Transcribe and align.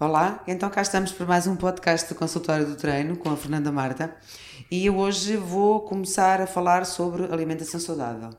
Olá, 0.00 0.44
então 0.46 0.70
cá 0.70 0.80
estamos 0.80 1.10
para 1.10 1.26
mais 1.26 1.48
um 1.48 1.56
podcast 1.56 2.08
do 2.08 2.14
Consultório 2.16 2.64
do 2.64 2.76
Treino 2.76 3.16
com 3.16 3.30
a 3.30 3.36
Fernanda 3.36 3.72
Marta 3.72 4.14
e 4.70 4.88
hoje 4.88 5.36
vou 5.36 5.80
começar 5.80 6.40
a 6.40 6.46
falar 6.46 6.86
sobre 6.86 7.24
alimentação 7.24 7.80
saudável. 7.80 8.30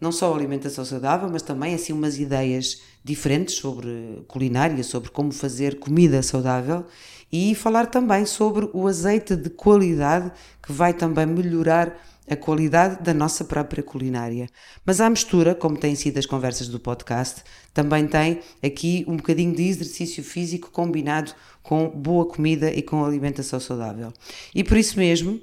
Não 0.00 0.10
só 0.10 0.34
alimentação 0.34 0.86
saudável, 0.86 1.28
mas 1.30 1.42
também 1.42 1.74
assim 1.74 1.92
umas 1.92 2.18
ideias 2.18 2.80
diferentes 3.04 3.56
sobre 3.56 4.24
culinária, 4.26 4.82
sobre 4.82 5.10
como 5.10 5.32
fazer 5.32 5.78
comida 5.78 6.22
saudável 6.22 6.86
e 7.30 7.54
falar 7.54 7.88
também 7.88 8.24
sobre 8.24 8.70
o 8.72 8.88
azeite 8.88 9.36
de 9.36 9.50
qualidade 9.50 10.32
que 10.62 10.72
vai 10.72 10.94
também 10.94 11.26
melhorar 11.26 11.94
a 12.28 12.36
qualidade 12.36 13.02
da 13.02 13.14
nossa 13.14 13.44
própria 13.44 13.82
culinária. 13.82 14.48
Mas 14.84 15.00
à 15.00 15.08
mistura, 15.08 15.54
como 15.54 15.76
têm 15.76 15.94
sido 15.94 16.18
as 16.18 16.26
conversas 16.26 16.68
do 16.68 16.80
podcast, 16.80 17.42
também 17.72 18.06
tem 18.06 18.40
aqui 18.62 19.04
um 19.06 19.16
bocadinho 19.16 19.54
de 19.54 19.62
exercício 19.62 20.22
físico 20.22 20.70
combinado 20.70 21.32
com 21.62 21.88
boa 21.88 22.26
comida 22.26 22.70
e 22.70 22.82
com 22.82 23.04
alimentação 23.04 23.60
saudável. 23.60 24.12
E 24.54 24.62
por 24.62 24.76
isso 24.76 24.98
mesmo, 24.98 25.40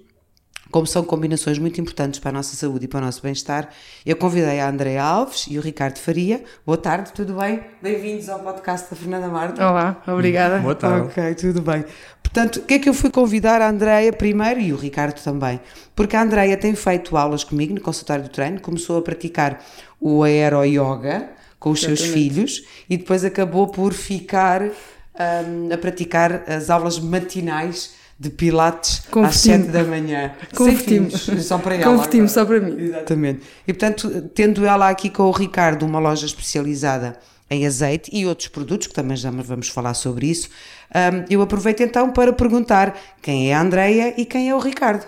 como 0.73 0.87
são 0.87 1.03
combinações 1.03 1.59
muito 1.59 1.79
importantes 1.79 2.19
para 2.19 2.31
a 2.31 2.33
nossa 2.33 2.55
saúde 2.55 2.85
e 2.85 2.87
para 2.87 2.97
o 2.97 3.05
nosso 3.05 3.21
bem-estar, 3.21 3.69
eu 4.03 4.15
convidei 4.15 4.59
a 4.59 4.67
Andréa 4.67 5.03
Alves 5.03 5.45
e 5.47 5.59
o 5.59 5.61
Ricardo 5.61 5.99
Faria. 5.99 6.43
Boa 6.65 6.79
tarde, 6.79 7.13
tudo 7.13 7.35
bem? 7.35 7.59
Bem-vindos 7.79 8.27
ao 8.27 8.39
podcast 8.39 8.89
da 8.89 8.95
Fernanda 8.95 9.27
Marta. 9.27 9.69
Olá, 9.69 10.01
obrigada. 10.07 10.57
Boa 10.57 10.73
tarde. 10.73 11.09
Ok, 11.09 11.35
tudo 11.35 11.61
bem. 11.61 11.85
Portanto, 12.23 12.55
o 12.55 12.61
que 12.63 12.73
é 12.73 12.79
que 12.79 12.89
eu 12.89 12.93
fui 12.95 13.11
convidar 13.11 13.61
a 13.61 13.69
Andreia 13.69 14.11
primeiro 14.11 14.59
e 14.59 14.73
o 14.73 14.75
Ricardo 14.75 15.21
também? 15.21 15.61
Porque 15.95 16.15
a 16.15 16.23
Andreia 16.23 16.57
tem 16.57 16.73
feito 16.73 17.15
aulas 17.15 17.43
comigo 17.43 17.75
no 17.75 17.79
consultório 17.79 18.23
do 18.23 18.29
treino, 18.31 18.59
começou 18.59 18.97
a 18.97 19.01
praticar 19.03 19.63
o 20.01 20.23
aero 20.23 20.65
yoga 20.65 21.29
com 21.59 21.69
os 21.69 21.81
seus 21.81 22.01
filhos 22.01 22.65
e 22.89 22.97
depois 22.97 23.23
acabou 23.23 23.67
por 23.67 23.93
ficar 23.93 24.63
um, 24.63 25.71
a 25.71 25.77
praticar 25.77 26.43
as 26.47 26.71
aulas 26.71 26.97
matinais 26.97 28.01
de 28.23 28.29
Pilates 28.29 29.03
às 29.21 29.35
7 29.35 29.67
da 29.67 29.83
manhã. 29.83 30.31
Convertimos. 30.55 31.29
Só 31.41 31.57
para 31.57 31.75
ela. 31.75 31.83
Convertimos 31.83 32.31
só 32.31 32.45
para 32.45 32.59
mim. 32.61 32.81
Exatamente. 32.81 33.41
E 33.67 33.73
portanto, 33.73 34.29
tendo 34.33 34.65
ela 34.65 34.89
aqui 34.89 35.09
com 35.09 35.23
o 35.23 35.31
Ricardo 35.31 35.85
uma 35.85 35.99
loja 35.99 36.25
especializada 36.25 37.19
em 37.49 37.67
azeite 37.67 38.09
e 38.13 38.25
outros 38.25 38.47
produtos, 38.47 38.87
que 38.87 38.93
também 38.93 39.17
já 39.17 39.29
vamos 39.29 39.67
falar 39.67 39.93
sobre 39.93 40.27
isso, 40.27 40.49
um, 40.95 41.25
eu 41.29 41.41
aproveito 41.41 41.81
então 41.81 42.11
para 42.11 42.31
perguntar 42.31 42.97
quem 43.21 43.51
é 43.51 43.53
a 43.53 43.61
Andreia 43.61 44.13
e 44.17 44.25
quem 44.25 44.49
é 44.49 44.55
o 44.55 44.59
Ricardo. 44.59 45.05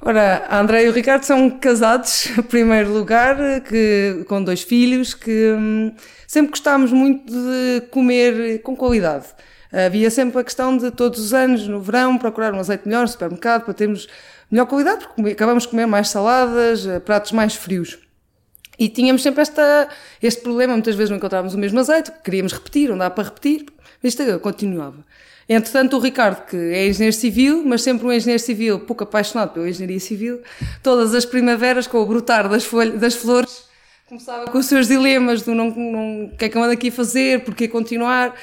Ora, 0.00 0.46
a 0.48 0.60
André 0.60 0.84
e 0.84 0.88
o 0.88 0.92
Ricardo 0.92 1.24
são 1.24 1.50
casados, 1.50 2.26
em 2.38 2.42
primeiro 2.42 2.92
lugar, 2.92 3.36
que, 3.60 4.24
com 4.26 4.42
dois 4.42 4.62
filhos, 4.62 5.14
que 5.14 5.52
hum, 5.52 5.92
sempre 6.26 6.50
gostámos 6.50 6.92
muito 6.92 7.32
de 7.32 7.82
comer 7.90 8.60
com 8.62 8.74
qualidade. 8.74 9.26
Havia 9.86 10.10
sempre 10.10 10.40
a 10.40 10.44
questão 10.44 10.76
de 10.76 10.90
todos 10.90 11.18
os 11.18 11.34
anos, 11.34 11.66
no 11.66 11.80
verão, 11.80 12.16
procurar 12.16 12.54
um 12.54 12.60
azeite 12.60 12.86
melhor 12.86 13.02
no 13.02 13.08
supermercado 13.08 13.64
para 13.64 13.74
termos 13.74 14.06
melhor 14.50 14.66
qualidade, 14.66 15.06
porque 15.16 15.32
acabamos 15.32 15.64
de 15.64 15.70
comer 15.70 15.86
mais 15.86 16.08
saladas, 16.08 16.86
eh, 16.86 17.00
pratos 17.00 17.32
mais 17.32 17.54
frios. 17.54 17.98
E 18.78 18.88
tínhamos 18.88 19.22
sempre 19.22 19.42
esta, 19.42 19.88
este 20.22 20.42
problema, 20.42 20.72
muitas 20.74 20.94
vezes 20.94 21.10
não 21.10 21.16
encontrávamos 21.16 21.54
o 21.54 21.58
mesmo 21.58 21.80
azeite, 21.80 22.12
queríamos 22.22 22.52
repetir, 22.52 22.88
não 22.88 22.98
dá 22.98 23.10
para 23.10 23.24
repetir, 23.24 23.66
isto 24.02 24.22
continuava. 24.40 25.04
Entretanto, 25.48 25.96
o 25.96 26.00
Ricardo, 26.00 26.46
que 26.46 26.56
é 26.56 26.88
engenheiro 26.88 27.14
civil, 27.14 27.62
mas 27.66 27.82
sempre 27.82 28.06
um 28.06 28.12
engenheiro 28.12 28.42
civil 28.42 28.80
pouco 28.80 29.04
apaixonado 29.04 29.52
pela 29.52 29.68
engenharia 29.68 30.00
civil, 30.00 30.40
todas 30.82 31.14
as 31.14 31.24
primaveras, 31.24 31.86
com 31.86 31.98
o 31.98 32.06
brotar 32.06 32.48
das, 32.48 32.64
folhas, 32.64 32.98
das 32.98 33.14
flores, 33.14 33.64
começava 34.08 34.46
com 34.50 34.58
os 34.58 34.66
seus 34.66 34.88
dilemas 34.88 35.42
do 35.42 35.54
não, 35.54 35.70
não, 35.70 36.24
o 36.26 36.36
que 36.36 36.46
é 36.46 36.48
que 36.48 36.56
eu 36.56 36.62
ando 36.62 36.72
aqui 36.72 36.88
a 36.88 36.92
fazer, 36.92 37.44
porquê 37.44 37.68
continuar, 37.68 38.34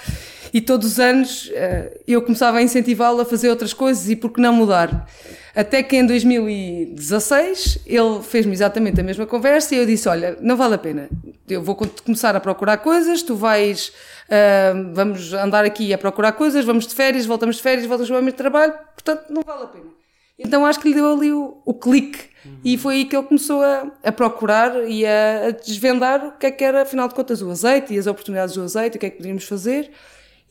e 0.53 0.59
todos 0.59 0.94
os 0.94 0.99
anos 0.99 1.49
eh, 1.53 1.99
eu 2.07 2.21
começava 2.21 2.57
a 2.57 2.61
incentivá-lo 2.61 3.21
a 3.21 3.25
fazer 3.25 3.49
outras 3.49 3.73
coisas 3.73 4.09
e 4.09 4.16
por 4.16 4.31
que 4.31 4.41
não 4.41 4.53
mudar. 4.53 5.07
Até 5.55 5.83
que 5.83 5.97
em 5.97 6.05
2016 6.05 7.80
ele 7.85 8.21
fez-me 8.23 8.53
exatamente 8.53 9.00
a 9.00 9.03
mesma 9.03 9.25
conversa 9.25 9.75
e 9.75 9.78
eu 9.78 9.85
disse: 9.85 10.07
Olha, 10.07 10.38
não 10.41 10.56
vale 10.56 10.75
a 10.75 10.78
pena, 10.78 11.09
eu 11.50 11.62
vou 11.62 11.75
começar 11.75 12.35
a 12.35 12.39
procurar 12.39 12.78
coisas, 12.78 13.22
tu 13.22 13.35
vais, 13.35 13.89
uh, 14.29 14.94
vamos 14.94 15.34
andar 15.34 15.66
aqui 15.66 15.94
a 15.94 15.97
procurar 15.97 16.31
coisas, 16.34 16.63
vamos 16.63 16.88
de 16.88 16.95
férias, 16.95 17.25
voltamos 17.25 17.57
de 17.57 17.62
férias, 17.62 17.85
voltamos 17.85 18.09
ao 18.12 18.22
mesmo 18.22 18.38
trabalho, 18.38 18.73
portanto 18.94 19.25
não 19.29 19.41
vale 19.41 19.63
a 19.63 19.68
pena. 19.68 20.01
Então 20.44 20.66
acho 20.66 20.79
que 20.79 20.88
lhe 20.88 20.95
deu 20.95 21.12
ali 21.12 21.31
o, 21.31 21.62
o 21.66 21.73
clique 21.73 22.29
uhum. 22.45 22.57
e 22.63 22.78
foi 22.78 22.95
aí 22.95 23.06
que 23.06 23.16
ele 23.16 23.25
começou 23.28 23.62
a, 23.62 23.91
a 24.03 24.12
procurar 24.12 24.89
e 24.89 25.06
a, 25.06 25.47
a, 25.47 25.51
desvendar 25.51 26.25
o 26.25 26.31
que 26.31 26.47
é 26.47 26.51
que 26.51 26.63
era, 26.63 26.81
afinal 26.81 27.07
de 27.07 27.13
contas, 27.13 27.41
o 27.41 27.51
azeite 27.51 27.94
e 27.94 28.00
as 28.00 28.07
oportunidades 28.07 28.56
do 28.56 28.63
azeite, 28.63 28.97
o 28.97 29.00
que 29.00 29.06
é 29.06 29.09
que 29.09 29.18
podíamos 29.18 29.44
fazer. 29.44 29.91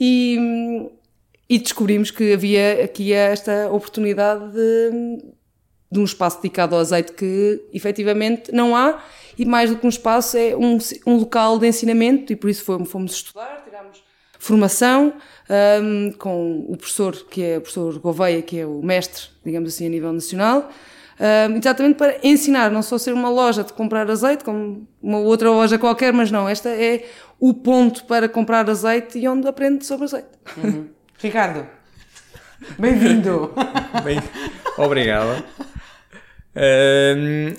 E, 0.00 0.90
e 1.48 1.58
descobrimos 1.58 2.10
que 2.10 2.32
havia 2.32 2.84
aqui 2.84 3.12
esta 3.12 3.70
oportunidade 3.70 4.50
de, 4.52 5.22
de 5.92 6.00
um 6.00 6.04
espaço 6.04 6.40
dedicado 6.40 6.74
ao 6.74 6.80
azeite 6.80 7.12
que 7.12 7.62
efetivamente 7.72 8.50
não 8.52 8.74
há. 8.74 9.02
E 9.38 9.44
mais 9.44 9.70
do 9.70 9.76
que 9.76 9.86
um 9.86 9.90
espaço 9.90 10.36
é 10.36 10.56
um, 10.56 10.78
um 11.06 11.16
local 11.16 11.58
de 11.58 11.66
ensinamento. 11.66 12.32
E 12.32 12.36
por 12.36 12.48
isso 12.48 12.64
fomos, 12.64 12.90
fomos 12.90 13.12
estudar, 13.12 13.62
tiramos 13.64 14.02
formação 14.40 15.12
um, 15.82 16.12
com 16.12 16.64
o 16.66 16.76
professor 16.76 17.14
que 17.28 17.42
é 17.42 17.58
o 17.58 17.60
professor 17.60 17.98
Gouveia, 17.98 18.40
que 18.40 18.58
é 18.58 18.66
o 18.66 18.82
mestre, 18.82 19.24
digamos 19.44 19.74
assim, 19.74 19.86
a 19.86 19.90
nível 19.90 20.12
nacional, 20.12 20.70
um, 21.20 21.56
exatamente 21.58 21.96
para 21.96 22.16
ensinar, 22.22 22.70
não 22.70 22.82
só 22.82 22.96
ser 22.96 23.12
uma 23.12 23.28
loja 23.28 23.62
de 23.62 23.74
comprar 23.74 24.10
azeite, 24.10 24.42
como 24.42 24.88
uma 25.02 25.18
outra 25.18 25.50
loja 25.50 25.78
qualquer, 25.78 26.14
mas 26.14 26.30
não, 26.30 26.48
esta 26.48 26.70
é 26.70 27.04
o 27.38 27.52
ponto 27.52 28.04
para 28.04 28.26
comprar 28.26 28.68
azeite 28.70 29.18
e 29.18 29.28
onde 29.28 29.46
aprende 29.46 29.84
sobre 29.84 30.04
azeite. 30.04 30.28
Uhum. 30.56 30.88
Ricardo, 31.20 31.66
bem-vindo. 32.78 33.52
Bem, 34.02 34.18
obrigado. 34.78 35.44
Uh, 36.56 37.54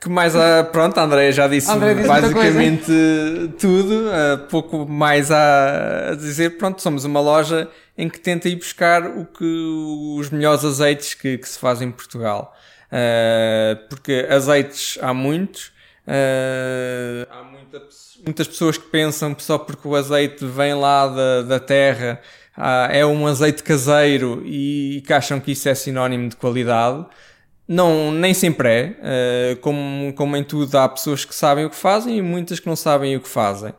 que 0.00 0.08
mais 0.08 0.34
a. 0.34 0.64
Pronto, 0.64 0.96
a 0.96 1.02
Andrea 1.02 1.30
já 1.30 1.46
disse, 1.46 1.70
disse 1.70 2.08
basicamente 2.08 2.90
tudo. 3.58 4.06
Uh, 4.08 4.38
pouco 4.48 4.86
mais 4.88 5.30
a 5.30 6.14
dizer. 6.18 6.56
Pronto, 6.56 6.80
somos 6.80 7.04
uma 7.04 7.20
loja 7.20 7.68
em 7.98 8.08
que 8.08 8.18
tenta 8.18 8.48
ir 8.48 8.56
buscar 8.56 9.04
o 9.04 9.26
que, 9.26 9.44
os 10.18 10.30
melhores 10.30 10.64
azeites 10.64 11.12
que, 11.12 11.36
que 11.36 11.46
se 11.46 11.58
fazem 11.58 11.88
em 11.88 11.92
Portugal. 11.92 12.54
Uh, 12.90 13.88
porque 13.88 14.26
azeites 14.28 14.98
há 15.00 15.14
muitos. 15.14 15.72
Uh, 16.06 17.26
há 17.30 17.42
muita, 17.44 17.82
muitas 18.24 18.48
pessoas 18.48 18.76
que 18.76 18.88
pensam 18.88 19.34
que 19.34 19.42
só 19.42 19.58
porque 19.58 19.86
o 19.86 19.94
azeite 19.94 20.44
vem 20.44 20.74
lá 20.74 21.06
da, 21.06 21.42
da 21.42 21.60
terra 21.60 22.20
ah, 22.62 22.88
é 22.90 23.06
um 23.06 23.26
azeite 23.26 23.62
caseiro 23.62 24.42
e 24.44 25.02
que 25.06 25.12
acham 25.14 25.40
que 25.40 25.52
isso 25.52 25.68
é 25.68 25.74
sinónimo 25.74 26.28
de 26.28 26.36
qualidade. 26.36 27.06
Não, 27.66 28.10
nem 28.10 28.34
sempre 28.34 28.68
é. 28.68 29.54
Uh, 29.54 29.56
como, 29.60 30.12
como 30.14 30.36
em 30.36 30.44
tudo, 30.44 30.76
há 30.76 30.88
pessoas 30.88 31.24
que 31.24 31.34
sabem 31.34 31.64
o 31.64 31.70
que 31.70 31.76
fazem 31.76 32.18
e 32.18 32.22
muitas 32.22 32.60
que 32.60 32.66
não 32.66 32.76
sabem 32.76 33.16
o 33.16 33.20
que 33.20 33.28
fazem. 33.28 33.72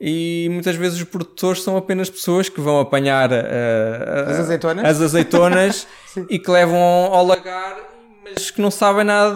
E 0.00 0.48
muitas 0.52 0.76
vezes 0.76 0.98
os 0.98 1.04
produtores 1.04 1.62
são 1.62 1.76
apenas 1.76 2.08
pessoas 2.08 2.48
que 2.48 2.60
vão 2.60 2.78
apanhar 2.78 3.30
uh, 3.32 4.30
as 4.30 4.40
azeitonas, 4.40 4.84
as 4.84 5.00
azeitonas 5.02 5.86
e 6.30 6.38
que 6.38 6.50
levam 6.50 6.78
ao 6.78 7.26
lagar 7.26 7.76
mas 8.22 8.50
que 8.50 8.60
não 8.60 8.70
sabem 8.70 9.04
nada 9.04 9.34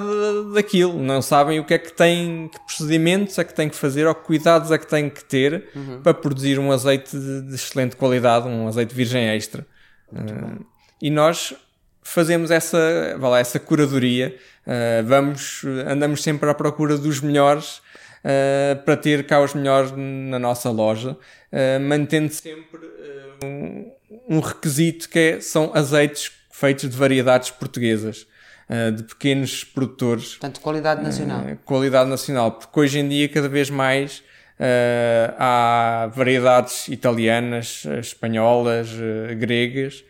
daquilo, 0.53 1.01
não 1.01 1.23
sabem 1.23 1.59
o 1.59 1.65
que 1.65 1.75
é 1.75 1.79
que 1.79 1.93
têm, 1.93 2.49
que 2.49 2.61
procedimentos 2.61 3.39
é 3.39 3.45
que 3.45 3.55
têm 3.55 3.69
que 3.69 3.77
fazer 3.77 4.07
ou 4.07 4.15
que 4.15 4.25
cuidados 4.25 4.71
é 4.71 4.79
que 4.79 4.87
têm 4.87 5.09
que 5.09 5.25
ter 5.25 5.69
uhum. 5.75 6.03
para 6.03 6.15
produzir 6.15 6.59
um 6.59 6.71
azeite 6.71 7.17
de, 7.17 7.55
excelente 7.55 7.97
qualidade, 7.97 8.47
um 8.47 8.69
azeite 8.69 8.95
virgem 8.95 9.29
extra. 9.29 9.67
Uh, 10.13 10.65
e 11.01 11.11
nós 11.11 11.55
fazemos 12.03 12.51
essa, 12.51 13.17
lá, 13.19 13.39
essa 13.39 13.59
curadoria, 13.59 14.37
uh, 14.67 15.07
vamos, 15.07 15.63
andamos 15.87 16.23
sempre 16.23 16.49
à 16.49 16.55
procura 16.55 16.99
dos 16.99 17.21
melhores 17.21 17.79
uh, 17.79 18.83
para 18.85 18.97
ter 18.97 19.27
cá 19.27 19.41
os 19.41 19.55
melhores 19.55 19.93
na 19.97 20.39
nossa 20.39 20.71
loja, 20.71 21.17
mantendo 21.81 22.33
sempre 22.33 22.81
um, 23.45 23.93
um 24.29 24.41
requisito 24.41 25.09
que 25.09 25.19
é, 25.19 25.41
são 25.41 25.71
azeites 25.73 26.33
feitos 26.51 26.91
de 26.91 26.97
variedades 26.97 27.51
portuguesas. 27.51 28.27
Uh, 28.69 28.93
de 28.93 29.03
pequenos 29.03 29.63
produtores. 29.63 30.37
Portanto, 30.37 30.59
qualidade 30.61 31.03
nacional. 31.03 31.41
Uh, 31.41 31.57
qualidade 31.67 32.09
nacional, 32.09 32.53
porque 32.53 32.81
hoje 32.81 32.99
em 32.99 33.07
dia 33.07 33.29
cada 33.29 33.47
vez 33.47 33.69
mais 33.69 34.21
uh, 34.59 35.35
há 35.39 36.11
variedades 36.15 36.89
italianas, 36.89 37.85
espanholas, 38.01 38.89
gregas, 39.39 40.03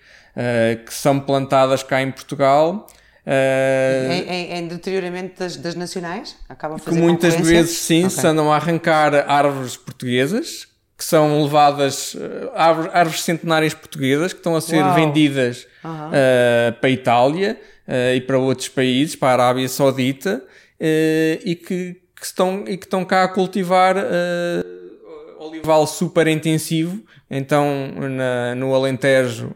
que 0.86 0.94
são 0.94 1.18
plantadas 1.18 1.82
cá 1.82 2.00
em 2.00 2.12
Portugal. 2.12 2.86
em, 3.26 4.22
em, 4.22 4.58
em 4.58 4.68
deterioramento 4.68 5.36
das, 5.40 5.56
das, 5.56 5.74
nacionais? 5.74 6.36
Acaba 6.48 6.76
a 6.76 6.78
fazer 6.78 6.96
que 6.96 7.02
muitas 7.02 7.34
vezes 7.34 7.78
sim, 7.78 8.04
okay. 8.06 8.10
se 8.10 8.24
andam 8.24 8.52
a 8.52 8.56
arrancar 8.56 9.14
árvores 9.28 9.76
portuguesas, 9.76 10.68
que 10.96 11.04
são 11.04 11.42
levadas, 11.42 12.16
árvores, 12.54 12.90
árvores 12.94 13.22
centenárias 13.22 13.74
portuguesas, 13.74 14.32
que 14.32 14.38
estão 14.38 14.54
a 14.54 14.60
ser 14.60 14.80
Uau. 14.80 14.94
vendidas 14.94 15.66
-huh. 15.84 16.72
para 16.80 16.88
a 16.88 16.90
Itália, 16.90 17.58
uh, 17.88 18.14
e 18.14 18.20
para 18.20 18.38
outros 18.38 18.68
países, 18.68 19.16
para 19.16 19.42
a 19.42 19.46
Arábia 19.46 19.68
Saudita, 19.68 20.42
uh, 20.44 21.40
e, 21.44 21.54
que, 21.54 21.94
que, 22.16 22.24
estão, 22.24 22.64
e 22.66 22.76
que 22.76 22.86
estão 22.86 23.04
cá 23.04 23.24
a 23.24 23.28
cultivar 23.28 23.96
uh, 23.96 25.44
olival 25.44 25.86
super 25.86 26.26
intensivo, 26.26 27.02
Então, 27.30 27.92
na, 28.10 28.54
no 28.54 28.74
Alentejo, 28.74 29.50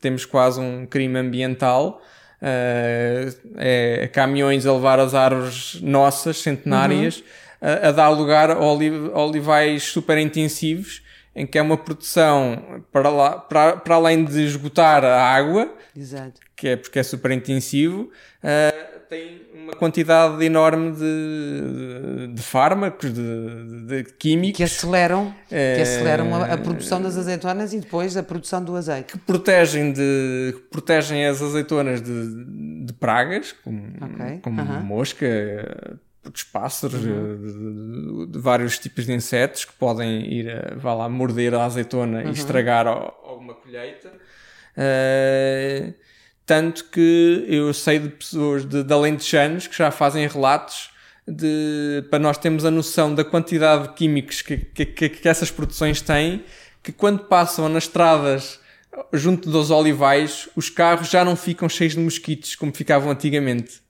temos 0.00 0.24
quase 0.24 0.60
um 0.60 0.86
crime 0.86 1.18
ambiental. 1.18 2.00
Uh, 2.40 3.52
é 3.56 4.10
caminhões 4.12 4.66
a 4.66 4.72
levar 4.72 4.98
as 4.98 5.14
árvores 5.14 5.80
nossas, 5.80 6.38
centenárias, 6.38 7.18
uhum. 7.18 7.24
a, 7.60 7.88
a, 7.88 7.92
dar 7.92 8.08
lugar 8.08 8.50
a 8.50 8.58
olivais 8.58 9.84
super 9.84 10.18
intensivos, 10.18 11.02
em 11.34 11.46
que 11.46 11.58
é 11.58 11.62
uma 11.62 11.76
produção 11.76 12.84
para, 12.92 13.08
lá, 13.08 13.38
para, 13.38 13.76
para 13.76 13.94
além 13.94 14.24
de 14.24 14.44
esgotar 14.44 15.04
a 15.04 15.22
água, 15.22 15.72
Exato. 15.96 16.40
que 16.54 16.68
é 16.68 16.76
porque 16.76 16.98
é 16.98 17.02
super 17.02 17.30
intensivo, 17.30 18.10
uh, 18.42 18.92
tem 19.08 19.42
uma 19.54 19.74
quantidade 19.74 20.42
enorme 20.42 20.92
de, 20.92 20.98
de, 20.98 22.34
de 22.34 22.42
fármacos, 22.42 23.12
de, 23.12 23.86
de, 23.86 24.04
químicos. 24.18 24.56
Que 24.56 24.62
aceleram, 24.62 25.34
é, 25.50 25.76
que 25.76 25.82
aceleram 25.82 26.34
a, 26.34 26.54
a, 26.54 26.58
produção 26.58 27.00
das 27.00 27.18
azeitonas 27.18 27.74
e 27.74 27.80
depois 27.80 28.16
a 28.16 28.22
produção 28.22 28.64
do 28.64 28.74
azeite. 28.74 29.12
Que 29.12 29.18
protegem, 29.18 29.92
de, 29.92 30.54
protegem 30.70 31.26
as 31.26 31.42
azeitonas 31.42 32.00
de, 32.00 32.92
pragas, 32.94 33.52
como, 33.52 33.82
okay. 34.00 34.38
como 34.38 34.62
mosca, 34.82 35.26
dos 36.30 36.44
pássaros, 36.44 37.04
uhum. 37.04 38.26
de, 38.30 38.38
vários 38.38 38.78
tipos 38.78 39.06
de 39.06 39.12
insetos 39.12 39.64
que 39.64 39.72
podem 39.72 40.32
ir, 40.32 40.76
vá 40.76 40.94
lá, 40.94 41.08
morder 41.08 41.54
a 41.54 41.64
azeitona 41.64 42.22
uhum. 42.22 42.28
e 42.28 42.32
estragar 42.32 42.86
alguma 42.86 43.54
colheita. 43.54 44.12
Uh, 44.76 45.92
tanto 46.46 46.84
que 46.90 47.44
eu 47.48 47.72
sei 47.74 47.98
de 47.98 48.08
pessoas 48.08 48.64
de, 48.64 48.82
de 48.82 48.92
alentejanos 48.92 49.66
que 49.66 49.76
já 49.76 49.90
fazem 49.90 50.26
relatos 50.26 50.90
de, 51.26 52.04
para 52.10 52.18
nós 52.18 52.38
termos 52.38 52.64
a 52.64 52.70
noção 52.70 53.14
da 53.14 53.24
quantidade 53.24 53.88
de 53.88 53.94
químicos 53.94 54.42
que, 54.42 54.56
que, 54.56 54.86
que, 54.86 55.08
que 55.08 55.28
essas 55.28 55.50
produções 55.50 56.00
têm, 56.00 56.44
que 56.82 56.92
quando 56.92 57.24
passam 57.24 57.68
nas 57.68 57.84
estradas 57.84 58.60
junto 59.12 59.50
dos 59.50 59.70
olivais, 59.70 60.48
os 60.54 60.68
carros 60.68 61.08
já 61.08 61.24
não 61.24 61.36
ficam 61.36 61.68
cheios 61.68 61.94
de 61.94 62.00
mosquitos 62.00 62.54
como 62.54 62.74
ficavam 62.74 63.10
antigamente. 63.10 63.81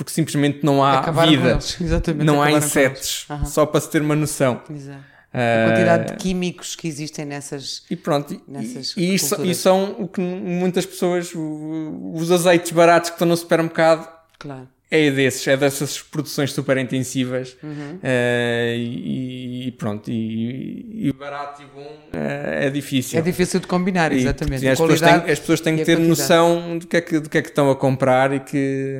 Porque 0.00 0.12
simplesmente 0.12 0.64
não 0.64 0.82
há 0.82 1.00
Acabaram 1.00 1.30
vida, 1.30 1.58
não 2.24 2.40
há 2.40 2.50
insetos, 2.50 3.26
uhum. 3.28 3.44
só 3.44 3.66
para 3.66 3.82
se 3.82 3.90
ter 3.90 4.00
uma 4.00 4.16
noção. 4.16 4.62
Exato. 4.74 5.04
A 5.30 5.68
quantidade 5.68 6.06
de 6.06 6.16
químicos 6.16 6.74
que 6.74 6.88
existem 6.88 7.26
nessas. 7.26 7.84
E 7.90 7.94
pronto, 7.94 8.40
nessas 8.48 8.94
e, 8.96 9.14
e, 9.14 9.50
e 9.50 9.54
são 9.54 9.94
o 9.98 10.08
que 10.08 10.22
muitas 10.22 10.86
pessoas, 10.86 11.32
os 11.34 12.32
azeites 12.32 12.72
baratos 12.72 13.10
que 13.10 13.16
estão 13.16 13.28
no 13.28 13.36
supermercado, 13.36 14.08
claro 14.38 14.66
é 14.90 15.10
desses, 15.10 15.46
é 15.46 15.56
dessas 15.56 16.00
produções 16.00 16.52
super 16.52 16.76
intensivas 16.76 17.56
uhum. 17.62 17.96
uh, 17.96 18.76
e, 18.76 19.68
e, 19.68 19.72
pronto, 19.72 20.10
e, 20.10 21.08
e, 21.08 21.12
barato 21.12 21.62
e 21.62 21.66
bom 21.66 21.80
uh, 21.80 22.10
é 22.12 22.68
difícil. 22.70 23.18
É 23.18 23.22
difícil 23.22 23.60
de 23.60 23.68
combinar, 23.68 24.12
exatamente. 24.12 24.64
E, 24.64 24.68
as, 24.68 24.80
pessoas 24.80 25.00
têm, 25.00 25.14
as, 25.14 25.38
pessoas 25.38 25.60
têm, 25.60 25.76
que 25.76 25.84
ter 25.84 25.98
noção 25.98 26.78
do 26.78 26.86
que, 26.88 26.96
é 26.96 27.00
que, 27.00 27.20
do 27.20 27.30
que 27.30 27.38
é 27.38 27.42
que 27.42 27.50
estão 27.50 27.70
a 27.70 27.76
comprar 27.76 28.32
e 28.32 28.40
que 28.40 28.98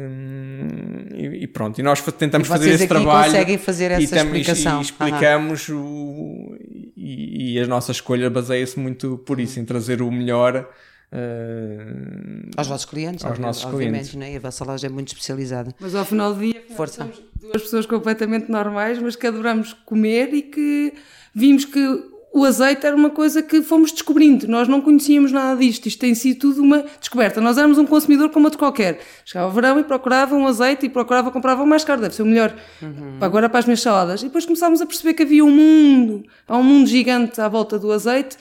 e, 1.12 1.46
pronto, 1.48 1.80
e 1.80 1.82
nós 1.82 2.00
tentamos 2.18 2.46
fazer 2.46 2.70
esse 2.70 2.86
trabalho 2.86 3.32
conseguem 3.32 3.58
fazer 3.58 3.90
essa 3.90 4.16
explicação. 4.16 4.78
e 4.78 4.82
explicamos 4.82 5.68
uhum. 5.68 5.80
o, 5.80 6.56
e, 6.96 7.58
as 7.58 7.66
nossas 7.66 7.96
escolhas 7.96 8.30
baseia-se 8.30 8.78
muito 8.78 9.18
por 9.26 9.40
isso, 9.40 9.58
em 9.58 9.64
trazer 9.64 10.02
o 10.02 10.10
melhor 10.10 10.68
Uh, 11.12 12.48
aos 12.56 12.68
vossos 12.68 12.86
clientes, 12.86 13.24
aos 13.24 13.38
nossos 13.38 13.64
obviamente, 13.64 14.10
clientes. 14.10 14.14
Né? 14.14 14.36
a 14.36 14.40
vossa 14.40 14.64
loja 14.64 14.86
é 14.86 14.90
muito 14.90 15.08
especializada. 15.08 15.74
Mas 15.80 15.94
ao 15.94 16.04
final 16.04 16.32
do 16.32 16.40
dia, 16.40 16.62
Força. 16.76 17.02
somos 17.02 17.22
duas 17.40 17.62
pessoas 17.62 17.86
completamente 17.86 18.50
normais, 18.50 18.98
mas 19.00 19.16
que 19.16 19.26
adoramos 19.26 19.72
comer 19.72 20.32
e 20.32 20.42
que 20.42 20.92
vimos 21.34 21.64
que 21.64 22.10
o 22.32 22.44
azeite 22.44 22.86
era 22.86 22.94
uma 22.94 23.10
coisa 23.10 23.42
que 23.42 23.60
fomos 23.60 23.90
descobrindo. 23.90 24.46
Nós 24.46 24.68
não 24.68 24.80
conhecíamos 24.80 25.32
nada 25.32 25.58
disto. 25.58 25.86
Isto 25.86 25.98
tem 25.98 26.14
sido 26.14 26.38
tudo 26.38 26.62
uma 26.62 26.84
descoberta. 27.00 27.40
Nós 27.40 27.58
éramos 27.58 27.76
um 27.76 27.84
consumidor 27.84 28.30
como 28.30 28.46
outro 28.46 28.58
qualquer. 28.58 29.00
Chegava 29.24 29.50
o 29.50 29.52
verão 29.52 29.80
e 29.80 29.84
procurava 29.84 30.36
um 30.36 30.46
azeite 30.46 30.86
e 30.86 30.88
procurava, 30.88 31.32
comprava 31.32 31.62
o 31.62 31.66
mais 31.66 31.82
caro, 31.82 32.00
deve 32.00 32.14
ser 32.14 32.22
o 32.22 32.26
melhor. 32.26 32.54
Uhum. 32.80 33.18
Agora 33.20 33.48
para 33.48 33.58
as 33.58 33.64
minhas 33.64 33.80
saladas. 33.80 34.22
E 34.22 34.26
depois 34.26 34.46
começámos 34.46 34.80
a 34.80 34.86
perceber 34.86 35.14
que 35.14 35.24
havia 35.24 35.44
um 35.44 35.50
mundo, 35.50 36.24
há 36.46 36.56
um 36.56 36.62
mundo 36.62 36.86
gigante 36.86 37.40
à 37.40 37.48
volta 37.48 37.76
do 37.78 37.90
azeite 37.90 38.36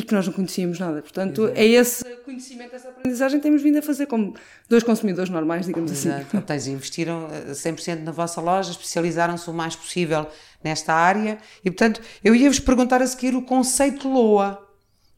e 0.00 0.02
que 0.02 0.14
nós 0.14 0.26
não 0.26 0.32
conhecíamos 0.32 0.78
nada. 0.78 1.02
Portanto, 1.02 1.44
Exato. 1.44 1.60
é 1.60 1.64
esse 1.66 2.04
conhecimento, 2.24 2.74
essa 2.74 2.88
aprendizagem 2.88 3.38
que 3.38 3.42
temos 3.42 3.62
vindo 3.62 3.78
a 3.78 3.82
fazer 3.82 4.06
como 4.06 4.34
dois 4.66 4.82
consumidores 4.82 5.28
normais, 5.28 5.66
digamos 5.66 5.92
assim. 5.92 6.08
Exato. 6.08 6.36
assim. 6.38 6.46
Vocês 6.46 6.66
investiram 6.68 7.28
100% 7.50 7.88
eh, 7.88 7.94
na 7.96 8.10
vossa 8.10 8.40
loja, 8.40 8.70
especializaram-se 8.70 9.48
o 9.50 9.52
mais 9.52 9.76
possível 9.76 10.26
nesta 10.64 10.94
área 10.94 11.36
e, 11.62 11.70
portanto, 11.70 12.00
eu 12.24 12.34
ia-vos 12.34 12.58
perguntar 12.58 13.02
a 13.02 13.06
seguir 13.06 13.34
o 13.34 13.42
conceito 13.42 14.08
LOA. 14.08 14.66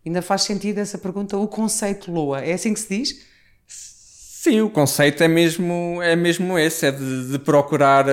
Ainda 0.05 0.21
faz 0.21 0.43
sentido 0.43 0.79
essa 0.79 0.99
pergunta, 0.99 1.37
o 1.37 1.47
conceito 1.47 2.11
LOA. 2.11 2.41
É 2.41 2.55
assim 2.55 2.75
que 2.75 2.81
se 2.81 2.99
diz? 2.99 3.27
Sim, 3.69 4.63
o 4.63 4.71
conceito 4.71 5.23
é 5.23 5.29
mesmo, 5.29 6.01
é 6.03 6.17
mesmo 6.17 6.59
esse, 6.59 6.87
é 6.87 6.91
de, 6.91 7.31
de 7.31 7.39
procurar 7.39 8.07
uh, 8.09 8.11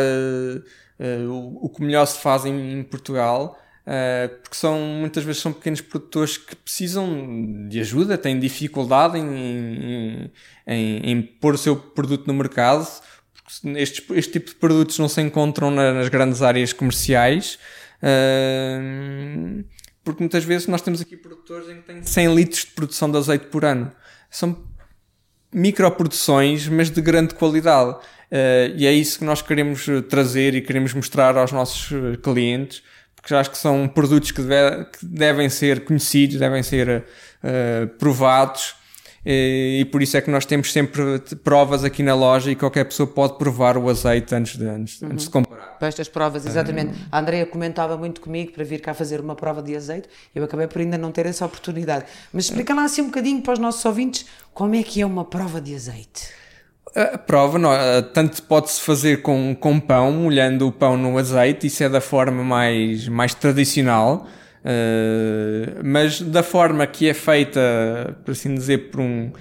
uh, 1.00 1.32
o, 1.32 1.66
o, 1.66 1.70
que 1.70 1.82
melhor 1.82 2.06
se 2.06 2.20
faz 2.20 2.46
em, 2.46 2.80
em 2.80 2.84
Portugal 2.84 3.58
Uh, 3.90 4.30
porque 4.44 4.56
são 4.56 4.80
muitas 4.80 5.24
vezes 5.24 5.42
são 5.42 5.52
pequenos 5.52 5.82
produtores 5.82 6.38
que 6.38 6.56
precisam 6.56 7.68
de 7.68 7.80
ajuda, 7.80 8.20
têm 8.20 8.40
dificuldade 8.40 9.18
em, 9.18 9.26
em, 9.26 10.32
em, 10.68 11.12
em 11.12 11.22
pôr 11.24 11.56
o 11.56 11.58
seu 11.58 11.76
produto 11.76 12.28
no 12.28 12.36
mercado. 12.36 12.88
Estes, 13.76 14.06
este 14.12 14.34
tipo 14.34 14.50
de 14.52 14.56
produtos 14.58 15.00
não 15.00 15.10
se 15.10 15.20
encontram 15.22 15.72
nas 15.72 16.08
grandes 16.08 16.44
áreas 16.44 16.72
comerciais. 16.72 17.58
Uh, 18.04 19.64
porque 20.04 20.22
muitas 20.22 20.44
vezes 20.44 20.68
nós 20.68 20.84
temos 20.84 21.02
aqui 21.02 21.18
produtores 21.18 21.68
em 21.68 21.78
que 21.78 21.88
têm 21.88 22.04
100 22.04 22.36
litros 22.36 22.66
de 22.66 22.68
produção 22.68 23.10
de 23.10 23.18
azeite 23.18 23.48
por 23.48 23.66
ano. 23.66 23.92
São 24.30 24.56
microproduções, 25.52 26.68
mas 26.68 26.92
de 26.92 27.02
grande 27.02 27.34
qualidade. 27.34 27.90
Uh, 27.90 28.78
e 28.78 28.86
é 28.86 28.94
isso 28.94 29.18
que 29.18 29.26
nós 29.26 29.42
queremos 29.42 29.88
trazer 30.08 30.54
e 30.54 30.62
queremos 30.62 30.94
mostrar 30.94 31.36
aos 31.36 31.52
nossos 31.52 31.90
clientes 32.22 32.84
porque 33.22 33.34
acho 33.36 33.52
que 33.52 33.58
são 33.58 33.88
produtos 33.88 34.32
que, 34.32 34.42
deve, 34.42 34.86
que 34.86 35.06
devem 35.06 35.50
ser 35.50 35.84
conhecidos, 35.84 36.38
devem 36.38 36.64
ser 36.64 37.04
uh, 37.44 37.88
provados. 37.98 38.76
E, 39.26 39.82
e, 39.82 39.86
por 39.86 40.02
isso 40.02 40.16
é 40.16 40.22
que 40.22 40.32
nós 40.32 40.46
temos 40.46 40.72
sempre 40.72 41.20
provas 41.44 41.84
aqui 41.84 42.02
na 42.02 42.16
loja 42.16 42.50
e 42.50 42.56
qualquer 42.56 42.86
pessoa 42.86 43.06
pode 43.06 43.38
provar 43.38 43.78
o 43.78 43.90
azeite 43.90 44.34
antes 44.34 44.58
de, 44.58 44.66
antes, 44.66 45.02
uhum. 45.02 45.10
antes 45.12 45.26
de 45.26 45.32
comprar. 45.32 45.78
Para 45.78 45.90
estas 45.90 46.08
provas, 46.08 46.46
exatamente. 46.46 46.94
Uhum. 46.94 47.06
A 47.12 47.20
Andrea 47.20 47.46
comentava 47.46 47.98
muito 47.98 48.22
comigo 48.22 48.54
para 48.54 48.64
vir 48.64 48.80
cá 48.80 48.94
fazer 48.94 49.20
uma 49.20 49.36
prova 49.36 49.62
de 49.62 49.76
azeite. 49.76 50.08
Eu 50.34 50.46
acabei 50.46 50.68
por 50.68 50.80
ainda 50.80 50.98
não 50.98 51.12
ter 51.12 51.26
essa 51.26 51.46
oportunidade. 51.46 52.06
Mas 52.32 52.46
explica 52.46 52.74
lá 52.74 52.86
assim 52.86 53.02
um 53.02 53.08
bocadinho 53.08 53.42
para 53.42 53.54
os 53.54 53.60
nossos 53.60 53.84
ouvintes 53.84 54.26
como 54.54 54.74
é 54.74 54.84
que 54.84 55.02
é 55.02 55.06
uma 55.06 55.26
prova 55.26 55.60
de 55.60 55.76
azeite. 55.76 56.30
A 56.96 57.18
prova, 57.18 57.60
não, 57.60 57.72
tanto 58.14 58.42
pode-se 58.44 58.82
fazer 58.82 59.22
com, 59.22 59.56
com 59.56 59.80
pão, 59.80 60.12
molhando 60.12 60.68
o 60.68 60.72
pão 60.72 60.98
no 60.98 61.18
azeite, 61.18 61.68
isso 61.68 61.84
é 61.84 61.90
da 61.90 62.02
forma 62.02 62.44
mais, 62.44 63.08
mais 63.08 63.34
tradicional, 63.34 64.28
uh, 64.66 65.82
mas 65.84 66.20
da 66.20 66.42
forma 66.42 66.86
que 66.88 67.08
é 67.08 67.14
feita, 67.14 68.18
por 68.26 68.32
assim 68.32 68.56
dizer, 68.56 68.90
por 68.90 69.02
um, 69.02 69.32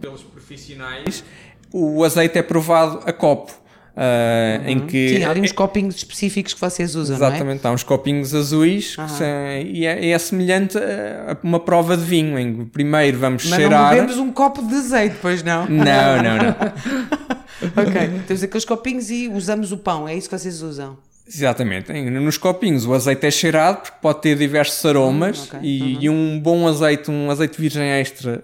pelos 0.00 0.22
profissionais, 0.22 1.24
o 1.72 2.04
azeite 2.04 2.38
é 2.38 2.42
provado 2.42 3.00
a 3.04 3.12
copo. 3.12 3.52
Uh, 3.98 4.62
uhum. 4.62 4.68
em 4.68 4.80
que 4.86 5.08
Sim, 5.16 5.24
há 5.24 5.30
ali 5.30 5.40
uns 5.40 5.50
copinhos 5.50 5.96
específicos 5.96 6.54
que 6.54 6.60
vocês 6.60 6.94
usam, 6.94 7.16
Exatamente, 7.16 7.66
é? 7.66 7.68
há 7.68 7.72
uns 7.72 7.82
copinhos 7.82 8.32
azuis 8.32 8.96
uhum. 8.96 9.08
são, 9.08 9.26
e 9.66 9.86
é, 9.86 10.10
é, 10.10 10.18
semelhante 10.20 10.78
a 10.78 11.36
uma 11.42 11.58
prova 11.58 11.96
de 11.96 12.04
vinho, 12.04 12.38
em 12.38 12.58
que 12.58 12.64
primeiro 12.66 13.18
vamos 13.18 13.44
Mas 13.44 13.58
cheirar... 13.58 13.80
Mas 13.80 13.96
não 13.96 14.06
bebemos 14.06 14.18
um 14.18 14.32
copo 14.32 14.62
de 14.62 14.72
azeite, 14.76 15.16
pois 15.20 15.42
não? 15.42 15.66
Não, 15.66 16.22
não, 16.22 16.36
não. 16.36 16.54
ok, 17.76 18.20
temos 18.24 18.42
aqueles 18.44 18.64
copinhos 18.64 19.10
e 19.10 19.26
usamos 19.28 19.72
o 19.72 19.78
pão, 19.78 20.08
é 20.08 20.14
isso 20.14 20.28
que 20.28 20.38
vocês 20.38 20.62
usam? 20.62 20.96
Exatamente. 21.26 21.92
Nos 21.92 22.38
copinhos 22.38 22.86
o 22.86 22.94
azeite 22.94 23.26
é 23.26 23.30
cheirado 23.30 23.82
porque 23.82 23.98
pode 24.00 24.22
ter 24.22 24.36
diversos 24.36 24.84
aromas 24.86 25.46
okay. 25.46 25.60
e, 25.62 25.82
uhum. 25.82 25.98
e, 26.02 26.08
um 26.08 26.40
bom 26.40 26.66
azeite, 26.66 27.10
um 27.10 27.30
azeite 27.30 27.60
virgem 27.60 27.82
extra, 27.82 28.42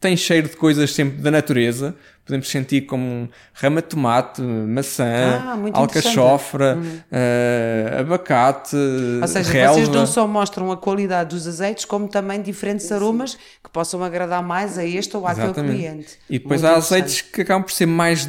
tem 0.00 0.16
cheiro 0.16 0.48
de 0.48 0.56
coisas 0.56 0.92
sempre 0.92 1.20
da 1.20 1.30
natureza 1.30 1.96
podemos 2.28 2.50
sentir 2.50 2.82
como 2.82 3.26
rama 3.54 3.80
de 3.80 3.88
tomate, 3.88 4.42
maçã, 4.42 5.40
ah, 5.42 5.56
alcachofra, 5.72 6.76
uhum. 6.76 7.00
uh, 7.10 8.00
abacate, 8.00 8.76
Ou 9.22 9.26
seja, 9.26 9.50
relva. 9.50 9.72
vocês 9.72 9.88
não 9.88 10.06
só 10.06 10.26
mostram 10.26 10.70
a 10.70 10.76
qualidade 10.76 11.30
dos 11.30 11.48
azeites, 11.48 11.86
como 11.86 12.06
também 12.06 12.42
diferentes 12.42 12.92
aromas 12.92 13.38
que 13.64 13.70
possam 13.72 14.04
agradar 14.04 14.42
mais 14.42 14.76
a 14.76 14.84
este 14.84 15.16
ou 15.16 15.26
àquele 15.26 15.54
cliente. 15.54 16.18
E 16.28 16.38
depois 16.38 16.60
Muito 16.60 16.74
há 16.74 16.76
azeites 16.76 17.22
que 17.22 17.40
acabam 17.40 17.62
por 17.62 17.72
ser 17.72 17.86
mais 17.86 18.28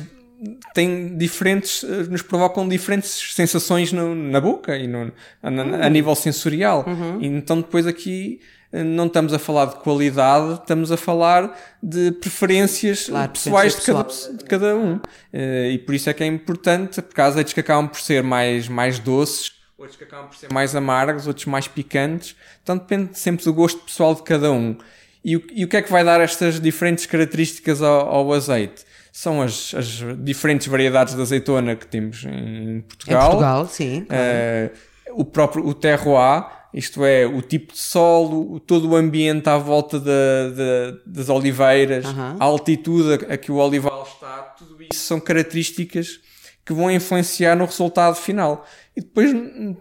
têm 0.73 1.17
diferentes, 1.17 1.83
eh, 1.83 2.03
nos 2.09 2.21
provocam 2.21 2.65
diferentes 2.69 3.33
sensações 3.35 3.91
no, 3.91 4.15
na 4.15 4.39
boca 4.39 4.77
e 4.77 4.88
no, 4.88 5.11
a, 5.43 5.49
uhum. 5.49 5.73
a, 5.81 5.89
nível 5.89 6.15
sensorial. 6.15 6.85
Uhum. 6.88 7.19
Então 7.21 7.57
depois 7.57 7.85
aqui 7.85 8.39
não 8.71 9.07
estamos 9.07 9.33
a 9.33 9.39
falar 9.39 9.65
de 9.65 9.75
qualidade, 9.77 10.53
estamos 10.53 10.91
a 10.91 10.97
falar 10.97 11.57
de 11.81 12.11
preferências 12.11 13.07
claro, 13.07 13.31
pessoais 13.31 13.75
de 13.75 13.81
cada, 13.81 14.03
de 14.03 14.43
cada 14.45 14.75
um. 14.75 14.99
Eh, 15.33 15.71
e 15.71 15.77
por 15.79 15.95
isso 15.95 16.09
é 16.09 16.13
que 16.13 16.23
é 16.23 16.27
importante, 16.27 17.01
porque 17.01 17.19
há 17.19 17.25
azeites 17.25 17.53
que 17.53 17.59
acabam 17.59 17.88
por 17.88 17.99
ser 17.99 18.21
mais, 18.21 18.67
mais 18.67 18.99
doces, 18.99 19.53
outros 19.75 19.97
que 19.97 20.03
acabam 20.03 20.27
por 20.27 20.38
ser 20.38 20.53
mais 20.53 20.75
amargos, 20.75 21.25
outros 21.25 21.47
mais 21.47 21.67
picantes. 21.67 22.35
Então 22.61 22.77
depende 22.77 23.17
sempre 23.17 23.43
do 23.43 23.53
gosto 23.53 23.79
pessoal 23.79 24.13
de 24.13 24.21
cada 24.21 24.51
um. 24.51 24.77
E 25.23 25.35
o, 25.35 25.43
e 25.51 25.65
o 25.65 25.67
que 25.67 25.77
é 25.77 25.81
que 25.81 25.91
vai 25.91 26.03
dar 26.03 26.21
estas 26.21 26.59
diferentes 26.59 27.05
características 27.05 27.81
ao, 27.81 28.07
ao 28.07 28.33
azeite? 28.33 28.85
São 29.11 29.41
as, 29.41 29.73
as, 29.73 30.03
diferentes 30.19 30.67
variedades 30.67 31.15
de 31.15 31.21
azeitona 31.21 31.75
que 31.75 31.88
temos 31.88 32.23
em 32.23 32.81
Portugal. 32.81 33.27
Em 33.27 33.29
Portugal, 33.29 33.67
sim. 33.67 34.05
Claro. 34.07 34.23
Uh, 34.23 35.21
o 35.21 35.25
próprio 35.25 35.65
o 35.65 35.73
terroir, 35.73 36.45
isto 36.73 37.03
é, 37.03 37.25
o 37.25 37.41
tipo 37.41 37.73
de 37.73 37.79
solo, 37.79 38.59
todo 38.59 38.89
o 38.89 38.95
ambiente 38.95 39.47
à 39.49 39.57
volta 39.57 39.99
das 41.05 41.29
oliveiras, 41.29 42.05
a 42.39 42.43
altitude 42.43 43.25
a, 43.25 43.33
a 43.33 43.38
que 43.38 43.51
o 43.51 43.55
olival 43.55 44.03
está, 44.03 44.41
tudo 44.57 44.75
isso 44.81 45.01
são 45.01 45.19
características 45.19 46.19
que 46.65 46.73
vão 46.73 46.91
influenciar 46.91 47.55
no 47.55 47.65
resultado 47.65 48.15
final 48.15 48.63
e 48.95 49.01
depois 49.01 49.33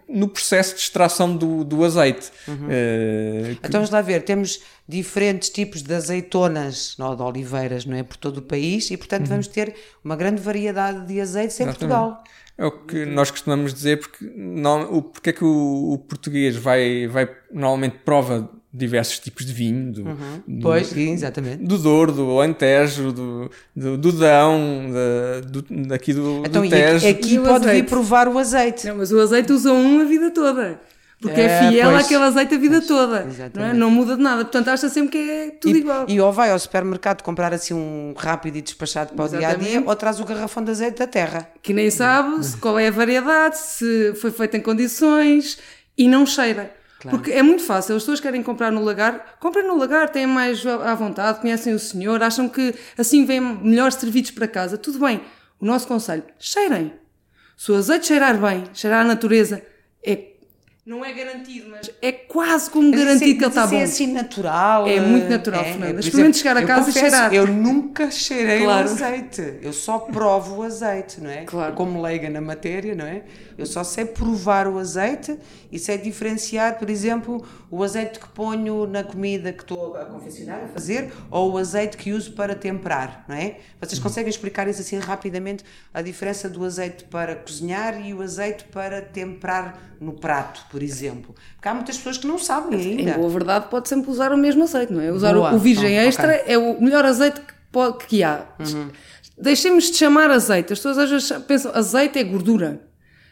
no 0.09 0.29
processo 0.29 0.75
de 0.75 0.81
extração 0.81 1.37
do, 1.37 1.65
do 1.65 1.85
azeite. 1.85 2.31
Uhum. 2.47 2.55
Uh, 2.55 3.57
que... 3.57 3.59
Então 3.67 3.73
vamos 3.73 3.91
lá 3.91 4.01
ver, 4.01 4.23
temos 4.23 4.61
diferentes 4.89 5.51
tipos 5.51 5.83
de 5.83 5.93
azeitonas, 5.93 6.95
não, 6.99 7.15
de 7.15 7.21
oliveiras, 7.21 7.85
não 7.85 7.97
é? 7.97 8.03
Por 8.03 8.17
todo 8.17 8.39
o 8.39 8.43
país 8.43 8.91
e, 8.91 8.97
portanto, 8.97 9.23
uhum. 9.23 9.29
vamos 9.29 9.49
ter 9.49 9.75
uma 10.03 10.17
grande 10.17 10.41
variedade 10.41 11.07
de 11.07 11.21
azeites 11.21 11.61
em 11.61 11.67
Portugal. 11.67 12.25
É 12.59 12.67
o 12.67 12.73
que 12.73 13.07
nós 13.07 13.31
costumamos 13.31 13.73
dizer, 13.73 14.01
porque, 14.01 14.29
não, 14.37 14.93
o, 14.93 15.01
porque 15.01 15.31
é 15.31 15.33
que 15.33 15.45
o, 15.45 15.93
o 15.93 15.99
português 15.99 16.57
vai, 16.57 17.07
vai 17.07 17.31
normalmente 17.53 17.99
prova 18.05 18.51
diversos 18.75 19.21
tipos 19.21 19.47
de 19.47 19.53
vinho. 19.53 19.93
Do, 19.93 20.03
uhum. 20.03 20.43
do, 20.47 20.63
pois, 20.63 20.89
sim, 20.89 21.13
exatamente. 21.13 21.63
Do 21.65 21.79
Douro, 21.79 22.11
do 22.13 22.31
Alentejo, 22.37 23.13
do, 23.13 23.51
do, 23.77 23.97
do 23.97 24.13
Dão, 24.13 24.91
da, 24.93 25.41
do, 25.49 25.63
daqui 25.87 26.13
do, 26.13 26.43
então, 26.45 26.65
do 26.65 26.69
Tejo. 26.69 27.07
Aqui, 27.07 27.09
aqui 27.09 27.39
pode 27.39 27.69
vir 27.69 27.87
provar 27.87 28.27
o 28.27 28.37
azeite. 28.37 28.89
Não, 28.89 28.97
mas 28.97 29.13
o 29.13 29.21
azeite 29.21 29.53
usa 29.53 29.73
um 29.73 30.01
a 30.01 30.05
vida 30.05 30.33
toda. 30.33 30.81
Porque 31.21 31.41
é, 31.41 31.45
é 31.45 31.71
fiel 31.71 31.91
pois, 31.91 32.05
àquele 32.05 32.23
azeite 32.23 32.55
a 32.55 32.59
vida 32.59 32.77
pois, 32.77 32.87
toda. 32.87 33.27
Não, 33.55 33.65
é? 33.65 33.73
não, 33.73 33.91
muda 33.91 34.17
de 34.17 34.23
nada. 34.23 34.45
Portanto, 34.45 34.69
acha 34.69 34.89
sempre 34.89 35.11
que 35.11 35.31
é 35.31 35.51
tudo 35.51 35.77
e, 35.77 35.81
igual. 35.81 36.07
E 36.09 36.21
ou 36.21 36.33
vai 36.33 36.53
ao 36.53 36.59
supermercado 36.59 37.23
comprar 37.23 37.53
assim 37.53 37.75
um 37.75 38.15
rápido 38.17 38.57
e 38.57 38.63
despachado 38.63 39.15
para 39.15 39.25
exatamente. 39.25 39.57
o 39.57 39.59
dia 39.59 39.69
a 39.69 39.81
dia, 39.81 39.89
ou 39.89 39.97
traz 39.97 40.21
o 40.21 40.25
garrafão 40.25 40.63
de 40.63 40.71
azeite 40.71 40.99
da 40.99 41.07
terra. 41.09 41.51
Que 41.61 41.73
nem 41.73 41.91
sabe 41.91 42.47
qual 42.61 42.79
é 42.79 42.87
a 42.87 42.91
variedade, 42.93 43.59
se 43.59 44.15
foi 44.21 44.31
feito 44.31 44.57
em 44.57 44.61
condições 44.61 45.59
e 45.97 46.07
não 46.07 46.25
cheira. 46.25 46.73
Claro. 47.01 47.17
Porque 47.17 47.33
é 47.33 47.43
muito 47.43 47.63
fácil, 47.63 47.95
as 47.95 48.03
pessoas 48.03 48.21
querem 48.21 48.43
comprar 48.43 48.73
no 48.73 48.83
lagar, 48.83 49.37
comprem 49.41 49.67
no 49.67 49.77
lagar, 49.77 50.09
têm 50.09 50.27
mais 50.27 50.65
à 50.67 50.95
vontade, 50.95 51.41
conhecem 51.41 51.73
o 51.73 51.79
senhor, 51.79 52.23
acham 52.23 52.49
que 52.49 52.75
assim 52.97 53.25
vêm 53.25 53.41
melhores 53.41 53.95
servidos 53.95 54.33
para 54.33 54.49
casa. 54.49 54.77
Tudo 54.77 54.99
bem. 54.99 55.21
O 55.61 55.67
nosso 55.67 55.87
conselho, 55.87 56.25
cheirem. 56.39 56.93
Se 57.57 57.73
o 57.73 57.77
azeite 57.77 58.07
cheirar 58.07 58.37
bem, 58.39 58.65
cheirar 58.73 59.01
a 59.01 59.05
natureza, 59.05 59.63
é 60.05 60.38
não 60.89 61.05
é 61.05 61.13
garantido, 61.13 61.69
mas 61.69 61.91
é 62.01 62.11
quase 62.11 62.71
como 62.71 62.91
garantido 62.91 63.31
é, 63.31 63.35
que 63.35 63.45
ele 63.45 63.47
está 63.47 63.67
bom. 63.67 63.77
É 63.77 63.83
assim 63.83 64.07
natural. 64.11 64.89
É 64.89 64.99
muito 64.99 65.29
natural, 65.29 65.61
é, 65.61 65.65
Fernanda. 65.65 65.97
É, 65.97 66.01
Experimente 66.01 66.39
chegar 66.39 66.57
a 66.57 66.65
casa 66.65 66.87
confesso, 66.87 66.99
e 66.99 67.01
cheirar. 67.11 67.35
Eu 67.35 67.47
nunca 67.47 68.11
cheirei 68.11 68.63
claro. 68.63 68.89
o 68.89 68.91
azeite. 68.91 69.59
Eu 69.61 69.75
só 69.75 69.99
provo 69.99 70.57
o 70.57 70.63
azeite, 70.63 71.21
não 71.21 71.29
é? 71.29 71.45
Claro. 71.45 71.75
Como 71.75 72.01
leiga 72.01 72.31
na 72.31 72.41
matéria, 72.41 72.95
não 72.95 73.05
é? 73.05 73.23
Eu 73.59 73.67
só 73.67 73.85
sei 73.85 74.07
provar 74.07 74.67
o 74.67 74.79
azeite 74.79 75.37
e 75.71 75.79
sei 75.81 75.99
diferenciar, 75.99 76.79
por 76.79 76.89
exemplo, 76.89 77.45
o 77.71 77.83
azeite 77.83 78.21
que 78.21 78.29
ponho 78.29 78.87
na 78.87 79.03
comida 79.03 79.53
que 79.53 79.63
estou 79.63 79.97
a 79.97 80.05
confeccionar, 80.05 80.65
a 80.65 80.69
fazer, 80.69 81.13
ou 81.29 81.53
o 81.53 81.59
azeite 81.59 81.97
que 81.97 82.13
uso 82.13 82.33
para 82.33 82.55
temperar, 82.55 83.25
não 83.29 83.35
é? 83.35 83.57
Vocês 83.81 83.99
conseguem 83.99 84.31
explicar 84.31 84.69
isso 84.69 84.81
assim 84.81 84.99
rapidamente, 84.99 85.65
a 85.93 86.01
diferença 86.01 86.49
do 86.49 86.65
azeite 86.65 87.05
para 87.05 87.35
cozinhar 87.35 88.01
e 88.01 88.15
o 88.15 88.23
azeite 88.23 88.65
para 88.65 89.03
temperar 89.03 89.89
no 90.01 90.13
prato, 90.13 90.65
por 90.71 90.78
exemplo? 90.83 91.35
Porque 91.55 91.69
há 91.69 91.75
muitas 91.75 91.97
pessoas 91.97 92.19
que 92.19 92.27
não 92.27 92.39
sabem 92.39 92.79
ainda. 92.79 93.11
Em 93.11 93.15
boa 93.15 93.29
verdade, 93.29 93.67
pode 93.69 93.89
sempre 93.89 94.11
usar 94.11 94.33
o 94.33 94.37
mesmo 94.37 94.65
azeite, 94.65 94.93
não 94.93 95.01
é? 95.01 95.13
Usar 95.13 95.35
boa, 95.35 95.55
o 95.55 95.59
virgem 95.59 95.95
então, 95.95 96.09
extra 96.09 96.35
okay. 96.37 96.55
é 96.55 96.59
o 96.59 96.81
melhor 96.81 97.05
azeite 97.05 97.41
que, 97.41 97.53
pode, 97.71 98.07
que 98.07 98.23
há. 98.23 98.47
Uhum. 98.59 98.89
Deixemos 99.37 99.91
de 99.91 99.97
chamar 99.97 100.31
azeite. 100.31 100.73
As 100.73 100.79
pessoas 100.79 100.99
às 100.99 101.11
vezes 101.11 101.31
pensam 101.47 101.73
azeite 101.75 102.19
é 102.19 102.25
gordura. 102.25 102.83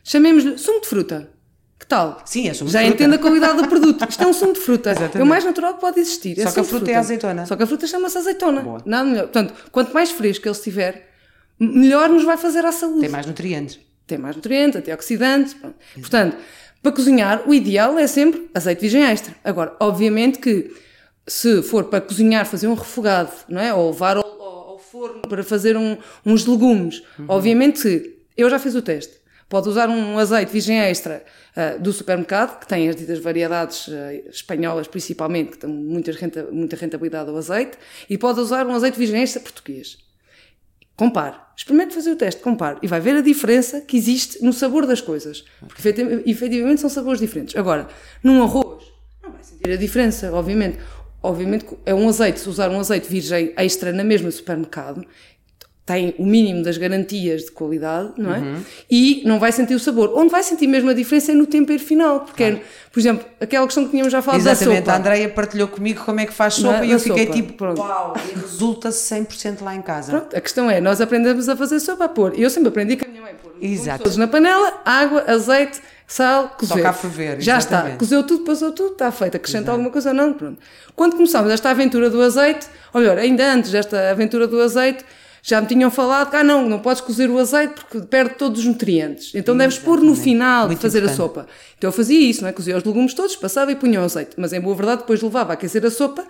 Chamemos-lhe 0.05 0.57
sumo 0.57 0.81
de 0.81 0.89
fruta. 0.89 1.31
Que 1.79 1.87
tal? 1.87 2.23
Sim, 2.25 2.49
é 2.49 2.55
sumo 2.55 2.71
Já 2.71 2.81
de 2.81 2.87
fruta. 2.87 3.03
entende 3.03 3.17
a 3.17 3.19
qualidade 3.19 3.63
do 3.63 3.69
produto. 3.69 4.07
Isto 4.09 4.25
é 4.25 4.27
um 4.27 4.33
sumo 4.33 4.53
de 4.53 4.61
fruta. 4.61 4.91
Exatamente. 4.91 5.19
É 5.19 5.23
o 5.23 5.27
mais 5.27 5.45
natural 5.45 5.75
que 5.75 5.81
pode 5.81 6.01
existir. 6.01 6.39
É 6.39 6.45
Só 6.45 6.53
que 6.53 6.61
a 6.61 6.65
fruta, 6.65 6.91
é 6.91 6.95
azeitona. 6.95 7.45
Só 7.45 7.57
que 7.57 7.63
a 7.63 7.67
fruta 7.67 7.87
chama-se 7.87 8.19
azeitona. 8.19 8.63
Boa. 8.63 8.83
Nada 8.85 9.05
melhor. 9.05 9.25
Portanto, 9.25 9.55
quanto 9.71 9.93
mais 9.93 10.11
fresco 10.11 10.47
ele 10.47 10.55
estiver, 10.55 11.11
melhor 11.59 12.09
nos 12.09 12.25
vai 12.25 12.37
fazer 12.37 12.65
à 12.65 12.73
saúde. 12.73 13.01
Tem 13.01 13.09
mais 13.09 13.27
nutrientes. 13.27 13.79
Tem 14.07 14.19
mais 14.19 14.37
nutrientes, 14.37 14.77
antioxidantes. 14.79 15.55
Pronto. 15.55 15.77
Portanto, 15.95 16.37
para 16.83 16.93
cozinhar, 16.93 17.49
o 17.49 17.55
ideal 17.55 17.99
é 17.99 18.07
sempre 18.07 18.49
azeite 18.55 18.81
virgem 18.81 19.03
extra. 19.05 19.35
Agora, 19.43 19.75
obviamente 19.81 20.39
que 20.39 20.71
se 21.27 21.63
for 21.63 21.85
para 21.85 22.01
cozinhar, 22.01 22.47
fazer 22.47 22.69
um 22.69 22.75
refogado, 22.75 23.33
não 23.49 23.61
é? 23.61 23.75
Ou 23.75 23.91
levar 23.91 24.17
ao, 24.17 24.25
ao, 24.25 24.69
ao 24.71 24.79
forno 24.79 25.23
para 25.23 25.43
fazer 25.43 25.77
um, 25.77 25.97
uns 26.25 26.47
legumes, 26.47 27.03
uhum. 27.19 27.27
obviamente 27.29 27.83
que 27.83 28.17
eu 28.37 28.49
já 28.49 28.59
fiz 28.59 28.75
o 28.75 28.83
teste 28.83 29.17
Pode 29.49 29.69
usar 29.69 29.89
um 29.89 30.19
azeite 30.19 30.51
virgem 30.51 30.77
extra 30.81 31.23
uh, 31.57 31.81
do 31.81 31.93
supermercado, 31.93 32.59
que 32.59 32.67
tem 32.67 32.89
as 32.89 32.97
ditas 32.97 33.21
variedades 33.21 33.87
uh, 33.87 34.29
espanholas 34.29 34.89
principalmente, 34.89 35.53
que 35.53 35.59
tem 35.59 35.71
muitas 35.71 36.17
renta, 36.17 36.49
muita 36.51 36.75
rentabilidade 36.75 37.31
ao 37.31 37.37
azeite, 37.37 37.79
e 38.11 38.19
pode 38.19 38.41
usar 38.41 38.67
um 38.67 38.75
azeite 38.75 38.99
virgem 38.99 39.23
extra 39.23 39.41
português. 39.41 39.99
Compare. 40.97 41.37
Experimente 41.55 41.95
fazer 41.95 42.11
o 42.11 42.17
teste, 42.17 42.41
compare. 42.41 42.79
E 42.83 42.87
vai 42.87 43.01
ver 43.01 43.17
a 43.17 43.21
diferença 43.21 43.81
que 43.81 43.97
existe 43.97 44.43
no 44.43 44.53
sabor 44.53 44.87
das 44.87 45.01
coisas. 45.01 45.45
Porque 45.61 45.83
efetivamente 46.27 46.81
são 46.81 46.89
sabores 46.89 47.21
diferentes. 47.21 47.55
Agora, 47.55 47.87
num 48.23 48.43
arroz, 48.43 48.85
não 49.23 49.31
vai 49.31 49.43
sentir 49.43 49.71
a 49.71 49.77
diferença, 49.77 50.33
obviamente. 50.33 50.79
Obviamente 51.23 51.67
é 51.85 51.95
um 51.95 52.09
azeite, 52.09 52.41
se 52.41 52.49
usar 52.49 52.71
um 52.71 52.79
azeite 52.79 53.09
virgem 53.09 53.53
extra 53.57 53.93
na 53.93 54.05
mesma 54.05 54.31
supermercado, 54.31 55.05
tem 55.87 56.17
o 56.19 56.27
mínimo 56.27 56.65
das 56.65 56.77
garantias 56.77 57.45
de 57.45 57.53
qualidade, 57.53 58.11
não 58.19 58.35
é? 58.35 58.39
Uhum. 58.39 58.61
E 58.91 59.23
não 59.25 59.39
vai 59.39 59.53
sentir 59.53 59.77
o 59.77 59.79
sabor. 59.79 60.13
Onde 60.17 60.33
vai 60.33 60.43
sentir 60.43 60.67
mesmo 60.67 60.91
a 60.91 60.93
diferença 60.93 61.31
é 61.31 61.35
no 61.37 61.47
tempero 61.47 61.79
final, 61.79 62.21
porque, 62.23 62.43
claro. 62.43 62.57
é, 62.57 62.91
por 62.91 62.99
exemplo, 62.99 63.25
aquela 63.41 63.65
questão 63.67 63.85
que 63.85 63.91
tínhamos 63.91 64.11
já 64.11 64.21
falado 64.21 64.41
Exatamente, 64.41 64.81
da 64.81 64.93
sopa. 64.93 64.93
a 64.93 64.97
Andreia 64.97 65.29
partilhou 65.29 65.69
comigo 65.69 66.05
como 66.05 66.19
é 66.19 66.27
que 66.27 66.33
faz 66.33 66.55
sopa 66.55 66.81
é? 66.81 66.87
e 66.87 66.91
eu 66.91 66.99
fiquei 66.99 67.27
sopa. 67.27 67.37
tipo, 67.37 67.53
Pronto. 67.53 67.81
uau, 67.81 68.15
e 68.17 68.37
resulta 68.37 68.89
100% 68.89 69.63
lá 69.63 69.77
em 69.77 69.81
casa. 69.81 70.11
Pronto, 70.11 70.37
a 70.37 70.41
questão 70.41 70.69
é, 70.69 70.81
nós 70.81 71.01
aprendemos 71.01 71.49
a 71.49 71.55
fazer 71.57 71.79
sopa 71.79 72.07
a 72.07 72.09
pôr. 72.09 72.37
Eu 72.37 72.51
sempre 72.51 72.71
aprendi 72.71 72.97
com 72.97 73.05
a 73.05 73.09
minha 73.09 73.23
mãe 73.23 73.35
pôr 73.41 73.55
Exato. 73.61 74.03
todos 74.03 74.17
na 74.17 74.27
panela, 74.27 74.81
água, 74.85 75.23
azeite, 75.29 75.81
sal, 76.05 76.49
cozer. 76.59 76.75
Só 76.75 76.83
cá 76.83 76.93
ferver, 76.93 77.41
Já 77.41 77.59
está, 77.59 77.91
cozeu 77.97 78.25
tudo, 78.25 78.43
passou 78.43 78.73
tudo, 78.73 78.95
está 78.95 79.13
feito. 79.13 79.37
Acrescenta 79.37 79.71
alguma 79.71 79.91
coisa 79.91 80.13
não, 80.13 80.33
pronto. 80.33 80.59
Quando 80.97 81.15
começámos 81.15 81.53
esta 81.53 81.71
aventura 81.71 82.11
do 82.11 82.21
azeite, 82.21 82.67
ou 82.93 83.01
melhor, 83.01 83.19
ainda 83.19 83.53
antes 83.53 83.71
desta 83.71 84.11
aventura 84.11 84.49
do 84.49 84.61
azeite, 84.61 85.05
já 85.49 85.61
me 85.61 85.69
tinham 85.69 85.93
falado 85.93 86.29
que, 86.29 86.35
ah, 86.37 86.43
não, 86.43 86.69
não 86.69 86.81
podes 86.81 87.01
cozer 87.01 87.31
o 87.31 87.39
azeite 87.39 87.75
porque 87.75 88.01
perde 88.09 88.35
todos 88.35 88.63
os 88.63 88.67
nutrientes. 88.67 89.33
Então 89.33 89.55
Sim, 89.55 89.59
deves 89.59 89.79
pôr 89.79 90.01
no 90.01 90.17
final 90.17 90.67
Muito 90.67 90.79
de 90.79 90.83
fazer 90.83 90.99
importante. 90.99 91.21
a 91.21 91.25
sopa. 91.25 91.47
Então 91.79 91.87
eu 91.87 91.93
fazia 91.93 92.19
isso, 92.19 92.43
não 92.43 92.49
é? 92.49 92.53
Cozia 92.53 92.77
os 92.77 92.83
legumes 92.83 93.15
todos, 93.15 93.37
passava 93.37 93.71
e 93.71 93.77
punha 93.77 94.01
o 94.01 94.05
azeite. 94.05 94.33
Mas 94.37 94.53
em 94.53 94.61
boa 94.61 94.75
verdade, 94.75 95.03
depois 95.03 95.23
levava 95.23 95.53
a 95.53 95.55
aquecer 95.55 95.87
a 95.87 95.91
sopa 95.91 96.25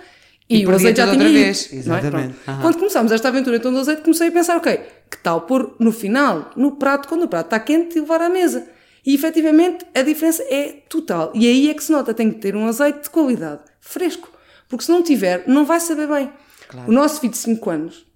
e, 0.50 0.58
e 0.60 0.66
o 0.66 0.70
azeite 0.70 0.98
já 0.98 1.10
tinha 1.10 1.30
vez. 1.30 1.64
ido. 1.64 1.76
Exatamente. 1.76 2.34
É? 2.46 2.60
Quando 2.60 2.76
começámos 2.76 3.10
esta 3.10 3.28
aventura 3.28 3.56
então 3.56 3.72
do 3.72 3.78
azeite, 3.78 4.02
comecei 4.02 4.28
a 4.28 4.32
pensar, 4.32 4.58
ok, 4.58 4.80
que 5.10 5.16
tal 5.22 5.40
pôr 5.40 5.74
no 5.78 5.92
final, 5.92 6.50
no 6.54 6.72
prato, 6.72 7.08
quando 7.08 7.22
o 7.22 7.28
prato 7.28 7.46
está 7.46 7.58
quente, 7.58 7.96
e 7.96 8.02
levar 8.02 8.20
à 8.20 8.28
mesa. 8.28 8.66
E 9.06 9.14
efetivamente 9.14 9.86
a 9.94 10.02
diferença 10.02 10.44
é 10.50 10.74
total. 10.90 11.32
E 11.34 11.46
aí 11.46 11.70
é 11.70 11.74
que 11.74 11.82
se 11.82 11.90
nota, 11.90 12.12
tem 12.12 12.30
que 12.30 12.38
ter 12.38 12.54
um 12.54 12.68
azeite 12.68 13.04
de 13.04 13.08
qualidade, 13.08 13.62
fresco. 13.80 14.30
Porque 14.68 14.84
se 14.84 14.90
não 14.90 15.02
tiver, 15.02 15.44
não 15.46 15.64
vai 15.64 15.80
saber 15.80 16.06
bem. 16.06 16.30
Claro. 16.68 16.90
O 16.90 16.92
nosso 16.92 17.18
filho 17.18 17.32
de 17.32 17.38
5 17.38 17.70
anos 17.70 18.06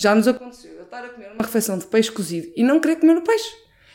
já 0.00 0.14
nos 0.14 0.28
aconteceu 0.28 0.70
eu 0.74 0.84
estar 0.84 1.04
a 1.04 1.08
comer 1.08 1.32
uma 1.34 1.44
refeição 1.44 1.76
de 1.76 1.84
peixe 1.84 2.10
cozido 2.12 2.52
e 2.56 2.62
não 2.62 2.78
querer 2.78 2.96
comer 2.96 3.16
o 3.16 3.22
peixe. 3.22 3.52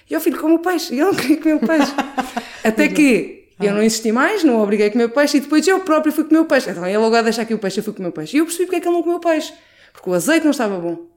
E 0.10 0.14
eu 0.14 0.20
filho, 0.20 0.38
como 0.38 0.56
o 0.56 0.60
peixe. 0.60 0.94
E 0.94 1.00
eu 1.00 1.08
não 1.08 1.16
queria 1.16 1.38
comer 1.38 1.54
o 1.54 1.60
peixe. 1.62 1.94
Até 2.62 2.90
que 2.90 3.48
eu 3.58 3.74
não 3.74 3.82
insisti 3.82 4.12
mais, 4.12 4.44
não 4.44 4.58
o 4.58 4.62
obriguei 4.62 4.88
a 4.88 4.92
comer 4.92 5.06
o 5.06 5.10
peixe 5.10 5.38
e 5.38 5.40
depois 5.40 5.66
eu 5.66 5.80
próprio 5.80 6.12
fui 6.12 6.26
comer 6.26 6.40
o 6.40 6.46
peixe. 6.46 6.70
Então 6.70 6.86
ele 6.86 6.98
logo 6.98 7.16
a 7.16 7.22
deixar 7.22 7.44
aqui 7.44 7.54
o 7.54 7.58
peixe, 7.58 7.80
eu 7.80 7.84
fui 7.86 7.94
comer 7.94 8.10
o 8.10 8.12
peixe. 8.12 8.36
E 8.36 8.40
eu 8.42 8.46
percebi 8.46 8.66
porque 8.66 8.76
é 8.76 8.80
que 8.82 8.88
ele 8.88 8.96
não 8.96 9.02
comeu 9.02 9.18
o 9.18 9.22
peixe. 9.22 9.54
Porque 9.94 10.10
o 10.10 10.14
azeite 10.14 10.44
não 10.44 10.52
estava 10.52 10.78
bom. 10.78 11.08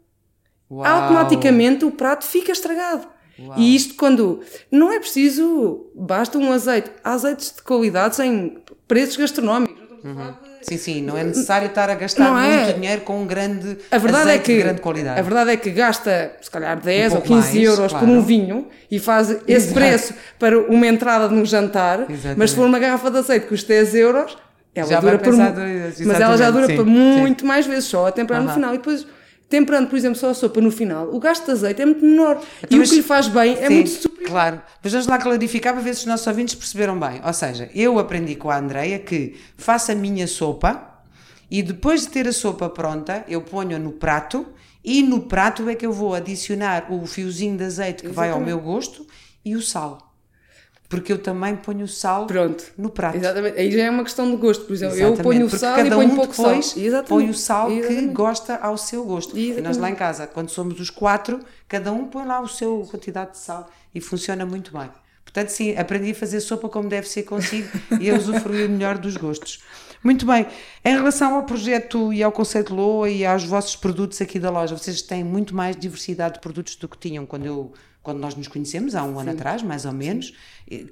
Uau. 0.71 0.87
Automaticamente 0.87 1.85
o 1.85 1.91
prato 1.91 2.25
fica 2.25 2.53
estragado. 2.53 3.09
Uau. 3.41 3.59
E 3.59 3.75
isto 3.75 3.97
quando 3.97 4.41
não 4.71 4.93
é 4.93 5.01
preciso, 5.01 5.91
basta 5.97 6.39
um 6.39 6.53
azeite. 6.53 6.93
Há 7.03 7.15
azeites 7.15 7.57
de 7.57 7.63
qualidade 7.63 8.15
sem 8.15 8.63
preços 8.87 9.17
gastronómicos. 9.17 9.77
Não 9.77 9.97
estamos 9.97 10.05
uhum. 10.05 10.13
a 10.13 10.15
falar 10.15 10.31
de 10.31 10.56
Sim, 10.69 10.79
sim, 10.79 11.03
não 11.03 11.17
é 11.17 11.23
necessário 11.23 11.69
estar 11.69 11.89
a 11.89 11.95
gastar 11.95 12.25
não 12.25 12.39
é. 12.39 12.65
muito 12.65 12.75
dinheiro 12.75 13.01
com 13.03 13.23
um 13.23 13.27
grande 13.27 13.79
a 13.89 13.99
verdade 13.99 14.31
é 14.31 14.39
que, 14.39 14.57
de 14.57 14.63
grande 14.63 14.81
qualidade. 14.81 15.21
A 15.21 15.23
verdade 15.23 15.51
é 15.53 15.57
que 15.57 15.71
gasta, 15.71 16.33
se 16.41 16.51
calhar, 16.51 16.81
10 16.81 17.13
um 17.13 17.17
ou 17.17 17.23
15 17.23 17.35
mais, 17.35 17.57
euros 17.57 17.93
claro. 17.93 18.07
por 18.07 18.13
um 18.13 18.21
vinho 18.21 18.67
e 18.91 18.99
faz 18.99 19.31
esse 19.31 19.51
Exato. 19.51 19.75
preço 19.75 20.15
para 20.39 20.59
uma 20.59 20.87
entrada 20.87 21.29
num 21.29 21.45
jantar, 21.45 22.11
Exatamente. 22.11 22.39
mas 22.39 22.51
se 22.51 22.57
for 22.57 22.67
uma 22.67 22.79
garrafa 22.81 23.11
de 23.11 23.19
azeite 23.19 23.45
que 23.45 23.51
custa 23.51 23.69
10 23.69 23.95
euros, 23.95 24.37
ela 24.75 24.89
já 24.89 25.01
dura 25.01 25.19
por... 25.19 25.33
Mas 25.35 26.21
ela 26.21 26.37
já 26.37 26.51
dura 26.51 26.67
sim, 26.67 26.77
por 26.77 26.85
muito 26.85 27.43
sim. 27.43 27.47
mais 27.47 27.65
vezes, 27.65 27.85
só 27.85 28.09
a 28.09 28.13
temperar 28.13 28.43
uh 28.43 28.45
-huh. 28.45 28.49
no 28.49 28.55
final. 28.55 28.75
E 28.75 28.79
depois 28.79 29.07
temperando, 29.49 29.89
por 29.89 29.97
exemplo, 29.97 30.19
só 30.19 30.31
a 30.31 30.35
sopa 30.35 30.61
no 30.61 30.71
final, 30.71 31.09
o 31.15 31.19
gasto 31.21 31.45
de 31.45 31.53
azeite 31.53 31.83
é 31.83 31.87
muito 31.87 32.05
menor. 32.05 32.43
Então, 32.63 32.77
e 32.77 32.79
mas, 32.79 32.89
o 32.89 32.91
que 32.91 32.97
lhe 32.97 33.03
faz 33.03 33.29
bem 33.29 33.53
é 33.53 33.69
sim, 33.69 33.75
muito 33.75 33.91
superior. 33.91 34.31
Claro. 34.31 34.63
Mas 34.83 34.93
vamos 34.93 35.07
lá 35.07 35.19
clarificar 35.19 35.73
para 35.73 35.83
ver 35.83 35.95
se 35.95 36.01
os 36.01 36.07
nossos 36.07 36.27
ouvintes 36.27 36.55
perceberam 36.55 36.99
bem. 36.99 37.21
Ou 37.25 37.33
seja, 37.33 37.71
eu 37.75 37.99
aprendi 37.99 38.35
com 38.35 38.51
a 38.51 38.59
Andreia 38.59 38.99
que 38.99 39.37
faço 39.57 39.93
a 39.93 39.95
minha 39.95 40.27
sopa 40.27 40.95
e 41.51 41.63
depois 41.63 42.03
de 42.03 42.09
ter 42.09 42.27
a 42.27 42.33
sopa 42.33 42.69
pronta, 42.69 43.25
eu 43.29 43.41
ponho 43.41 43.79
no 43.79 43.93
prato 43.93 44.47
e 44.85 45.03
no 45.03 45.23
prato 45.23 45.69
é 45.69 45.75
que 45.75 45.87
eu 45.87 45.93
vou 45.93 46.15
adicionar 46.15 46.93
o 46.93 47.07
fiozinho 47.07 47.57
de 47.57 47.65
azeite 47.65 48.03
que 48.03 48.09
Exatamente. 48.09 48.15
vai 48.15 48.31
ao 48.31 48.41
meu 48.41 48.61
gosto 48.61 49.07
e 49.45 49.55
o 49.55 49.63
sal 49.63 50.06
porque 50.89 51.13
eu 51.13 51.19
também 51.19 51.57
ponho 51.57 51.85
o 51.85 51.89
sal 51.89 52.27
Pronto. 52.27 52.65
no 52.77 52.91
prato. 52.91 53.17
Exatamente. 53.17 53.59
Aí 53.59 53.71
já 53.71 53.85
é 53.85 53.91
uma 53.91 54.05
questão 54.05 54.31
de 54.31 54.37
gosto, 54.37 54.65
por 54.65 54.73
exemplo. 54.73 54.95
Exatamente. 54.95 55.19
Eu 55.19 55.25
ponho 55.25 55.47
o 55.47 55.51
sal 55.51 55.77
cada 55.77 55.89
e 55.89 55.91
ponho 55.91 56.13
um 56.13 56.17
pouco 56.17 56.37
depois 56.37 56.67
sal. 56.67 56.83
Exatamente. 56.83 57.09
põe 57.09 57.31
o 57.31 57.35
sal 57.35 57.71
Exatamente. 57.71 58.07
que 58.09 58.15
gosta 58.15 58.57
ao 58.57 58.79
seu 58.79 59.05
gosto. 59.05 59.37
Exatamente. 59.37 59.59
E 59.59 59.63
nós 59.63 59.77
lá 59.77 59.91
em 59.91 59.95
casa, 59.95 60.27
quando 60.27 60.51
somos 60.51 60.79
os 60.81 60.91
quatro, 60.91 61.41
cada 61.69 61.93
um 61.93 62.07
põe 62.07 62.25
lá 62.25 62.41
o 62.41 62.49
seu 62.49 62.87
quantidade 62.91 63.33
de 63.33 63.39
sal 63.39 63.69
e 63.95 64.01
funciona 64.01 64.47
muito 64.47 64.73
bem. 64.77 64.89
Portanto, 65.25 65.49
sim, 65.49 65.77
aprendi 65.77 66.13
a 66.13 66.15
fazer 66.15 66.41
sopa 66.41 66.69
como 66.69 66.89
deve 66.89 67.09
ser 67.09 67.25
consigo 67.25 67.69
e 68.01 68.11
a 68.11 68.15
usufruir 68.15 68.69
melhor 68.69 68.97
dos 68.97 69.17
gostos. 69.17 69.63
Muito 70.07 70.25
bem. 70.25 70.47
Em 70.85 70.95
relação 70.95 71.35
ao 71.35 71.43
projeto 71.43 72.13
e 72.13 72.23
ao 72.23 72.31
conceito 72.31 72.73
Loa 72.73 73.11
e 73.11 73.27
aos 73.27 73.43
vossos 73.43 73.75
produtos 73.75 74.21
aqui 74.21 74.39
da 74.39 74.51
loja, 74.51 74.79
vocês 74.79 75.03
têm 75.03 75.25
muito 75.25 75.53
mais 75.53 75.77
diversidade 75.77 76.35
de 76.35 76.41
produtos 76.41 76.77
do 76.77 76.89
que 76.89 76.97
tinham 76.97 77.27
quando 77.27 77.45
eu 77.45 77.73
quando 78.05 78.21
nós 78.21 78.37
nos 78.37 78.47
conhecemos, 78.47 78.95
há 78.95 79.03
um 79.03 79.15
Sim. 79.15 79.23
ano 79.23 79.31
atrás, 79.33 79.65
mais 79.65 79.85
ou 79.85 79.91
menos. 79.91 80.33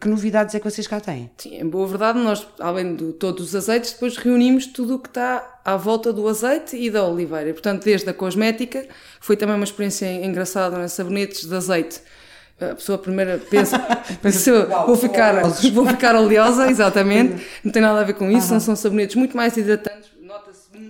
Que 0.01 0.09
novidades 0.09 0.53
é 0.57 0.59
que 0.59 0.69
vocês 0.69 0.89
cá 0.89 0.99
têm? 0.99 1.31
Sim, 1.39 1.55
em 1.61 1.69
boa 1.69 1.87
verdade, 1.87 2.19
nós, 2.19 2.45
além 2.59 2.97
de 2.97 3.13
todos 3.13 3.51
os 3.51 3.55
azeites, 3.55 3.93
depois 3.93 4.17
reunimos 4.17 4.67
tudo 4.67 4.97
o 4.97 4.99
que 4.99 5.07
está 5.07 5.61
à 5.65 5.77
volta 5.77 6.13
do 6.13 6.27
azeite 6.27 6.77
e 6.77 6.91
da 6.91 7.05
oliveira. 7.07 7.53
Portanto, 7.53 7.85
desde 7.85 8.11
a 8.11 8.13
cosmética, 8.13 8.85
foi 9.21 9.37
também 9.37 9.55
uma 9.55 9.63
experiência 9.63 10.13
engraçada, 10.27 10.77
né? 10.77 10.89
sabonetes 10.89 11.47
de 11.47 11.55
azeite. 11.55 12.01
A 12.61 12.75
pessoa 12.75 12.97
primeira 12.99 13.41
pensa, 13.51 13.79
pensa 14.23 14.67
vou, 14.87 14.97
ficar, 14.97 15.43
vou 15.73 15.87
ficar 15.87 16.15
oleosa, 16.15 16.69
exatamente. 16.71 17.45
Não 17.65 17.73
tem 17.73 17.83
nada 17.83 18.01
a 18.01 18.05
ver 18.05 18.15
com 18.15 18.31
isso, 18.31 18.55
uhum. 18.55 18.61
são 18.61 18.77
sabonetes 18.77 19.17
muito 19.17 19.37
mais 19.37 19.57
hidratantes 19.57 20.15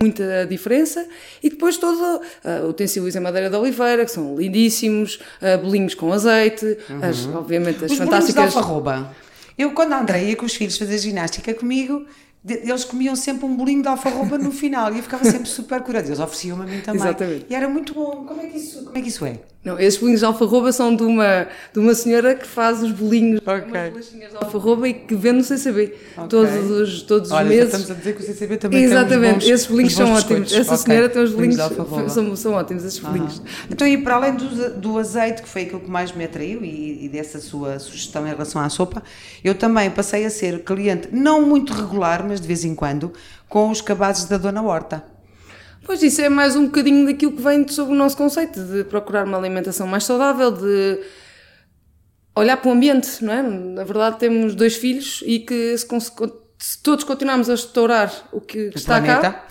muita 0.01 0.45
diferença. 0.45 1.07
E 1.41 1.49
depois 1.49 1.77
todo 1.77 2.21
uh, 2.21 2.67
utensílios 2.67 3.15
em 3.15 3.19
madeira 3.19 3.49
de 3.49 3.55
oliveira, 3.55 4.05
que 4.05 4.11
são 4.11 4.35
lindíssimos, 4.35 5.19
uh, 5.41 5.61
bolinhos 5.61 5.95
com 5.95 6.11
azeite, 6.11 6.77
uhum. 6.89 7.03
as, 7.03 7.25
obviamente 7.27 7.85
as 7.85 7.91
os 7.91 7.97
fantásticas. 7.97 8.55
Alfarroba. 8.55 9.15
Eu, 9.57 9.71
quando 9.71 9.93
a 9.93 9.99
André 9.99 10.23
ia 10.25 10.35
com 10.35 10.45
os 10.45 10.55
filhos 10.55 10.77
fazer 10.77 10.97
ginástica 10.97 11.53
comigo, 11.53 12.05
eles 12.45 12.83
comiam 12.83 13.15
sempre 13.15 13.45
um 13.45 13.55
bolinho 13.55 13.81
de 13.81 13.87
alfarroba 13.87 14.37
no 14.37 14.51
final 14.51 14.93
e 14.93 14.97
eu 14.97 15.03
ficava 15.03 15.23
sempre 15.23 15.47
super 15.47 15.81
curiosa. 15.81 16.07
Eles 16.07 16.19
ofereciam-me 16.19 16.63
a 16.63 16.67
mim 16.67 16.81
também. 16.81 17.01
Exatamente. 17.01 17.45
E 17.49 17.55
era 17.55 17.67
muito 17.67 17.93
bom. 17.93 18.25
Como 18.25 18.41
é 18.41 18.47
que 18.47 18.57
isso, 18.57 18.83
como 18.83 18.97
é, 18.97 19.01
que 19.01 19.07
isso 19.07 19.25
é? 19.25 19.39
Não, 19.65 19.79
esses 19.79 19.99
bolinhos 19.99 20.19
de 20.19 20.25
alfarroba 20.27 20.71
são 20.71 20.95
de 20.95 21.01
uma, 21.01 21.47
de 21.73 21.79
uma 21.79 21.95
senhora 21.95 22.35
que 22.35 22.45
faz 22.45 22.83
os 22.83 22.91
bolinhos, 22.91 23.41
okay. 23.41 23.63
umas 23.63 23.89
bolachinhas 23.89 24.29
de 24.29 24.37
alfarroba 24.37 24.87
e 24.87 24.93
que 24.93 25.15
vende 25.15 25.37
no 25.37 25.43
CCB 25.43 25.95
okay. 26.15 26.27
todos 26.29 26.71
os, 26.71 27.01
todos 27.01 27.31
Olha, 27.31 27.45
os 27.45 27.49
meses. 27.49 27.65
estamos 27.65 27.89
a 27.89 27.93
dizer 27.95 28.15
que 28.15 28.21
o 28.21 28.25
CCB 28.27 28.57
também 28.57 28.83
Exatamente, 28.83 29.45
tem 29.45 29.53
esses 29.53 29.65
bolinhos 29.65 29.93
são 29.93 30.13
ótimos. 30.13 30.53
Essa 30.53 30.75
okay. 30.75 30.85
senhora 30.85 31.09
tem 31.09 31.23
os 31.23 31.31
bolinhos, 31.31 31.55
são, 32.11 32.35
são 32.35 32.53
ótimos, 32.53 32.85
esses 32.85 32.99
bolinhos. 32.99 33.41
Então, 33.67 33.87
e 33.87 33.97
para 33.97 34.15
além 34.17 34.35
do, 34.35 34.69
do 34.79 34.99
azeite, 34.99 35.41
que 35.41 35.49
foi 35.49 35.63
aquilo 35.63 35.79
que 35.79 35.89
mais 35.89 36.11
me 36.11 36.25
atraiu, 36.25 36.63
e, 36.63 37.05
e 37.05 37.09
dessa 37.09 37.39
sua 37.39 37.79
sugestão 37.79 38.23
em 38.27 38.29
relação 38.29 38.61
à 38.61 38.69
sopa, 38.69 39.01
eu 39.43 39.55
também 39.55 39.89
passei 39.89 40.25
a 40.25 40.29
ser 40.29 40.59
cliente, 40.59 41.09
não 41.11 41.41
muito 41.41 41.73
regular, 41.73 42.23
mas 42.23 42.39
de 42.39 42.45
vez 42.47 42.63
em 42.63 42.75
quando, 42.75 43.11
com 43.49 43.71
os 43.71 43.81
cabazes 43.81 44.25
da 44.25 44.37
Dona 44.37 44.61
Horta. 44.61 45.14
Pois 45.85 46.01
isso 46.01 46.19
é 46.19 46.29
mais 46.29 46.55
um 46.55 46.65
bocadinho 46.65 47.05
daquilo 47.05 47.33
que 47.33 47.41
vem 47.41 47.67
sobre 47.67 47.93
o 47.93 47.97
nosso 47.97 48.17
conceito 48.17 48.59
de 48.59 48.83
procurar 48.83 49.25
uma 49.25 49.37
alimentação 49.37 49.85
mais 49.85 50.03
saudável, 50.03 50.51
de 50.51 50.99
olhar 52.35 52.57
para 52.57 52.69
o 52.69 52.73
ambiente, 52.73 53.23
não 53.23 53.31
é? 53.31 53.43
Na 53.43 53.83
verdade 53.83 54.17
temos 54.17 54.55
dois 54.55 54.75
filhos 54.75 55.23
e 55.27 55.39
que 55.39 55.77
se, 55.77 55.87
se 56.57 56.81
todos 56.81 57.05
continuarmos 57.05 57.51
a 57.51 57.53
estourar 57.53 58.11
o 58.31 58.41
que 58.41 58.69
o 58.69 58.71
está 58.75 58.99
planeta, 58.99 59.31
cá, 59.31 59.47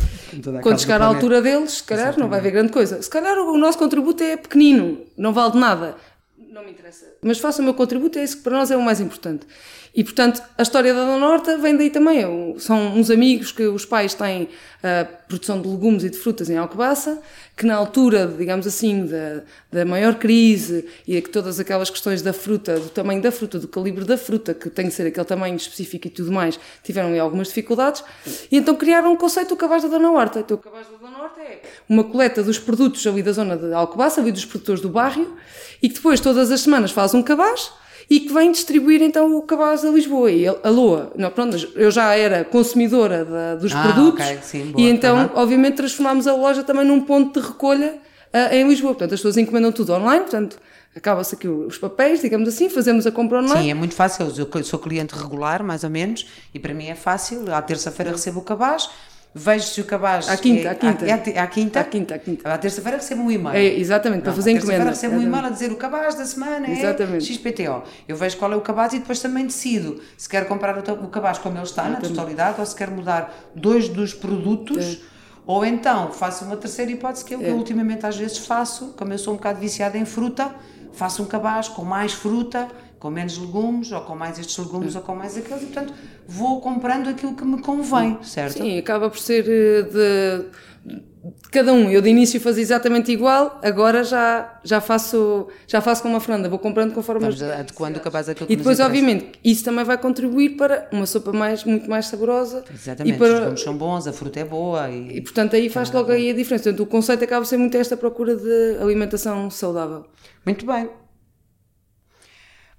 quando 0.60 0.80
chegar 0.80 1.00
à 1.00 1.06
altura 1.06 1.40
deles, 1.40 1.74
se 1.74 1.84
calhar 1.84 2.06
Exatamente. 2.06 2.22
não 2.22 2.28
vai 2.28 2.40
haver 2.40 2.50
grande 2.50 2.72
coisa. 2.72 3.00
Se 3.00 3.08
calhar 3.08 3.38
o 3.38 3.56
nosso 3.56 3.78
contributo 3.78 4.22
é 4.24 4.36
pequenino, 4.36 5.06
não 5.16 5.32
vale 5.32 5.52
de 5.52 5.58
nada. 5.58 5.96
Não 6.36 6.64
me 6.64 6.72
interessa. 6.72 7.06
Mas 7.22 7.38
faça 7.38 7.62
o 7.62 7.64
meu 7.64 7.74
contributo, 7.74 8.18
é 8.18 8.24
isso 8.24 8.38
que 8.38 8.42
para 8.42 8.58
nós 8.58 8.72
é 8.72 8.76
o 8.76 8.82
mais 8.82 9.00
importante. 9.00 9.46
E, 9.94 10.02
portanto, 10.02 10.42
a 10.58 10.62
história 10.62 10.92
da 10.92 11.04
Dona 11.04 11.24
Horta 11.24 11.56
vem 11.56 11.76
daí 11.76 11.88
também. 11.88 12.24
São 12.58 12.96
uns 12.96 13.12
amigos 13.12 13.52
que 13.52 13.62
os 13.62 13.84
pais 13.84 14.12
têm 14.12 14.48
a 14.82 15.04
produção 15.04 15.62
de 15.62 15.68
legumes 15.68 16.02
e 16.02 16.10
de 16.10 16.18
frutas 16.18 16.50
em 16.50 16.58
Alcobaça, 16.58 17.22
que 17.56 17.64
na 17.64 17.76
altura, 17.76 18.26
digamos 18.26 18.66
assim, 18.66 19.06
da, 19.06 19.42
da 19.70 19.84
maior 19.84 20.16
crise 20.16 20.84
e 21.06 21.22
que 21.22 21.30
todas 21.30 21.60
aquelas 21.60 21.90
questões 21.90 22.22
da 22.22 22.32
fruta, 22.32 22.80
do 22.80 22.88
tamanho 22.88 23.22
da 23.22 23.30
fruta, 23.30 23.60
do 23.60 23.68
calibre 23.68 24.04
da 24.04 24.18
fruta, 24.18 24.52
que 24.52 24.68
tem 24.68 24.88
que 24.88 24.94
ser 24.94 25.06
aquele 25.06 25.24
tamanho 25.24 25.54
específico 25.54 26.08
e 26.08 26.10
tudo 26.10 26.32
mais, 26.32 26.58
tiveram 26.82 27.10
ali 27.10 27.20
algumas 27.20 27.46
dificuldades. 27.46 28.02
E 28.50 28.56
então 28.56 28.74
criaram 28.74 29.12
um 29.12 29.16
conceito 29.16 29.50
do 29.50 29.56
cabaz 29.56 29.84
da 29.84 29.88
Dona 29.88 30.10
Horta. 30.10 30.40
Então, 30.40 30.56
o 30.56 30.60
cabaz 30.60 30.88
da 30.88 30.96
Dona 30.96 31.22
Horta 31.22 31.40
é 31.40 31.62
uma 31.88 32.02
coleta 32.02 32.42
dos 32.42 32.58
produtos 32.58 33.06
ali 33.06 33.22
da 33.22 33.30
zona 33.30 33.56
de 33.56 33.72
Alcobaça, 33.72 34.20
ali 34.20 34.32
dos 34.32 34.44
produtores 34.44 34.80
do 34.80 34.88
bairro, 34.88 35.36
e 35.80 35.88
que 35.88 35.94
depois, 35.94 36.18
todas 36.18 36.50
as 36.50 36.62
semanas, 36.62 36.90
faz 36.90 37.14
um 37.14 37.22
cabaz 37.22 37.70
e 38.08 38.20
que 38.20 38.32
vem 38.32 38.52
distribuir 38.52 39.02
então 39.02 39.36
o 39.36 39.42
cabaz 39.42 39.84
a 39.84 39.90
Lisboa 39.90 40.30
e 40.30 40.46
a 40.46 40.68
Loa. 40.68 41.12
Não, 41.16 41.30
pronto, 41.30 41.56
eu 41.74 41.90
já 41.90 42.14
era 42.14 42.44
consumidora 42.44 43.24
da, 43.24 43.54
dos 43.56 43.72
ah, 43.72 43.82
produtos 43.82 44.24
okay, 44.24 44.38
sim, 44.42 44.72
e 44.76 44.88
então, 44.88 45.30
obviamente, 45.34 45.76
transformámos 45.76 46.26
a 46.26 46.34
loja 46.34 46.62
também 46.62 46.84
num 46.84 47.00
ponto 47.00 47.40
de 47.40 47.46
recolha 47.46 47.94
uh, 48.32 48.54
em 48.54 48.68
Lisboa. 48.68 48.94
Portanto, 48.94 49.14
as 49.14 49.20
pessoas 49.20 49.36
encomendam 49.36 49.72
tudo 49.72 49.92
online, 49.92 50.22
portanto, 50.22 50.58
acaba-se 50.94 51.34
aqui 51.34 51.48
os 51.48 51.78
papéis, 51.78 52.20
digamos 52.20 52.48
assim, 52.48 52.68
fazemos 52.68 53.06
a 53.06 53.12
compra 53.12 53.38
online. 53.38 53.62
Sim, 53.62 53.70
é 53.70 53.74
muito 53.74 53.94
fácil. 53.94 54.26
Eu 54.36 54.64
sou 54.64 54.78
cliente 54.78 55.14
regular, 55.14 55.62
mais 55.62 55.84
ou 55.84 55.90
menos, 55.90 56.26
e 56.52 56.58
para 56.58 56.74
mim 56.74 56.86
é 56.86 56.94
fácil. 56.94 57.52
À 57.52 57.60
terça-feira 57.62 58.12
recebo 58.12 58.40
o 58.40 58.42
cabaz 58.42 58.88
vejo 59.34 59.66
se 59.66 59.80
o 59.80 59.84
cabaz. 59.84 60.28
À 60.28 60.36
quinta, 60.36 60.68
é, 60.68 60.70
à 60.70 60.74
quinta. 60.74 61.04
À, 61.04 61.14
à, 61.14 61.46
quinta? 61.46 61.80
À 61.80 61.84
quinta, 61.84 62.14
à 62.14 62.18
quinta. 62.18 62.54
À 62.54 62.56
terça-feira 62.56 62.98
recebo 62.98 63.22
um 63.22 63.30
e-mail. 63.30 63.56
É, 63.56 63.64
exatamente, 63.78 64.22
para 64.22 64.32
fazer 64.32 64.52
encomenda. 64.52 64.82
À 64.82 64.86
terça-feira 64.86 65.10
recebo 65.10 65.16
um 65.16 65.22
e-mail 65.22 65.46
a 65.46 65.50
dizer 65.50 65.72
o 65.72 65.76
cabaz 65.76 66.14
da 66.14 66.24
semana 66.24 66.70
exatamente. 66.70 67.30
é 67.30 67.34
XPTO. 67.34 67.82
Eu 68.06 68.16
vejo 68.16 68.36
qual 68.36 68.52
é 68.52 68.56
o 68.56 68.60
cabaz 68.60 68.92
e 68.92 69.00
depois 69.00 69.20
também 69.20 69.44
decido 69.44 70.00
se 70.16 70.28
quero 70.28 70.46
comprar 70.46 70.76
o, 70.76 71.04
o 71.04 71.08
cabaz 71.08 71.38
como 71.38 71.56
ele 71.56 71.64
está, 71.64 71.82
exatamente. 71.82 72.10
na 72.10 72.14
totalidade, 72.14 72.60
ou 72.60 72.66
se 72.66 72.76
quero 72.76 72.92
mudar 72.92 73.34
dois 73.54 73.88
dos 73.88 74.14
produtos. 74.14 75.00
É. 75.10 75.14
Ou 75.46 75.64
então 75.64 76.10
faço 76.12 76.44
uma 76.44 76.56
terceira 76.56 76.90
hipótese, 76.90 77.24
que 77.24 77.34
é 77.34 77.36
o 77.36 77.40
que 77.40 77.46
é. 77.46 77.50
eu 77.50 77.56
ultimamente 77.56 78.06
às 78.06 78.16
vezes 78.16 78.38
faço, 78.38 78.94
como 78.96 79.12
eu 79.12 79.18
sou 79.18 79.34
um 79.34 79.36
bocado 79.36 79.60
viciada 79.60 79.98
em 79.98 80.04
fruta, 80.06 80.54
faço 80.92 81.22
um 81.22 81.26
cabaz 81.26 81.68
com 81.68 81.84
mais 81.84 82.12
fruta 82.14 82.66
com 83.04 83.10
menos 83.10 83.36
legumes, 83.36 83.92
ou 83.92 84.00
com 84.00 84.16
mais 84.16 84.38
estes 84.38 84.56
legumes, 84.56 84.96
ou 84.96 85.02
com 85.02 85.14
mais 85.14 85.36
aqueles, 85.36 85.62
e 85.62 85.66
portanto 85.66 85.92
vou 86.26 86.60
comprando 86.60 87.08
aquilo 87.08 87.34
que 87.34 87.44
me 87.44 87.60
convém, 87.60 88.18
certo? 88.22 88.58
Sim, 88.58 88.78
acaba 88.78 89.10
por 89.10 89.18
ser 89.18 89.44
eh, 89.48 89.82
de, 89.82 91.00
de 91.24 91.48
cada 91.50 91.72
um. 91.72 91.90
Eu 91.90 92.02
de 92.02 92.08
início 92.08 92.40
fazia 92.40 92.62
exatamente 92.62 93.12
igual, 93.12 93.60
agora 93.62 94.02
já, 94.04 94.58
já, 94.64 94.80
faço, 94.80 95.48
já 95.66 95.80
faço 95.80 96.02
com 96.02 96.08
uma 96.08 96.20
franda, 96.20 96.48
vou 96.48 96.58
comprando 96.58 96.92
conforme 96.92 97.22
Vamos 97.22 97.42
as 97.42 97.60
adequando 97.60 98.00
capaz 98.00 98.28
aquilo 98.28 98.46
que 98.46 98.52
E 98.52 98.56
depois, 98.56 98.80
obviamente, 98.80 99.32
isso 99.44 99.64
também 99.64 99.84
vai 99.84 99.98
contribuir 99.98 100.56
para 100.56 100.88
uma 100.92 101.06
sopa 101.06 101.32
mais, 101.32 101.64
muito 101.64 101.88
mais 101.88 102.06
saborosa. 102.06 102.64
Exatamente, 102.72 103.14
e 103.14 103.18
para... 103.18 103.28
os 103.28 103.40
legumes 103.40 103.60
são 103.62 103.76
bons, 103.76 104.06
a 104.06 104.12
fruta 104.12 104.40
é 104.40 104.44
boa. 104.44 104.90
E, 104.90 105.18
e 105.18 105.20
portanto 105.20 105.56
aí 105.56 105.68
faz 105.68 105.90
logo 105.90 106.10
aí 106.10 106.30
a 106.30 106.34
diferença. 106.34 106.64
Portanto, 106.64 106.82
o 106.82 106.86
conceito 106.86 107.24
acaba 107.24 107.42
por 107.42 107.48
ser 107.48 107.56
muito 107.56 107.76
esta 107.76 107.96
procura 107.96 108.36
de 108.36 108.78
alimentação 108.80 109.50
saudável. 109.50 110.06
Muito 110.44 110.66
bem. 110.66 110.88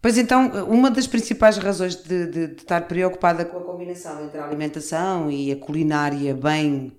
Pois 0.06 0.20
então, 0.20 0.52
uma 0.66 0.92
das 0.92 1.08
principais 1.08 1.58
razões 1.58 1.96
de, 1.96 2.28
de, 2.28 2.48
de, 2.50 2.62
estar 2.62 2.82
preocupada 2.82 3.44
com 3.44 3.58
a 3.58 3.64
combinação 3.64 4.24
entre 4.24 4.38
a 4.38 4.46
alimentação 4.46 5.32
e 5.32 5.52
a 5.52 5.56
culinária 5.56 6.32
bem, 6.36 6.96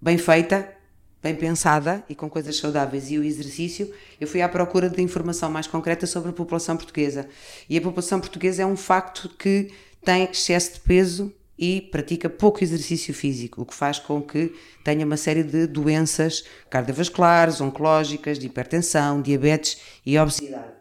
bem 0.00 0.16
feita, 0.16 0.72
bem 1.20 1.34
pensada 1.34 2.04
e 2.08 2.14
com 2.14 2.30
coisas 2.30 2.56
saudáveis 2.56 3.10
e 3.10 3.18
o 3.18 3.24
exercício, 3.24 3.92
eu 4.20 4.28
fui 4.28 4.40
à 4.40 4.48
procura 4.48 4.88
de 4.88 5.02
informação 5.02 5.50
mais 5.50 5.66
concreta 5.66 6.06
sobre 6.06 6.30
a 6.30 6.32
população 6.32 6.76
portuguesa. 6.76 7.28
E 7.68 7.76
a 7.76 7.80
população 7.80 8.20
portuguesa 8.20 8.62
é 8.62 8.66
um 8.66 8.76
facto 8.76 9.28
que 9.30 9.72
tem 10.04 10.30
excesso 10.30 10.74
de 10.74 10.80
peso 10.82 11.34
e 11.58 11.80
pratica 11.80 12.30
pouco 12.30 12.62
exercício 12.62 13.12
físico, 13.12 13.62
o 13.62 13.66
que 13.66 13.74
faz 13.74 13.98
com 13.98 14.22
que 14.22 14.54
tenha 14.84 15.04
uma 15.04 15.16
série 15.16 15.42
de 15.42 15.66
doenças 15.66 16.44
cardiovasculares, 16.70 17.60
oncológicas, 17.60 18.38
de 18.38 18.46
hipertensão, 18.46 19.20
diabetes 19.20 19.76
e 20.06 20.16
obesidade. 20.16 20.73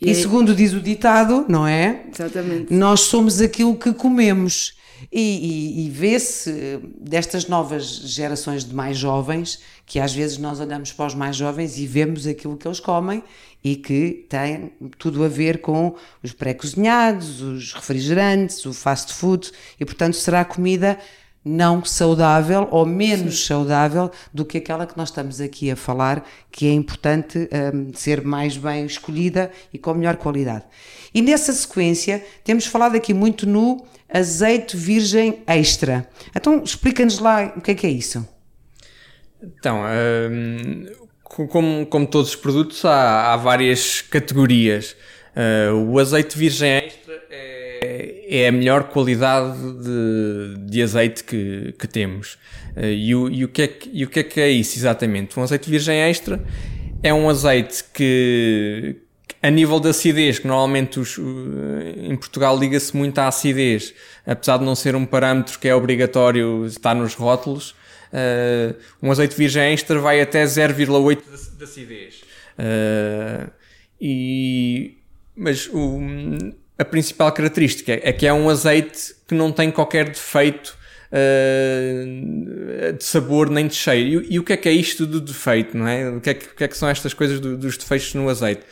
E, 0.00 0.10
e 0.10 0.14
segundo 0.14 0.54
diz 0.54 0.72
o 0.72 0.80
ditado, 0.80 1.46
não 1.48 1.66
é? 1.66 2.04
Exatamente. 2.12 2.72
Nós 2.72 3.00
somos 3.00 3.40
aquilo 3.40 3.76
que 3.76 3.92
comemos. 3.92 4.76
E, 5.12 5.20
e, 5.20 5.86
e 5.86 5.90
vê-se 5.90 6.80
destas 6.98 7.46
novas 7.46 7.84
gerações 7.84 8.64
de 8.64 8.74
mais 8.74 8.96
jovens 8.96 9.60
que 9.84 10.00
às 10.00 10.12
vezes 10.12 10.38
nós 10.38 10.58
olhamos 10.58 10.90
para 10.90 11.06
os 11.06 11.14
mais 11.14 11.36
jovens 11.36 11.78
e 11.78 11.86
vemos 11.86 12.26
aquilo 12.26 12.56
que 12.56 12.66
eles 12.66 12.80
comem 12.80 13.22
e 13.62 13.76
que 13.76 14.26
tem 14.28 14.72
tudo 14.98 15.22
a 15.22 15.28
ver 15.28 15.60
com 15.60 15.94
os 16.22 16.32
pré-cozinhados, 16.32 17.42
os 17.42 17.72
refrigerantes, 17.72 18.64
o 18.64 18.72
fast 18.72 19.12
food 19.12 19.50
e 19.78 19.84
portanto 19.84 20.14
será 20.14 20.44
comida 20.44 20.98
não 21.46 21.84
saudável 21.84 22.66
ou 22.72 22.84
menos 22.84 23.38
Sim. 23.38 23.46
saudável 23.46 24.10
do 24.34 24.44
que 24.44 24.58
aquela 24.58 24.84
que 24.84 24.96
nós 24.96 25.10
estamos 25.10 25.40
aqui 25.40 25.70
a 25.70 25.76
falar, 25.76 26.26
que 26.50 26.66
é 26.66 26.72
importante 26.72 27.48
um, 27.72 27.94
ser 27.94 28.22
mais 28.22 28.56
bem 28.56 28.84
escolhida 28.84 29.52
e 29.72 29.78
com 29.78 29.94
melhor 29.94 30.16
qualidade. 30.16 30.64
E 31.14 31.22
nessa 31.22 31.52
sequência, 31.52 32.24
temos 32.42 32.66
falado 32.66 32.96
aqui 32.96 33.14
muito 33.14 33.46
no 33.46 33.86
azeite 34.12 34.76
virgem 34.76 35.44
extra. 35.46 36.08
Então, 36.34 36.64
explica-nos 36.64 37.20
lá 37.20 37.52
o 37.56 37.60
que 37.60 37.70
é 37.70 37.74
que 37.76 37.86
é 37.86 37.90
isso. 37.90 38.26
Então, 39.40 39.82
um, 40.30 40.86
como, 41.22 41.86
como 41.86 42.06
todos 42.08 42.30
os 42.30 42.36
produtos, 42.36 42.84
há, 42.84 43.32
há 43.32 43.36
várias 43.36 44.00
categorias. 44.00 44.96
Uh, 45.36 45.92
o 45.92 45.98
azeite 45.98 46.36
virgem 46.36 46.70
extra 46.70 47.22
é, 47.30 47.55
é 48.28 48.48
a 48.48 48.52
melhor 48.52 48.84
qualidade 48.84 49.56
de, 49.56 50.56
de 50.68 50.82
azeite 50.82 51.22
que, 51.22 51.74
que 51.78 51.86
temos. 51.86 52.34
Uh, 52.76 52.86
e, 52.86 53.14
o, 53.14 53.30
e, 53.30 53.44
o 53.44 53.48
que 53.48 53.62
é 53.62 53.68
que, 53.68 53.90
e 53.92 54.04
o 54.04 54.08
que 54.08 54.20
é 54.20 54.22
que 54.22 54.40
é 54.40 54.50
isso 54.50 54.78
exatamente? 54.78 55.38
Um 55.38 55.42
azeite 55.42 55.70
virgem 55.70 55.98
extra 56.00 56.42
é 57.02 57.14
um 57.14 57.28
azeite 57.28 57.84
que, 57.94 58.96
a 59.40 59.50
nível 59.50 59.78
de 59.78 59.88
acidez, 59.88 60.38
que 60.38 60.46
normalmente 60.46 60.98
os, 60.98 61.18
em 61.18 62.16
Portugal 62.16 62.58
liga-se 62.58 62.96
muito 62.96 63.18
à 63.18 63.28
acidez, 63.28 63.94
apesar 64.26 64.58
de 64.58 64.64
não 64.64 64.74
ser 64.74 64.96
um 64.96 65.06
parâmetro 65.06 65.58
que 65.58 65.68
é 65.68 65.74
obrigatório 65.74 66.66
estar 66.66 66.94
nos 66.94 67.14
rótulos, 67.14 67.70
uh, 68.12 68.74
um 69.00 69.10
azeite 69.10 69.36
virgem 69.36 69.72
extra 69.72 70.00
vai 70.00 70.20
até 70.20 70.44
0,8 70.44 71.16
de, 71.16 71.56
de 71.58 71.64
acidez. 71.64 72.22
Uh, 72.58 73.50
e, 74.00 74.98
mas 75.36 75.68
o, 75.72 76.00
a 76.78 76.84
principal 76.84 77.32
característica 77.32 77.98
é 78.02 78.12
que 78.12 78.26
é 78.26 78.32
um 78.32 78.48
azeite 78.50 79.14
que 79.26 79.34
não 79.34 79.50
tem 79.50 79.70
qualquer 79.70 80.08
defeito 80.08 80.76
uh, 81.10 82.92
de 82.92 83.04
sabor 83.04 83.48
nem 83.50 83.66
de 83.66 83.74
cheiro. 83.74 84.22
E, 84.22 84.34
e, 84.34 84.38
o 84.38 84.44
que 84.44 84.52
é 84.52 84.56
que 84.56 84.68
é 84.68 84.72
isto 84.72 85.06
do 85.06 85.20
defeito, 85.20 85.76
não 85.76 85.88
é? 85.88 86.10
O 86.10 86.20
que 86.20 86.30
é 86.30 86.34
que, 86.34 86.54
que, 86.54 86.64
é 86.64 86.68
que 86.68 86.76
são 86.76 86.88
estas 86.88 87.14
coisas 87.14 87.40
do, 87.40 87.56
dos 87.56 87.76
defeitos 87.76 88.14
no 88.14 88.28
azeite? 88.28 88.62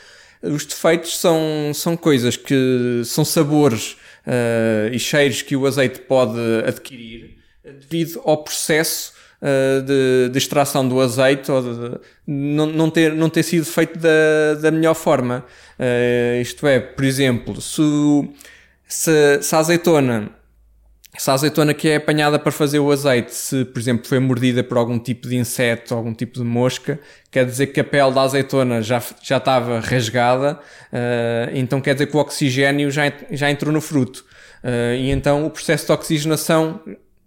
Os 0.42 0.66
defeitos 0.66 1.18
são, 1.18 1.72
são 1.74 1.96
coisas 1.96 2.36
que 2.36 3.02
são 3.06 3.24
sabores 3.24 3.96
uh, 4.26 4.92
e 4.92 4.98
cheiros 4.98 5.40
que 5.40 5.56
o 5.56 5.66
azeite 5.66 6.00
pode 6.00 6.38
adquirir 6.66 7.38
devido 7.64 8.20
ao 8.24 8.44
processo 8.44 9.13
uh, 9.44 9.82
de, 9.82 10.30
de, 10.30 10.38
extração 10.38 10.88
do 10.88 11.00
azeite 11.00 11.52
ou 11.52 11.62
de, 11.62 11.98
não, 12.26 12.66
não, 12.66 12.90
ter, 12.90 13.12
não 13.12 13.28
ter 13.28 13.42
sido 13.42 13.66
feito 13.66 13.98
da, 13.98 14.54
da 14.60 14.70
melhor 14.70 14.94
forma. 14.94 15.44
Uh, 15.78 16.40
isto 16.40 16.66
é, 16.66 16.80
por 16.80 17.04
exemplo, 17.04 17.60
se, 17.60 17.82
se, 18.88 19.42
se 19.42 19.54
a 19.54 19.58
azeitona 19.58 20.32
se 21.16 21.30
a 21.30 21.34
azeitona 21.34 21.72
que 21.72 21.88
é 21.88 21.96
apanhada 21.96 22.38
para 22.40 22.50
fazer 22.50 22.80
o 22.80 22.90
azeite, 22.90 23.32
se 23.32 23.64
por 23.64 23.78
exemplo 23.78 24.06
foi 24.06 24.18
mordida 24.18 24.64
por 24.64 24.76
algum 24.76 24.98
tipo 24.98 25.28
de 25.28 25.36
inseto, 25.36 25.94
algum 25.94 26.12
tipo 26.12 26.40
de 26.40 26.44
mosca, 26.44 26.98
quer 27.30 27.46
dizer 27.46 27.68
que 27.68 27.78
a 27.78 27.84
pele 27.84 28.12
da 28.12 28.22
azeitona 28.22 28.82
já, 28.82 29.00
já 29.22 29.36
estava 29.36 29.78
rasgada, 29.78 30.58
uh, 30.92 31.50
então 31.54 31.80
quer 31.80 31.94
dizer 31.94 32.06
que 32.06 32.16
o 32.16 32.20
oxigênio 32.20 32.90
já, 32.90 33.12
já 33.30 33.50
entrou 33.50 33.72
no 33.72 33.80
fruto. 33.80 34.24
Uh, 34.64 34.94
e 34.96 35.10
então 35.10 35.46
o 35.46 35.50
processo 35.50 35.86
de 35.86 35.92
oxigenação 35.92 36.80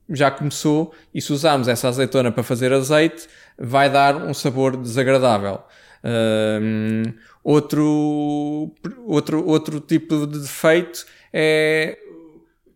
já 0.10 0.32
começou 0.32 0.94
e 1.14 1.22
se 1.22 1.34
usarmos 1.34 1.68
essa 1.68 1.88
azeitona 1.88 2.32
para 2.32 2.44
fazer 2.44 2.72
azeite, 2.72 3.28
vai 3.58 3.90
dar 3.90 4.16
um 4.16 4.34
sabor 4.34 4.78
desagradável. 4.78 5.62
Uh, 6.04 7.14
outro, 7.44 8.72
outro, 9.06 9.46
outro 9.46 9.80
tipo 9.80 10.26
de 10.28 10.40
defeito 10.40 11.06
é 11.34 11.98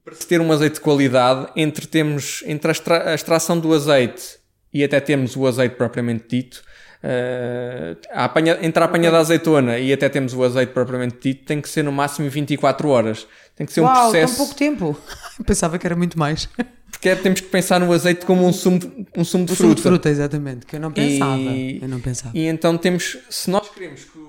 para 0.04 0.16
se 0.16 0.28
ter 0.28 0.42
um 0.42 0.52
azeite 0.52 0.76
de 0.76 0.82
qualidade, 0.82 1.48
entre, 1.56 1.86
temos, 1.86 2.44
entre 2.46 2.70
a, 2.70 2.72
extra, 2.72 3.10
a 3.12 3.14
extração 3.14 3.60
do 3.60 3.74
azeite 3.74 4.40
e 4.74 4.84
até 4.84 5.00
temos 5.00 5.36
o 5.36 5.46
azeite 5.46 5.76
propriamente 5.76 6.26
dito, 6.28 6.64
uh, 7.04 7.98
a 8.12 8.26
apanha, 8.26 8.58
entre 8.62 8.82
a 8.82 8.86
apanha 8.86 9.12
da 9.12 9.20
azeitona 9.20 9.78
e 9.78 9.94
até 9.94 10.10
temos 10.10 10.34
o 10.34 10.44
azeite 10.44 10.74
propriamente 10.74 11.18
dito, 11.22 11.46
tem 11.46 11.62
que 11.62 11.70
ser 11.70 11.84
no 11.84 11.92
máximo 11.92 12.30
24 12.30 12.90
horas. 12.90 13.28
Tem 13.56 13.66
que 13.66 13.74
ser 13.74 13.82
Uau, 13.82 13.92
um 13.92 14.12
processo. 14.12 14.36
tão 14.36 14.46
pouco 14.46 14.56
tempo. 14.56 14.98
Pensava 15.46 15.78
que 15.78 15.86
era 15.86 15.96
muito 15.96 16.18
mais. 16.18 16.50
Porque 16.92 17.10
é, 17.10 17.16
temos 17.16 17.40
que 17.40 17.48
pensar 17.48 17.80
no 17.80 17.92
azeite 17.92 18.26
como 18.26 18.46
um 18.46 18.54
sumo, 18.54 18.80
um 19.18 19.24
sumo 19.24 19.46
de 19.46 19.54
o 19.54 19.56
fruta. 19.56 19.70
Sumo 19.70 19.76
de 19.76 19.82
fruta, 19.82 20.10
exatamente. 20.10 20.66
Que 20.66 20.76
eu 20.76 20.80
não 20.80 20.92
pensava. 20.92 21.38
E, 21.38 21.80
eu 21.82 21.88
não 21.88 22.00
pensava. 22.00 22.38
E 22.38 22.46
então 22.46 22.78
temos, 22.78 23.18
se 23.30 23.50
nós 23.50 23.70
queremos 23.70 24.04
que 24.04 24.20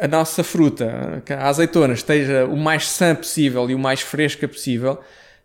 a 0.00 0.08
nossa 0.08 0.42
fruta, 0.42 1.22
a 1.28 1.48
azeitona, 1.48 1.92
esteja 1.92 2.46
o 2.46 2.56
mais 2.56 2.88
sã 2.88 3.14
possível 3.14 3.68
e 3.68 3.74
o 3.74 3.78
mais 3.78 4.00
fresca 4.00 4.48
possível, 4.48 4.98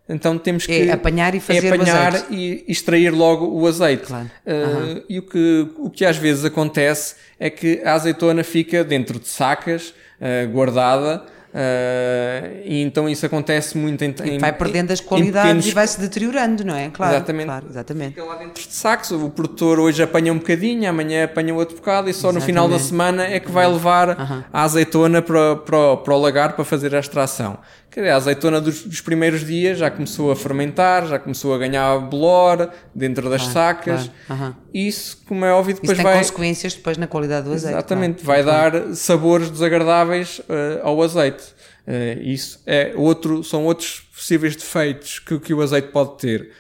então 0.08 0.38
temos 0.38 0.66
que 0.66 0.72
é 0.72 0.92
apanhar 0.92 1.34
e 1.34 1.40
fazer 1.40 1.66
é 1.66 1.74
apanhar 1.74 2.32
e 2.32 2.64
extrair 2.68 3.10
logo 3.10 3.48
o 3.48 3.68
azeite. 3.68 4.04
Claro. 4.04 4.30
Uh, 4.46 5.04
E 5.10 5.20
o 5.20 5.24
que, 5.24 5.68
o 5.78 5.90
que 5.90 6.06
às 6.06 6.16
vezes 6.16 6.46
acontece 6.46 7.16
é 7.40 7.50
que 7.50 7.82
a 7.84 7.94
azeitona 7.94 8.44
fica 8.44 8.84
dentro 8.84 9.20
de 9.20 9.28
sacas, 9.28 9.90
uh, 10.22 10.50
guardada, 10.52 11.26
Uh, 11.56 12.60
e 12.66 12.82
então 12.82 13.08
isso 13.08 13.26
acontece 13.26 13.78
muito 13.78 14.04
em, 14.04 14.38
vai 14.40 14.52
perdendo 14.52 14.92
as 14.92 15.00
qualidades 15.00 15.42
pequenos... 15.42 15.68
e 15.68 15.72
vai 15.72 15.88
se 15.88 16.02
deteriorando, 16.02 16.66
não 16.66 16.76
é? 16.76 16.90
Claro, 16.90 17.16
exatamente. 17.16 17.46
Claro, 17.46 17.66
exatamente. 17.70 18.10
Fica 18.10 18.26
lá 18.26 18.36
dentro 18.36 18.62
de 18.62 18.74
sacos, 18.74 19.12
o 19.12 19.30
produtor 19.30 19.80
hoje 19.80 20.04
apanha 20.04 20.34
um 20.34 20.38
bocadinho, 20.38 20.90
amanhã 20.90 21.24
apanha 21.24 21.56
outro 21.56 21.78
bocado 21.78 22.10
e 22.10 22.14
só 22.14 22.28
exatamente. 22.28 22.42
no 22.42 22.46
final 22.46 22.68
da 22.68 22.78
semana 22.78 23.24
é 23.24 23.40
que 23.40 23.50
vai 23.50 23.66
levar 23.68 24.10
uhum. 24.10 24.44
a 24.52 24.64
azeitona 24.64 25.22
para, 25.22 25.56
para, 25.56 25.96
para 25.96 26.14
o 26.14 26.20
lagar 26.20 26.58
para 26.58 26.66
fazer 26.66 26.94
a 26.94 27.00
extração. 27.00 27.58
A 27.98 28.16
azeitona 28.16 28.60
dos, 28.60 28.84
dos, 28.84 29.00
primeiros 29.00 29.46
dias 29.46 29.78
já 29.78 29.90
começou 29.90 30.32
a 30.32 30.36
fermentar, 30.36 31.08
já 31.08 31.18
começou 31.18 31.54
a 31.54 31.58
ganhar 31.58 31.98
bolor 32.00 32.70
dentro 32.94 33.30
das 33.30 33.46
sacas. 33.48 34.12
Claro. 34.28 34.44
Uhum. 34.44 34.54
Isso, 34.74 35.24
como 35.26 35.46
é 35.46 35.54
óbvio, 35.54 35.76
depois 35.76 35.94
Isso 35.94 36.04
vai. 36.04 36.14
tem 36.14 36.22
consequências 36.22 36.74
depois 36.74 36.98
na 36.98 37.08
qualidade 37.08 37.48
do 37.48 37.54
azeite. 37.54 37.74
Exatamente, 37.74 38.24
claro. 38.24 38.44
vai 38.44 38.72
dar 38.72 38.96
sabores 38.96 39.50
desagradáveis 39.50 40.40
uh, 40.40 40.82
ao 40.84 41.02
azeite. 41.02 41.44
Uh, 41.88 42.22
isso 42.22 42.62
é 42.66 42.94
outro, 42.96 43.44
são 43.44 43.64
outros 43.64 44.02
possíveis 44.14 44.56
defeitos 44.56 45.20
que, 45.20 45.40
que 45.40 45.54
o 45.54 45.62
azeite 45.62 45.90
pode 45.90 46.18
ter. 46.18 46.52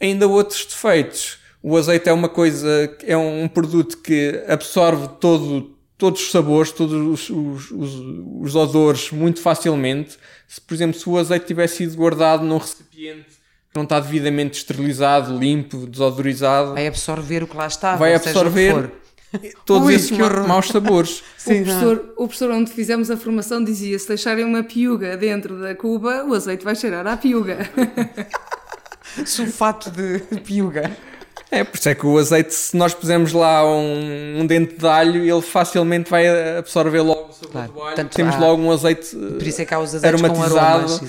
Ainda 0.00 0.26
outros 0.26 0.64
defeitos. 0.64 1.38
O 1.62 1.76
azeite 1.76 2.08
é 2.08 2.12
uma 2.12 2.28
coisa, 2.28 2.96
é 3.06 3.16
um 3.16 3.46
produto 3.46 3.98
que 3.98 4.42
absorve 4.48 5.06
todo, 5.20 5.76
todos 5.96 6.20
os 6.20 6.30
sabores, 6.32 6.72
todos 6.72 6.92
os, 6.92 7.30
os, 7.30 7.70
os, 7.70 8.02
os 8.40 8.56
odores 8.56 9.12
muito 9.12 9.40
facilmente. 9.40 10.18
Se, 10.52 10.60
por 10.60 10.74
exemplo, 10.74 11.00
se 11.00 11.08
o 11.08 11.16
azeite 11.16 11.46
tivesse 11.46 11.78
sido 11.78 11.96
guardado 11.96 12.44
num 12.44 12.58
recipiente 12.58 13.24
que 13.70 13.74
não 13.74 13.84
está 13.84 13.98
devidamente 13.98 14.58
esterilizado, 14.58 15.38
limpo, 15.38 15.86
desodorizado, 15.86 16.74
vai 16.74 16.86
absorver 16.86 17.42
o 17.42 17.46
que 17.46 17.56
lá 17.56 17.66
está, 17.66 17.96
vai 17.96 18.14
absorver 18.14 18.90
todos 19.64 19.88
Ui, 19.88 19.94
esses 19.94 20.10
maus 20.10 20.68
sabores. 20.68 21.22
Sim, 21.38 21.62
o, 21.62 21.64
professor, 21.64 22.14
o 22.18 22.28
professor 22.28 22.50
onde 22.50 22.70
fizemos 22.70 23.10
a 23.10 23.16
formação 23.16 23.64
dizia: 23.64 23.98
se 23.98 24.06
deixarem 24.06 24.44
uma 24.44 24.62
piuga 24.62 25.16
dentro 25.16 25.58
da 25.58 25.74
cuba, 25.74 26.22
o 26.26 26.34
azeite 26.34 26.64
vai 26.64 26.76
cheirar 26.76 27.06
à 27.06 27.16
piuga. 27.16 27.70
Sulfato 29.24 29.90
de 29.90 30.18
piuga. 30.40 30.94
É, 31.50 31.64
por 31.64 31.78
isso 31.78 31.88
é 31.88 31.94
que 31.94 32.06
o 32.06 32.18
azeite, 32.18 32.52
se 32.52 32.76
nós 32.76 32.92
pusermos 32.92 33.32
lá 33.32 33.66
um, 33.66 34.40
um 34.40 34.46
dente 34.46 34.76
de 34.76 34.86
alho, 34.86 35.24
ele 35.24 35.42
facilmente 35.42 36.10
vai 36.10 36.58
absorver 36.58 37.00
logo 37.00 37.31
sabor 37.50 37.72
claro. 37.72 37.96
Tanto 37.96 38.14
Temos 38.14 38.34
há, 38.34 38.38
logo 38.38 38.62
um 38.62 38.70
azeite 38.70 39.16
por 39.16 39.46
isso 39.46 39.62
é 39.62 39.64
que 39.64 39.74
há 39.74 39.78
os 39.78 40.04
aromatizado 40.04 40.58
aromas, 40.58 41.00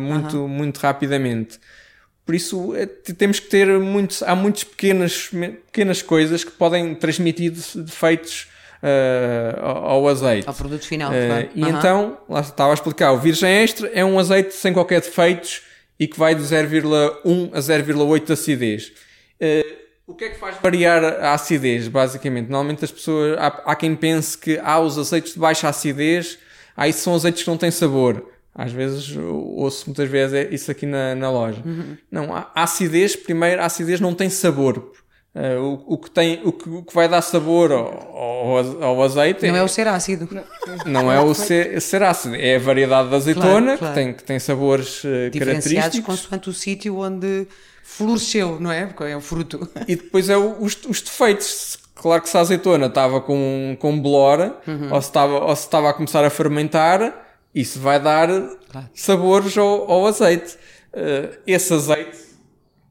muito, 0.00 0.38
uhum. 0.38 0.48
muito 0.48 0.78
rapidamente. 0.78 1.58
Por 2.24 2.34
isso 2.34 2.74
é, 2.76 2.86
temos 2.86 3.40
que 3.40 3.48
ter 3.48 3.66
muitos, 3.78 4.22
há 4.22 4.36
muitas 4.36 4.64
pequenas, 4.64 5.28
pequenas 5.66 6.00
coisas 6.02 6.44
que 6.44 6.50
podem 6.52 6.94
transmitir 6.94 7.50
defeitos 7.50 8.46
uh, 8.82 9.60
ao 9.64 10.08
azeite. 10.08 10.46
Ao 10.46 10.54
produto 10.54 10.86
final, 10.86 11.10
uh, 11.10 11.26
claro. 11.26 11.48
E 11.54 11.62
uhum. 11.62 11.68
então, 11.70 12.18
lá 12.28 12.40
estava 12.40 12.70
a 12.70 12.74
explicar, 12.74 13.12
o 13.12 13.18
virgem 13.18 13.50
extra 13.50 13.88
é 13.88 14.04
um 14.04 14.18
azeite 14.18 14.54
sem 14.54 14.72
qualquer 14.72 15.00
defeitos 15.00 15.62
e 15.98 16.06
que 16.06 16.18
vai 16.18 16.34
de 16.34 16.42
0,1 16.42 17.50
a 17.52 17.58
0,8 17.58 18.24
de 18.24 18.32
acidez. 18.32 18.92
Uh, 19.40 19.80
o 20.10 20.14
que 20.14 20.24
é 20.24 20.28
que 20.30 20.38
faz 20.38 20.56
variar 20.60 21.02
a 21.04 21.34
acidez, 21.34 21.86
basicamente? 21.88 22.48
Normalmente 22.48 22.84
as 22.84 22.90
pessoas, 22.90 23.38
há, 23.38 23.46
há 23.64 23.76
quem 23.76 23.94
pense 23.94 24.36
que 24.36 24.58
há 24.58 24.72
ah, 24.72 24.80
os 24.80 24.98
azeites 24.98 25.34
de 25.34 25.38
baixa 25.38 25.68
acidez, 25.68 26.38
ah, 26.76 26.88
isso 26.88 27.00
são 27.00 27.14
azeites 27.14 27.42
que 27.42 27.48
não 27.48 27.56
têm 27.56 27.70
sabor. 27.70 28.26
Às 28.52 28.72
vezes 28.72 29.16
ouço 29.16 29.84
muitas 29.86 30.08
vezes 30.08 30.34
é 30.34 30.52
isso 30.52 30.70
aqui 30.70 30.84
na, 30.84 31.14
na 31.14 31.30
loja. 31.30 31.62
Uhum. 31.64 31.96
Não, 32.10 32.34
a 32.34 32.50
acidez, 32.54 33.14
primeiro, 33.14 33.62
a 33.62 33.66
acidez 33.66 34.00
não 34.00 34.12
tem 34.12 34.28
sabor. 34.28 34.92
Uh, 35.32 35.62
o, 35.86 35.94
o, 35.94 35.98
que 35.98 36.10
tem, 36.10 36.40
o 36.44 36.50
que, 36.50 36.68
o 36.68 36.82
que 36.82 36.92
vai 36.92 37.08
dar 37.08 37.22
sabor 37.22 37.70
ao, 37.70 37.78
ao, 38.16 38.82
ao 38.82 39.02
azeite 39.04 39.46
não 39.46 39.54
é, 39.54 39.60
é, 39.60 39.62
o 39.62 39.68
ser 39.68 39.86
ácido 39.86 40.28
não, 40.32 40.42
não 41.04 41.12
é 41.12 41.20
o 41.20 41.32
ser, 41.34 41.80
ser, 41.80 42.02
ácido 42.02 42.34
é 42.34 42.56
a 42.56 42.58
variedade 42.58 43.10
da 43.10 43.16
azeitona 43.16 43.76
claro, 43.76 43.78
claro. 43.78 43.94
Que, 43.94 44.00
tem, 44.00 44.12
que 44.12 44.24
tem 44.24 44.38
sabores 44.40 45.04
uh, 45.04 45.30
característicos 45.38 46.04
consoante 46.04 46.50
o 46.50 46.52
sítio 46.52 46.98
onde 46.98 47.46
floresceu, 47.96 48.58
não 48.60 48.70
é? 48.70 48.86
Porque 48.86 49.04
é 49.04 49.16
o 49.16 49.20
fruto. 49.20 49.68
E 49.86 49.96
depois 49.96 50.28
é 50.30 50.36
os, 50.36 50.78
os 50.88 51.02
defeitos. 51.02 51.78
Claro 51.94 52.22
que 52.22 52.28
se 52.28 52.36
a 52.36 52.40
azeitona 52.40 52.86
estava 52.86 53.20
com, 53.20 53.76
com 53.78 54.00
blora, 54.00 54.56
uhum. 54.66 54.92
ou, 54.92 55.02
se 55.02 55.08
estava, 55.08 55.44
ou 55.44 55.56
se 55.56 55.62
estava 55.62 55.90
a 55.90 55.92
começar 55.92 56.24
a 56.24 56.30
fermentar, 56.30 57.12
isso 57.54 57.78
vai 57.78 58.00
dar 58.00 58.28
claro. 58.70 58.88
sabores 58.94 59.58
ao, 59.58 59.90
ao 59.90 60.06
azeite. 60.06 60.56
Uh, 60.94 61.36
esse 61.46 61.72
azeite, 61.74 62.18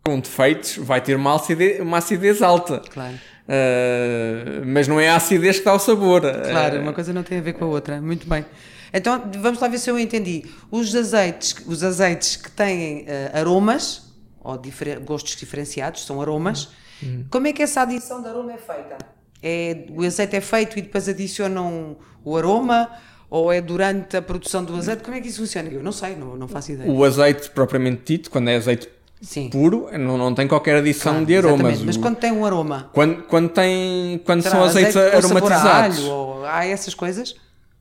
com 0.05 0.19
defeitos 0.19 0.77
vai 0.77 1.01
ter 1.01 1.15
uma 1.15 1.35
acidez, 1.35 1.79
uma 1.79 1.97
acidez 1.97 2.41
alta. 2.41 2.81
Claro. 2.89 3.15
Uh, 3.15 4.63
mas 4.65 4.87
não 4.87 4.99
é 4.99 5.09
a 5.09 5.15
acidez 5.15 5.57
que 5.57 5.65
dá 5.65 5.73
o 5.73 5.79
sabor. 5.79 6.21
Claro, 6.21 6.77
uh, 6.77 6.81
uma 6.81 6.93
coisa 6.93 7.11
não 7.11 7.23
tem 7.23 7.39
a 7.39 7.41
ver 7.41 7.53
com 7.53 7.65
a 7.65 7.67
outra. 7.67 7.99
Muito 7.99 8.27
bem. 8.29 8.45
Então 8.93 9.23
vamos 9.39 9.59
lá 9.59 9.67
ver 9.67 9.79
se 9.79 9.89
eu 9.89 9.97
entendi. 9.97 10.45
Os 10.69 10.93
azeites, 10.95 11.55
os 11.65 11.83
azeites 11.83 12.35
que 12.35 12.51
têm 12.51 13.05
aromas 13.33 14.08
ou 14.41 14.57
difer 14.57 14.99
gostos 14.99 15.35
diferenciados, 15.35 16.05
são 16.05 16.21
aromas. 16.21 16.69
Uhum. 17.01 17.25
Como 17.29 17.47
é 17.47 17.53
que 17.53 17.61
essa 17.61 17.81
adição 17.81 18.21
de 18.21 18.27
aroma 18.27 18.53
é 18.53 18.57
feita? 18.57 18.97
É, 19.41 19.85
o 19.89 20.03
azeite 20.03 20.35
é 20.35 20.41
feito 20.41 20.77
e 20.77 20.81
depois 20.81 21.07
adicionam 21.07 21.97
o 22.23 22.35
aroma? 22.35 22.89
Ou 23.29 23.53
é 23.53 23.61
durante 23.61 24.17
a 24.17 24.21
produção 24.21 24.63
do 24.63 24.75
azeite? 24.75 25.03
Como 25.03 25.15
é 25.15 25.21
que 25.21 25.27
isso 25.27 25.39
funciona? 25.39 25.69
Eu 25.69 25.83
não 25.83 25.91
sei, 25.91 26.15
não, 26.15 26.35
não 26.35 26.47
faço 26.47 26.71
ideia. 26.71 26.91
O 26.91 27.03
azeite 27.03 27.49
propriamente 27.51 28.01
dito, 28.03 28.31
quando 28.31 28.49
é 28.49 28.55
azeite 28.55 28.89
Sim. 29.21 29.49
puro, 29.49 29.87
não, 29.99 30.17
não 30.17 30.33
tem 30.33 30.47
qualquer 30.47 30.77
adição 30.77 31.11
claro, 31.11 31.25
de 31.27 31.37
aromas. 31.37 31.81
Mas 31.83 31.95
quando 31.95 32.15
tem 32.15 32.31
um 32.31 32.43
aroma? 32.43 32.89
Quando, 32.91 33.23
quando, 33.23 33.49
tem, 33.49 34.19
quando 34.25 34.41
são 34.41 34.63
azeites 34.63 34.95
azeite 34.95 35.15
aromatizados. 35.15 35.99
Alho, 35.99 36.09
ou, 36.09 36.45
há 36.45 36.65
essas 36.65 36.95
coisas? 36.95 37.35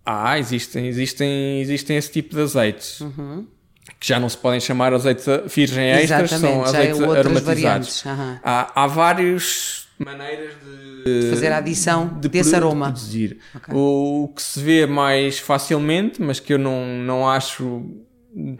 Ah, 0.05 0.39
existem, 0.39 0.87
existem, 0.87 1.61
existem 1.61 1.97
esse 1.97 2.11
tipo 2.11 2.35
de 2.35 2.43
azeites. 2.43 3.01
Uhum. 3.01 3.47
Que 3.99 4.09
já 4.09 4.21
não 4.21 4.29
se 4.29 4.37
podem 4.37 4.61
chamar 4.61 4.93
azeites 4.93 5.25
virgem 5.47 5.91
extras, 5.91 6.31
são 6.31 6.65
azeites 6.65 7.01
é 7.01 7.19
aromatizados. 7.19 8.05
Uhum. 8.05 8.39
Há, 8.43 8.85
há 8.85 8.87
várias 8.87 9.89
maneiras 9.99 10.55
de, 11.05 11.23
de, 11.23 11.31
fazer 11.31 11.53
a 11.53 11.59
adição 11.59 12.07
de 12.21 12.29
desse 12.29 12.55
aroma. 12.55 12.87
Produzir. 12.87 13.39
Okay. 13.55 13.75
O 13.75 14.33
que 14.35 14.43
se 14.43 14.61
vê 14.61 14.87
mais 14.87 15.39
facilmente, 15.39 16.23
mas 16.23 16.39
que 16.39 16.55
eu 16.55 16.59
não, 16.59 16.87
não 16.87 17.29
acho 17.29 17.85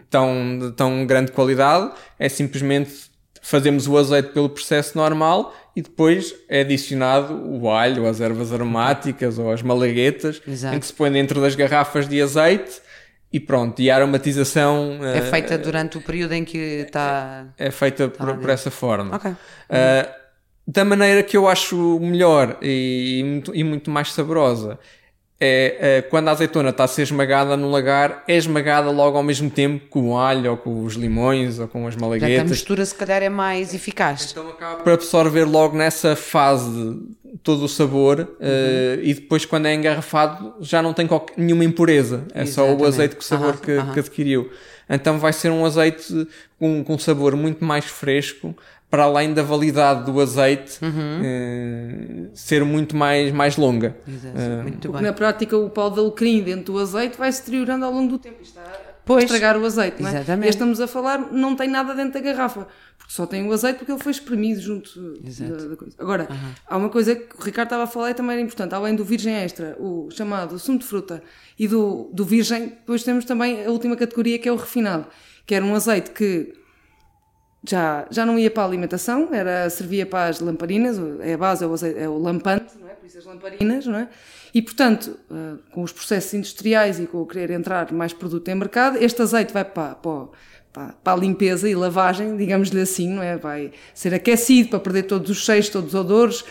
tão, 0.09 0.59
de 0.59 0.71
tão 0.73 1.05
grande 1.05 1.31
qualidade, 1.31 1.91
é 2.17 2.27
simplesmente 2.27 3.09
fazemos 3.41 3.87
o 3.87 3.97
azeite 3.97 4.29
pelo 4.29 4.49
processo 4.49 4.97
normal 4.97 5.55
e 5.75 5.81
depois 5.81 6.35
é 6.49 6.61
adicionado 6.61 7.33
o 7.33 7.69
alho, 7.69 8.05
as 8.05 8.19
ervas 8.19 8.51
aromáticas 8.51 9.39
ou 9.39 9.51
as 9.51 9.61
malaguetas, 9.61 10.41
Exato. 10.45 10.75
em 10.75 10.79
que 10.79 10.85
se 10.85 10.93
põe 10.93 11.11
dentro 11.11 11.39
das 11.39 11.55
garrafas 11.55 12.07
de 12.07 12.21
azeite 12.21 12.81
e 13.31 13.39
pronto, 13.39 13.79
e 13.81 13.91
a 13.91 13.95
aromatização 13.95 14.99
é 15.03 15.21
feita 15.21 15.55
uh, 15.55 15.57
durante 15.57 15.97
o 15.97 16.01
período 16.01 16.33
em 16.33 16.43
que 16.43 16.57
está. 16.57 17.45
É, 17.57 17.67
é 17.67 17.71
feita 17.71 18.09
tá 18.09 18.25
por, 18.25 18.37
por, 18.37 18.49
essa 18.49 18.71
forma. 18.71 19.15
Okay. 19.15 19.31
Uh, 19.31 20.19
da 20.67 20.85
maneira 20.85 21.23
que 21.23 21.35
eu 21.35 21.47
acho 21.47 21.99
melhor 21.99 22.57
e, 22.61 23.19
e, 23.19 23.23
muito, 23.23 23.55
e 23.55 23.63
muito 23.63 23.89
mais 23.89 24.11
saborosa 24.13 24.79
é, 25.41 25.77
é, 25.79 26.01
quando 26.01 26.27
a 26.27 26.31
azeitona 26.31 26.69
está 26.69 26.83
a 26.83 26.87
ser 26.87 27.03
esmagada 27.03 27.55
no 27.55 27.71
lagar, 27.71 28.25
é 28.27 28.35
esmagada 28.35 28.91
logo 28.91 29.15
ao 29.15 29.23
mesmo 29.23 29.49
tempo 29.49 29.87
com 29.89 30.09
o 30.09 30.17
alho 30.17 30.51
ou 30.51 30.57
com 30.57 30.83
os 30.83 30.95
limões 30.95 31.59
ou 31.59 31.67
com 31.67 31.87
as 31.87 31.95
malaguetas. 31.95 32.41
a 32.41 32.43
mistura 32.43 32.85
se 32.85 32.93
calhar 32.93 33.23
é 33.23 33.29
mais 33.29 33.73
eficaz. 33.73 34.31
Então 34.31 34.49
acaba 34.49 34.83
por 34.83 34.91
absorver 34.91 35.45
logo 35.45 35.77
nessa 35.77 36.13
fase 36.13 36.99
todo 37.41 37.63
o 37.63 37.69
sabor 37.69 38.19
uhum. 38.19 38.25
uh, 38.25 39.01
e 39.01 39.13
depois 39.13 39.45
quando 39.45 39.67
é 39.67 39.73
engarrafado 39.73 40.55
já 40.59 40.81
não 40.81 40.93
tem 40.93 41.07
qualquer, 41.07 41.35
nenhuma 41.37 41.63
impureza. 41.63 42.25
É 42.33 42.41
Exatamente. 42.41 42.77
só 42.77 42.83
o 42.83 42.85
azeite 42.85 43.15
com 43.15 43.21
o 43.21 43.25
sabor 43.25 43.57
que, 43.61 43.81
que, 43.93 43.99
adquiriu. 43.99 44.51
Então 44.89 45.19
vai 45.19 45.31
ser 45.31 45.51
um 45.51 45.65
azeite 45.65 46.27
com, 46.57 46.83
com 46.83 46.95
um 46.95 46.99
sabor 46.99 47.35
muito 47.37 47.63
mais 47.63 47.85
fresco, 47.85 48.53
para 48.89 49.03
além 49.03 49.33
da 49.33 49.43
validade 49.43 50.11
do 50.11 50.19
azeite 50.19 50.83
uhum. 50.83 51.21
uh, 51.21 52.29
ser 52.33 52.65
muito 52.65 52.95
mais, 52.95 53.31
mais 53.31 53.55
longa. 53.55 53.95
Exato, 54.07 54.35
uh, 54.35 54.63
muito 54.63 54.91
bem. 54.91 55.01
Na 55.01 55.13
prática, 55.13 55.55
o 55.55 55.69
pau 55.69 55.91
de 55.91 55.99
alecrim 55.99 56.41
dentro 56.41 56.73
do 56.73 56.79
azeite 56.79 57.17
vai 57.17 57.31
se 57.31 57.41
deteriorando 57.41 57.85
ao 57.85 57.91
longo 57.91 58.09
do 58.09 58.17
tempo. 58.17 58.41
Está 58.41 58.63
pois, 59.05 59.23
a 59.23 59.25
estragar 59.25 59.57
o 59.57 59.65
azeite, 59.65 60.01
não 60.01 60.09
é? 60.09 60.13
Exatamente. 60.13 60.47
E 60.47 60.49
estamos 60.49 60.81
a 60.81 60.87
falar, 60.87 61.31
não 61.31 61.55
tem 61.55 61.67
nada 61.67 61.93
dentro 61.93 62.13
da 62.13 62.19
garrafa, 62.19 62.67
porque 62.97 63.13
só 63.13 63.27
tem 63.27 63.47
o 63.47 63.53
azeite 63.53 63.77
porque 63.77 63.91
ele 63.91 64.01
foi 64.01 64.11
espremido 64.11 64.59
junto 64.59 65.19
da, 65.21 65.67
da, 65.67 65.75
coisa. 65.75 65.95
Agora, 65.99 66.27
uhum. 66.27 66.49
há 66.67 66.77
uma 66.77 66.89
coisa 66.89 67.15
que 67.15 67.35
o 67.39 67.43
Ricardo 67.43 67.67
estava 67.67 67.83
a 67.83 67.87
falar 67.87 68.09
e 68.09 68.13
também 68.15 68.33
era 68.33 68.41
importante, 68.41 68.73
além 68.73 68.95
do 68.95 69.05
virgem 69.05 69.35
extra, 69.35 69.75
o 69.79 70.09
chamado 70.11 70.57
sumo 70.57 70.79
de 70.79 70.85
fruta, 70.85 71.21
e 71.59 71.67
do, 71.67 72.09
do 72.11 72.25
virgem, 72.25 72.69
depois 72.69 73.03
temos 73.03 73.23
também 73.23 73.65
a 73.65 73.69
última 73.69 73.95
categoria 73.95 74.39
que 74.39 74.49
é 74.49 74.51
o 74.51 74.55
refinado, 74.55 75.05
que 75.45 75.53
era 75.53 75.63
um 75.63 75.75
azeite 75.75 76.09
que 76.09 76.58
já, 77.63 78.07
já 78.09 78.25
não 78.25 78.39
ia 78.39 78.49
para 78.49 78.63
a 78.63 78.65
alimentação, 78.65 79.29
era, 79.33 79.69
servia 79.69 80.05
para 80.05 80.29
as 80.29 80.39
lamparinas, 80.39 80.97
é 81.19 81.33
a 81.33 81.37
base, 81.37 81.63
é 81.63 81.67
o, 81.67 81.75
é 81.75 82.09
o 82.09 82.17
lampante, 82.17 82.77
não 82.79 82.87
é? 82.87 82.93
por 82.93 83.05
isso 83.05 83.17
as 83.17 83.25
lamparinas, 83.25 83.85
não 83.85 83.97
é? 83.97 84.07
E, 84.53 84.61
portanto, 84.61 85.19
uh, 85.29 85.59
com 85.71 85.83
os 85.83 85.91
processos 85.91 86.33
industriais 86.33 86.99
e 86.99 87.05
com 87.05 87.21
o 87.21 87.25
querer 87.25 87.51
entrar 87.51 87.91
mais 87.91 88.13
produto 88.13 88.47
em 88.47 88.55
mercado, 88.55 88.97
este 88.97 89.21
azeite 89.21 89.53
vai 89.53 89.63
para, 89.63 89.95
para, 89.95 90.27
para, 90.73 90.87
para 91.03 91.13
a 91.13 91.15
limpeza 91.15 91.69
e 91.69 91.75
lavagem, 91.75 92.35
digamos-lhe 92.35 92.81
assim, 92.81 93.09
não 93.09 93.21
é? 93.21 93.37
Vai 93.37 93.71
ser 93.93 94.13
aquecido 94.13 94.69
para 94.69 94.79
perder 94.79 95.03
todos 95.03 95.29
os 95.29 95.43
cheios, 95.43 95.69
todos 95.69 95.93
os 95.93 95.99
odores, 95.99 96.43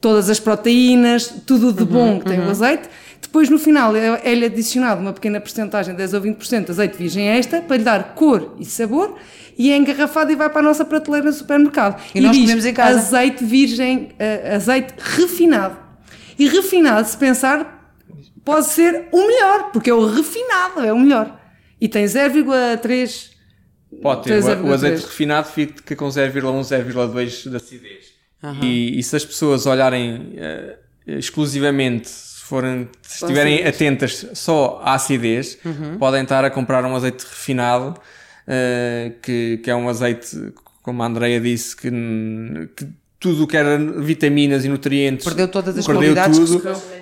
todas 0.00 0.30
as 0.30 0.38
proteínas, 0.38 1.26
tudo 1.44 1.72
de 1.72 1.84
bom 1.84 2.12
uhum, 2.12 2.18
que 2.20 2.26
tem 2.26 2.38
uhum. 2.38 2.48
o 2.48 2.50
azeite. 2.50 2.88
Depois, 3.20 3.50
no 3.50 3.58
final, 3.58 3.94
é, 3.94 4.20
é-lhe 4.24 4.46
adicionado 4.46 5.00
uma 5.00 5.12
pequena 5.12 5.40
porcentagem, 5.40 5.94
10 5.94 6.14
ou 6.14 6.20
20% 6.22 6.64
de 6.64 6.70
azeite 6.70 6.96
virgem 6.96 7.28
extra, 7.28 7.60
para 7.60 7.76
lhe 7.76 7.84
dar 7.84 8.14
cor 8.14 8.54
e 8.58 8.64
sabor 8.64 9.16
e 9.58 9.72
é 9.72 9.76
engarrafado 9.76 10.30
e 10.30 10.36
vai 10.36 10.48
para 10.48 10.60
a 10.60 10.62
nossa 10.62 10.84
prateleira 10.84 11.26
no 11.26 11.32
supermercado. 11.32 12.00
E, 12.14 12.18
e 12.18 12.20
nós 12.20 12.32
diz, 12.32 12.42
comemos 12.42 12.64
em 12.64 12.72
casa. 12.72 12.98
azeite 12.98 13.44
virgem, 13.44 14.10
uh, 14.12 14.54
azeite 14.54 14.94
refinado. 14.98 15.76
E 16.38 16.48
refinado, 16.48 17.06
se 17.08 17.16
pensar, 17.16 17.92
pode 18.44 18.66
ser 18.66 19.08
o 19.10 19.26
melhor, 19.26 19.72
porque 19.72 19.90
é 19.90 19.94
o 19.94 20.06
refinado, 20.06 20.80
é 20.84 20.92
o 20.92 20.98
melhor. 20.98 21.36
E 21.80 21.88
tem 21.88 22.04
0,3... 22.04 23.36
Pode 24.00 24.24
ter, 24.24 24.44
o 24.44 24.72
azeite 24.72 25.02
refinado 25.02 25.48
fica 25.48 25.96
com 25.96 26.06
0,1, 26.06 26.60
0,2 26.60 27.50
de 27.50 27.56
acidez. 27.56 28.04
Uhum. 28.42 28.62
E, 28.62 28.98
e, 28.98 29.02
se 29.02 29.16
as 29.16 29.24
pessoas 29.24 29.66
olharem 29.66 30.34
uh, 30.36 30.78
exclusivamente, 31.06 32.08
forem, 32.48 32.88
se 33.02 33.24
estiverem 33.24 33.66
atentas 33.66 34.26
só 34.34 34.80
à 34.82 34.94
acidez, 34.94 35.58
uhum. 35.64 35.98
podem 35.98 36.22
estar 36.22 36.44
a 36.44 36.50
comprar 36.50 36.84
um 36.84 36.96
azeite 36.96 37.24
refinado 37.24 37.90
uh, 37.90 39.14
que, 39.22 39.58
que 39.58 39.70
é 39.70 39.76
um 39.76 39.88
azeite, 39.88 40.52
como 40.82 41.02
a 41.02 41.06
Andrea 41.06 41.40
disse, 41.40 41.76
que, 41.76 41.90
que 42.74 42.88
tudo 43.20 43.44
o 43.44 43.46
que 43.46 43.56
era 43.56 43.76
vitaminas 43.78 44.64
e 44.64 44.68
nutrientes 44.68 45.24
perdeu 45.24 45.48
todas 45.48 45.76
as 45.76 45.84
perdeu 45.84 46.14
qualidades 46.14 46.38
tudo. 46.38 46.60
que 46.60 46.68
Uh, 46.68 46.97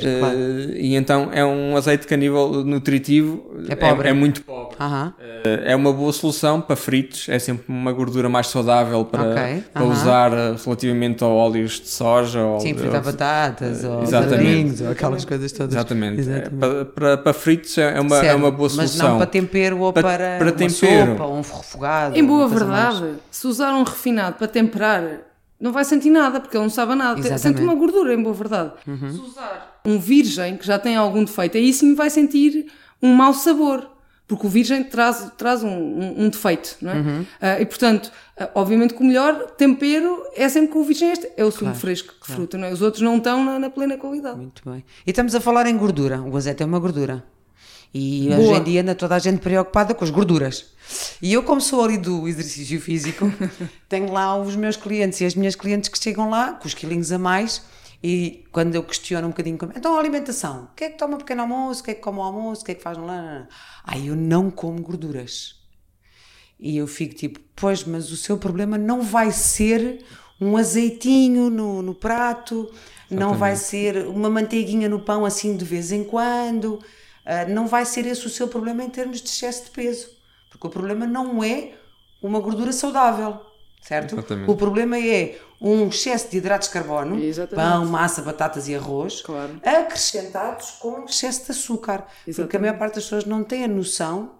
claro. 0.00 0.38
E 0.76 0.94
então 0.94 1.30
é 1.32 1.44
um 1.44 1.76
azeite 1.76 2.06
que 2.06 2.14
a 2.14 2.16
nível 2.16 2.64
nutritivo 2.64 3.44
é, 3.68 3.74
pobre. 3.74 4.08
é, 4.08 4.10
é 4.10 4.14
muito 4.14 4.42
pobre. 4.42 4.76
Uh 4.80 5.30
é 5.44 5.74
uma 5.74 5.92
boa 5.92 6.12
solução 6.12 6.60
para 6.60 6.76
fritos, 6.76 7.28
é 7.28 7.38
sempre 7.38 7.64
uma 7.68 7.92
gordura 7.92 8.28
mais 8.28 8.48
saudável 8.48 9.04
para, 9.04 9.30
okay. 9.30 9.64
para 9.72 9.84
usar 9.84 10.30
relativamente 10.62 11.24
a 11.24 11.26
óleos 11.26 11.80
de 11.80 11.88
soja. 11.88 12.40
Ou, 12.40 12.60
Sim, 12.60 12.74
fritar 12.74 13.02
batatas, 13.02 13.84
ou 13.84 14.02
exatamente. 14.02 14.82
ou 14.82 14.90
aquelas 14.90 15.24
coisas 15.24 15.50
todas. 15.52 15.74
Exatamente. 15.74 16.20
exatamente. 16.20 16.50
Para, 16.56 16.84
para, 16.84 17.16
para, 17.18 17.32
fritos 17.32 17.76
é 17.78 18.00
uma, 18.00 18.18
é 18.18 18.34
uma 18.34 18.50
boa 18.50 18.68
solução. 18.68 18.98
Mas 18.98 19.10
não 19.12 19.18
para 19.18 19.26
tempero 19.26 19.78
ou 19.78 19.92
para, 19.92 20.02
para, 20.02 20.38
para 20.38 20.52
tempero. 20.52 21.12
sopa, 21.12 21.24
ou 21.24 21.34
um 21.34 21.42
refogado. 21.42 22.18
Em 22.18 22.24
boa 22.24 22.48
verdade, 22.48 23.00
mais... 23.00 23.16
se 23.30 23.46
usar 23.46 23.72
um 23.74 23.82
refinado 23.82 24.36
para 24.36 24.48
temperar 24.48 25.02
não 25.60 25.72
vai 25.72 25.84
sentir 25.84 26.10
nada, 26.10 26.40
porque 26.40 26.56
ele 26.56 26.64
não 26.64 26.70
sabe 26.70 26.94
nada. 26.94 27.20
Exatamente. 27.20 27.42
Sente 27.42 27.62
uma 27.62 27.74
gordura, 27.74 28.14
em 28.14 28.22
boa 28.22 28.34
verdade. 28.34 28.72
Uhum. 28.86 29.10
Se 29.10 29.20
usar 29.20 29.80
um 29.84 29.98
virgem 29.98 30.56
que 30.56 30.66
já 30.66 30.78
tem 30.78 30.96
algum 30.96 31.22
defeito, 31.22 31.58
aí 31.58 31.72
sim 31.72 31.94
vai 31.94 32.08
sentir 32.08 32.66
um 33.02 33.12
mau 33.14 33.34
sabor. 33.34 33.88
Porque 34.26 34.46
o 34.46 34.48
virgem 34.48 34.84
traz, 34.84 35.28
traz 35.36 35.64
um, 35.64 35.68
um, 35.68 36.24
um 36.24 36.28
defeito, 36.28 36.76
não 36.80 36.92
é? 36.92 36.94
Uhum. 36.94 37.20
Uh, 37.22 37.62
e 37.62 37.66
portanto, 37.66 38.12
uh, 38.40 38.48
obviamente 38.54 38.94
que 38.94 39.02
o 39.02 39.04
melhor 39.04 39.34
tempero 39.56 40.22
é 40.36 40.48
sempre 40.48 40.68
com 40.68 40.78
o 40.78 40.84
virgem 40.84 41.10
este, 41.10 41.28
é 41.36 41.44
o 41.44 41.50
sumo 41.50 41.70
claro, 41.70 41.78
fresco 41.80 42.14
de 42.14 42.20
claro. 42.20 42.34
fruta, 42.34 42.56
não 42.56 42.68
é? 42.68 42.72
Os 42.72 42.80
outros 42.80 43.02
não 43.02 43.16
estão 43.16 43.44
na, 43.44 43.58
na, 43.58 43.68
plena 43.70 43.98
qualidade. 43.98 44.36
Muito 44.36 44.62
bem. 44.64 44.84
E 45.04 45.10
estamos 45.10 45.34
a 45.34 45.40
falar 45.40 45.66
em 45.66 45.76
gordura. 45.76 46.22
O 46.22 46.36
azeite 46.36 46.62
é 46.62 46.66
uma 46.66 46.78
gordura. 46.78 47.24
E 47.92 48.28
Boa. 48.28 48.40
hoje 48.40 48.60
em 48.60 48.64
dia 48.64 48.82
anda 48.82 48.94
toda 48.94 49.16
a 49.16 49.18
gente 49.18 49.40
preocupada 49.40 49.94
com 49.94 50.04
as 50.04 50.10
gorduras. 50.10 50.66
E 51.20 51.32
eu, 51.32 51.42
como 51.42 51.60
sou 51.60 51.84
ali 51.84 51.98
do 51.98 52.26
exercício 52.28 52.80
físico, 52.80 53.32
tenho 53.88 54.12
lá 54.12 54.36
os 54.36 54.54
meus 54.56 54.76
clientes 54.76 55.20
e 55.20 55.24
as 55.24 55.34
minhas 55.34 55.54
clientes 55.54 55.88
que 55.88 55.98
chegam 55.98 56.30
lá 56.30 56.52
com 56.52 56.66
os 56.66 56.74
quilinhos 56.74 57.10
a 57.10 57.18
mais 57.18 57.62
e 58.02 58.44
quando 58.50 58.74
eu 58.74 58.82
questiono 58.82 59.26
um 59.26 59.30
bocadinho 59.30 59.58
então 59.76 59.94
a 59.94 59.98
alimentação, 59.98 60.64
o 60.72 60.74
que 60.74 60.84
é 60.84 60.90
que 60.90 60.96
toma 60.96 61.18
pequeno 61.18 61.42
almoço, 61.42 61.82
o 61.82 61.84
que 61.84 61.90
é 61.90 61.94
que 61.94 62.00
come 62.00 62.18
o 62.18 62.22
almoço, 62.22 62.62
o 62.62 62.64
que 62.64 62.72
é 62.72 62.74
que 62.74 62.82
faz 62.82 62.96
lá, 62.96 63.46
aí 63.84 64.06
eu 64.06 64.16
não 64.16 64.50
como 64.50 64.80
gorduras. 64.80 65.56
E 66.58 66.76
eu 66.76 66.86
fico 66.86 67.14
tipo, 67.14 67.40
pois, 67.54 67.84
mas 67.84 68.10
o 68.10 68.16
seu 68.16 68.38
problema 68.38 68.78
não 68.78 69.02
vai 69.02 69.30
ser 69.32 70.02
um 70.40 70.56
azeitinho 70.56 71.50
no, 71.50 71.82
no 71.82 71.94
prato, 71.94 72.70
não 73.10 73.34
vai 73.34 73.56
ser 73.56 74.06
uma 74.06 74.30
manteiguinha 74.30 74.88
no 74.88 75.00
pão 75.00 75.24
assim 75.24 75.56
de 75.56 75.64
vez 75.64 75.92
em 75.92 76.04
quando, 76.04 76.78
não 77.48 77.66
vai 77.66 77.84
ser 77.84 78.06
esse 78.06 78.26
o 78.26 78.30
seu 78.30 78.48
problema 78.48 78.82
em 78.82 78.90
termos 78.90 79.20
de 79.20 79.28
excesso 79.28 79.64
de 79.64 79.70
peso. 79.70 80.08
Porque 80.50 80.66
o 80.66 80.70
problema 80.70 81.06
não 81.06 81.42
é 81.42 81.74
uma 82.22 82.40
gordura 82.40 82.72
saudável, 82.72 83.40
certo? 83.82 84.14
Exatamente. 84.14 84.50
O 84.50 84.56
problema 84.56 84.98
é 84.98 85.38
um 85.60 85.88
excesso 85.88 86.30
de 86.30 86.38
hidratos 86.38 86.68
de 86.68 86.74
carbono, 86.74 87.22
Exatamente. 87.22 87.68
pão, 87.68 87.86
massa, 87.86 88.22
batatas 88.22 88.68
e 88.68 88.74
arroz, 88.74 89.22
claro. 89.22 89.60
acrescentados 89.64 90.72
com 90.80 91.04
excesso 91.04 91.44
de 91.44 91.52
açúcar. 91.52 92.06
Exatamente. 92.26 92.36
Porque 92.36 92.56
a 92.56 92.60
maior 92.60 92.78
parte 92.78 92.94
das 92.96 93.04
pessoas 93.04 93.24
não 93.24 93.44
tem 93.44 93.64
a 93.64 93.68
noção 93.68 94.38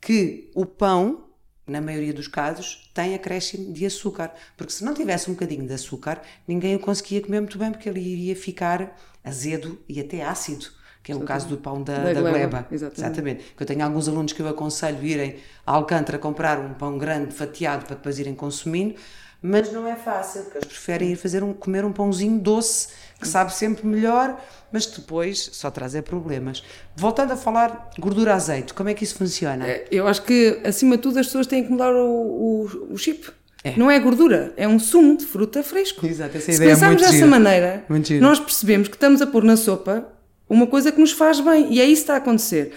que 0.00 0.50
o 0.54 0.64
pão 0.64 1.30
na 1.70 1.80
maioria 1.80 2.12
dos 2.12 2.26
casos, 2.26 2.90
tem 2.92 3.14
acréscimo 3.14 3.72
de 3.72 3.86
açúcar. 3.86 4.32
Porque 4.56 4.72
se 4.72 4.84
não 4.84 4.92
tivesse 4.92 5.30
um 5.30 5.34
bocadinho 5.34 5.64
de 5.64 5.72
açúcar, 5.72 6.20
ninguém 6.46 6.74
o 6.74 6.80
conseguia 6.80 7.22
comer 7.22 7.40
muito 7.40 7.56
bem, 7.56 7.70
porque 7.70 7.88
ele 7.88 8.00
iria 8.00 8.34
ficar 8.34 8.98
azedo 9.22 9.78
e 9.88 10.00
até 10.00 10.24
ácido. 10.24 10.66
Que 11.02 11.12
é 11.12 11.14
o 11.16 11.20
caso 11.20 11.48
do 11.48 11.56
pão 11.56 11.82
da, 11.82 11.96
da, 11.96 12.12
da 12.12 12.20
gleba. 12.20 12.30
gleba. 12.30 12.66
Exatamente. 12.70 13.00
Exatamente. 13.00 13.44
Que 13.56 13.62
eu 13.62 13.66
tenho 13.66 13.82
alguns 13.82 14.08
alunos 14.08 14.32
que 14.32 14.40
eu 14.40 14.48
aconselho 14.48 15.02
irem 15.02 15.36
a 15.66 15.72
Alcântara 15.72 16.18
comprar 16.18 16.58
um 16.58 16.74
pão 16.74 16.98
grande, 16.98 17.34
fatiado, 17.34 17.86
para 17.86 17.96
depois 17.96 18.18
irem 18.18 18.34
consumindo, 18.34 18.94
mas 19.42 19.72
não 19.72 19.86
é 19.86 19.96
fácil, 19.96 20.42
porque 20.42 20.58
eles 20.58 20.68
preferem 20.68 21.12
ir 21.12 21.16
fazer 21.16 21.42
um, 21.42 21.54
comer 21.54 21.84
um 21.84 21.92
pãozinho 21.92 22.38
doce, 22.38 22.88
que 23.18 23.26
sabe 23.26 23.54
sempre 23.54 23.86
melhor, 23.86 24.38
mas 24.70 24.84
depois 24.84 25.48
só 25.52 25.70
traz 25.70 25.94
é 25.94 26.02
problemas. 26.02 26.62
Voltando 26.94 27.32
a 27.32 27.36
falar 27.36 27.90
gordura 27.98 28.34
azeite, 28.34 28.74
como 28.74 28.90
é 28.90 28.94
que 28.94 29.02
isso 29.02 29.14
funciona? 29.14 29.66
É, 29.66 29.86
eu 29.90 30.06
acho 30.06 30.22
que, 30.22 30.60
acima 30.64 30.96
de 30.96 31.02
tudo, 31.02 31.18
as 31.18 31.26
pessoas 31.26 31.46
têm 31.46 31.64
que 31.64 31.70
mudar 31.70 31.94
o, 31.94 32.06
o, 32.06 32.92
o 32.92 32.98
chip. 32.98 33.30
É. 33.64 33.76
Não 33.76 33.90
é 33.90 33.98
gordura, 33.98 34.52
é 34.56 34.66
um 34.66 34.78
sumo 34.78 35.16
de 35.16 35.24
fruta 35.24 35.62
fresco. 35.62 36.06
Exato, 36.06 36.36
essa 36.36 36.46
Se 36.46 36.56
ideia 36.56 36.74
pensarmos 36.74 37.02
é 37.02 37.10
dessa 37.10 37.26
maneira, 37.26 37.84
nós 38.20 38.40
percebemos 38.40 38.88
que 38.88 38.96
estamos 38.96 39.20
a 39.20 39.26
pôr 39.26 39.44
na 39.44 39.56
sopa 39.56 40.06
uma 40.50 40.66
coisa 40.66 40.90
que 40.90 41.00
nos 41.00 41.12
faz 41.12 41.40
bem, 41.40 41.72
e 41.72 41.80
é 41.80 41.84
isso 41.84 41.94
que 41.94 42.00
está 42.02 42.14
a 42.14 42.16
acontecer. 42.16 42.74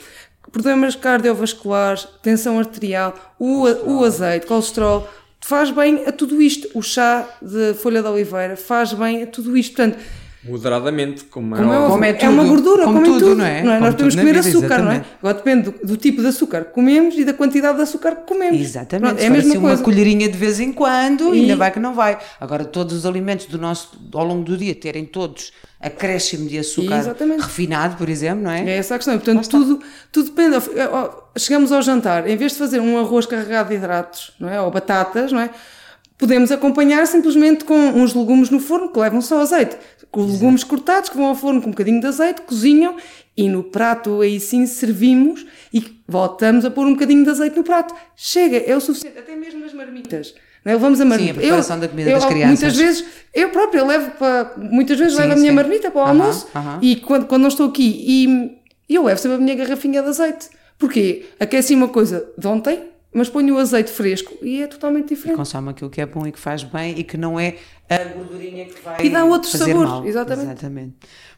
Problemas 0.51 0.95
cardiovasculares, 0.95 2.07
tensão 2.21 2.59
arterial, 2.59 3.15
o, 3.39 3.63
o 3.63 4.03
azeite, 4.03 4.45
colesterol, 4.45 5.09
faz 5.41 5.71
bem 5.71 6.03
a 6.05 6.11
tudo 6.11 6.39
isto. 6.39 6.69
O 6.77 6.81
chá 6.83 7.27
de 7.41 7.73
folha 7.73 8.03
de 8.03 8.07
oliveira 8.07 8.55
faz 8.55 8.93
bem 8.93 9.23
a 9.23 9.27
tudo 9.27 9.57
isto. 9.57 9.75
Portanto, 9.75 9.97
Moderadamente, 10.45 11.23
como, 11.25 11.55
como, 11.55 11.73
é, 11.73 11.87
como 11.87 12.03
é, 12.03 12.13
tudo, 12.13 12.25
é 12.25 12.29
uma 12.29 12.43
gordura, 12.43 12.83
como, 12.83 13.01
como 13.01 13.13
tudo, 13.13 13.19
tudo, 13.19 13.35
não 13.37 13.45
é? 13.45 13.63
Não 13.63 13.73
é? 13.73 13.79
Nós 13.79 13.95
temos 13.95 14.13
que 14.13 14.19
comer 14.19 14.37
açúcar, 14.37 14.65
exatamente. 14.65 14.83
não 14.83 14.91
é? 14.91 15.05
Agora 15.19 15.33
depende 15.35 15.71
do, 15.71 15.87
do, 15.87 15.97
tipo 15.97 16.21
de 16.21 16.27
açúcar 16.27 16.65
que 16.65 16.73
comemos 16.73 17.15
e 17.15 17.23
da 17.23 17.33
quantidade 17.33 17.77
de 17.77 17.83
açúcar 17.83 18.15
que 18.17 18.27
comemos. 18.27 18.59
Exatamente. 18.59 19.07
Pronto, 19.07 19.23
é 19.23 19.27
a 19.27 19.29
mesma 19.29 19.55
coisa. 19.55 19.75
uma 19.77 19.77
colherinha 19.77 20.27
de 20.27 20.37
vez 20.37 20.59
em 20.59 20.73
quando, 20.73 21.33
e... 21.33 21.41
ainda 21.41 21.55
vai 21.55 21.71
que 21.71 21.79
não 21.79 21.93
vai. 21.93 22.19
Agora, 22.41 22.65
todos 22.65 22.93
os 22.93 23.05
alimentos 23.05 23.45
do 23.45 23.57
nosso, 23.57 23.97
ao 24.13 24.25
longo 24.25 24.43
do 24.43 24.57
dia 24.57 24.75
terem 24.75 25.05
todos 25.05 25.53
acréscimo 25.79 26.47
de 26.47 26.57
açúcar 26.57 26.97
Exatamente. 26.97 27.41
refinado, 27.41 27.97
por 27.97 28.09
exemplo, 28.09 28.43
não 28.43 28.51
é? 28.51 28.69
É 28.69 28.77
essa 28.77 28.95
a 28.95 28.97
questão. 28.97 29.15
Portanto, 29.15 29.47
tudo, 29.49 29.79
tudo 30.11 30.29
depende. 30.29 30.57
Chegamos 31.37 31.71
ao 31.71 31.81
jantar, 31.81 32.27
em 32.29 32.35
vez 32.35 32.53
de 32.53 32.57
fazer 32.57 32.79
um 32.79 32.97
arroz 32.97 33.25
carregado 33.25 33.69
de 33.69 33.75
hidratos, 33.75 34.31
não 34.39 34.49
é? 34.49 34.61
Ou 34.61 34.71
batatas, 34.71 35.31
não 35.31 35.39
é? 35.39 35.49
Podemos 36.17 36.51
acompanhar 36.51 37.05
simplesmente 37.07 37.65
com 37.65 37.75
uns 37.75 38.13
legumes 38.13 38.49
no 38.49 38.59
forno 38.59 38.89
que 38.91 38.99
levam 38.99 39.21
só 39.21 39.41
azeite. 39.41 39.77
Com 40.11 40.25
legumes 40.25 40.63
cortados 40.63 41.09
que 41.09 41.17
vão 41.17 41.25
ao 41.25 41.35
forno 41.35 41.61
com 41.61 41.67
um 41.67 41.71
bocadinho 41.71 41.99
de 41.99 42.07
azeite, 42.07 42.41
cozinham 42.41 42.95
e 43.35 43.49
no 43.49 43.63
prato 43.63 44.21
aí 44.21 44.39
sim 44.39 44.65
servimos 44.65 45.45
e 45.73 45.83
voltamos 46.07 46.65
a 46.65 46.71
pôr 46.71 46.85
um 46.85 46.93
bocadinho 46.93 47.23
de 47.23 47.29
azeite 47.31 47.57
no 47.57 47.63
prato. 47.63 47.95
Chega, 48.15 48.57
é 48.57 48.75
o 48.75 48.79
suficiente, 48.79 49.17
até 49.17 49.35
mesmo 49.35 49.59
nas 49.61 49.73
marmitas. 49.73 50.35
Não 50.63 50.71
é? 50.71 50.75
Levamos 50.75 51.01
a 51.01 51.05
marmita. 51.05 51.33
Sim, 51.33 51.39
a 51.39 51.41
preparação 51.41 51.75
eu, 51.75 51.81
da 51.81 51.87
comida 51.87 52.09
eu, 52.09 52.19
das 52.19 52.25
crianças. 52.25 52.47
Muitas 52.47 52.77
vezes, 52.77 53.05
eu 53.33 53.49
própria 53.49 53.83
levo 53.83 54.11
para, 54.11 54.53
muitas 54.57 54.97
vezes 54.97 55.15
sim, 55.15 55.19
levo 55.19 55.33
a 55.33 55.35
minha 55.35 55.49
sim. 55.49 55.55
marmita 55.55 55.91
para 55.91 56.01
o 56.01 56.05
almoço 56.05 56.47
uh 56.47 56.57
-huh, 56.57 56.61
uh 56.61 56.67
-huh. 56.75 56.79
e 56.81 56.95
quando, 56.97 57.25
quando 57.25 57.41
não 57.41 57.49
estou 57.49 57.67
aqui 57.69 58.05
e 58.07 58.95
eu 58.95 59.03
levo 59.03 59.19
sempre 59.19 59.37
a 59.37 59.39
minha 59.39 59.55
garrafinha 59.55 60.01
de 60.01 60.09
azeite. 60.09 60.49
Porquê? 60.77 61.25
Aqueci 61.39 61.75
uma 61.75 61.87
coisa 61.87 62.29
de 62.37 62.47
ontem, 62.47 62.79
mas 63.13 63.29
ponho 63.29 63.55
o 63.55 63.57
azeite 63.57 63.91
fresco 63.91 64.33
e 64.41 64.61
é 64.61 64.67
totalmente 64.67 65.09
diferente. 65.09 65.35
E 65.35 65.37
consome 65.37 65.69
aquilo 65.69 65.89
que 65.89 66.01
é 66.01 66.05
bom 66.05 66.25
e 66.25 66.31
que 66.31 66.39
faz 66.39 66.63
bem 66.63 66.97
e 66.97 67.03
que 67.03 67.17
não 67.17 67.39
é 67.39 67.55
a 67.89 67.97
gordurinha 68.05 68.65
que 68.65 68.81
vai 68.81 69.05
E 69.05 69.09
dá 69.09 69.23
outro 69.25 69.49
sabor, 69.49 69.87
mal. 69.87 70.05
exatamente. 70.05 70.47
exatamente. 70.51 70.93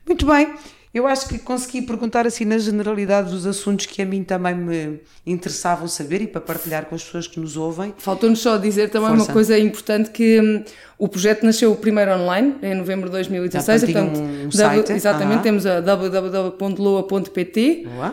Muito 0.07 0.25
bem, 0.25 0.53
eu 0.95 1.05
acho 1.05 1.27
que 1.27 1.38
consegui 1.38 1.81
perguntar 1.81 2.25
assim 2.25 2.45
na 2.45 2.58
generalidade 2.58 3.29
dos 3.29 3.45
assuntos 3.45 3.86
que 3.86 4.01
a 4.01 4.05
mim 4.05 4.23
também 4.23 4.55
me 4.55 5.01
interessavam 5.27 5.89
saber 5.89 6.21
e 6.21 6.27
para 6.27 6.39
partilhar 6.39 6.86
com 6.86 6.95
as 6.95 7.03
pessoas 7.03 7.27
que 7.27 7.38
nos 7.38 7.58
ouvem. 7.58 7.93
Faltou-nos 7.97 8.39
só 8.39 8.55
dizer 8.55 8.89
também 8.89 9.10
Força. 9.10 9.25
uma 9.25 9.34
coisa 9.34 9.60
importante 9.60 10.10
que 10.10 10.39
hum, 10.39 10.63
o 10.97 11.10
projeto 11.10 11.43
nasceu 11.45 11.75
primeiro 11.75 12.13
online, 12.13 12.55
em 12.63 12.73
novembro 12.75 13.10
de 13.10 13.12
2016. 13.12 13.81
Já 13.81 13.88
portanto, 13.88 14.21
um 14.21 14.49
site. 14.49 14.93
Exatamente, 14.93 15.43
temos 15.43 15.65
a 15.65 15.81
www.loa.pt, 15.81 16.58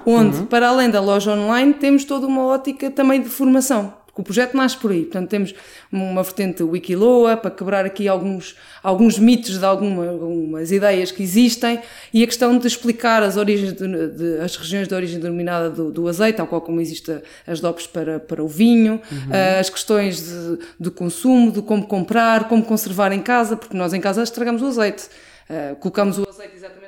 onde, 0.04 0.38
uhum. 0.38 0.46
para 0.46 0.68
além 0.68 0.90
da 0.90 1.00
loja 1.00 1.30
online, 1.30 1.74
temos 1.74 2.04
toda 2.04 2.26
uma 2.26 2.44
ótica 2.46 2.90
também 2.90 3.22
de 3.22 3.28
formação 3.28 4.01
porque 4.12 4.20
o 4.20 4.24
projeto 4.24 4.54
nasce 4.54 4.76
por 4.76 4.90
aí. 4.90 5.04
Portanto, 5.04 5.30
temos 5.30 5.54
uma 5.90 6.22
vertente 6.22 6.62
Wikiloa 6.62 7.34
para 7.34 7.50
quebrar 7.50 7.86
aqui 7.86 8.06
alguns, 8.06 8.54
alguns 8.82 9.18
mitos 9.18 9.58
de 9.58 9.64
alguma, 9.64 10.06
algumas 10.06 10.70
ideias 10.70 11.10
que 11.10 11.22
existem 11.22 11.80
e 12.12 12.22
a 12.22 12.26
questão 12.26 12.58
de 12.58 12.66
explicar 12.66 13.22
as 13.22 13.38
origens, 13.38 13.72
de, 13.72 14.08
de, 14.08 14.38
as 14.40 14.54
regiões 14.54 14.86
de 14.86 14.94
origem 14.94 15.18
denominada 15.18 15.70
do, 15.70 15.90
do, 15.90 16.06
azeite, 16.08 16.36
tal 16.36 16.46
qual 16.46 16.60
como 16.60 16.78
existe 16.78 17.22
as 17.46 17.58
DOPs 17.58 17.86
para, 17.86 18.20
para 18.20 18.44
o 18.44 18.48
vinho, 18.48 19.00
uhum. 19.10 19.58
as 19.58 19.70
questões 19.70 20.26
de, 20.26 20.58
de 20.78 20.90
consumo, 20.90 21.50
de 21.50 21.62
como 21.62 21.86
comprar, 21.86 22.48
como 22.48 22.62
conservar 22.62 23.12
em 23.12 23.22
casa, 23.22 23.56
porque 23.56 23.74
nós 23.74 23.94
em 23.94 24.00
casa 24.00 24.22
estragamos 24.22 24.60
o 24.60 24.66
azeite. 24.66 25.04
Uh, 25.48 25.74
colocamos 25.76 26.18
o 26.18 26.28
azeite 26.28 26.54
exatamente 26.54 26.81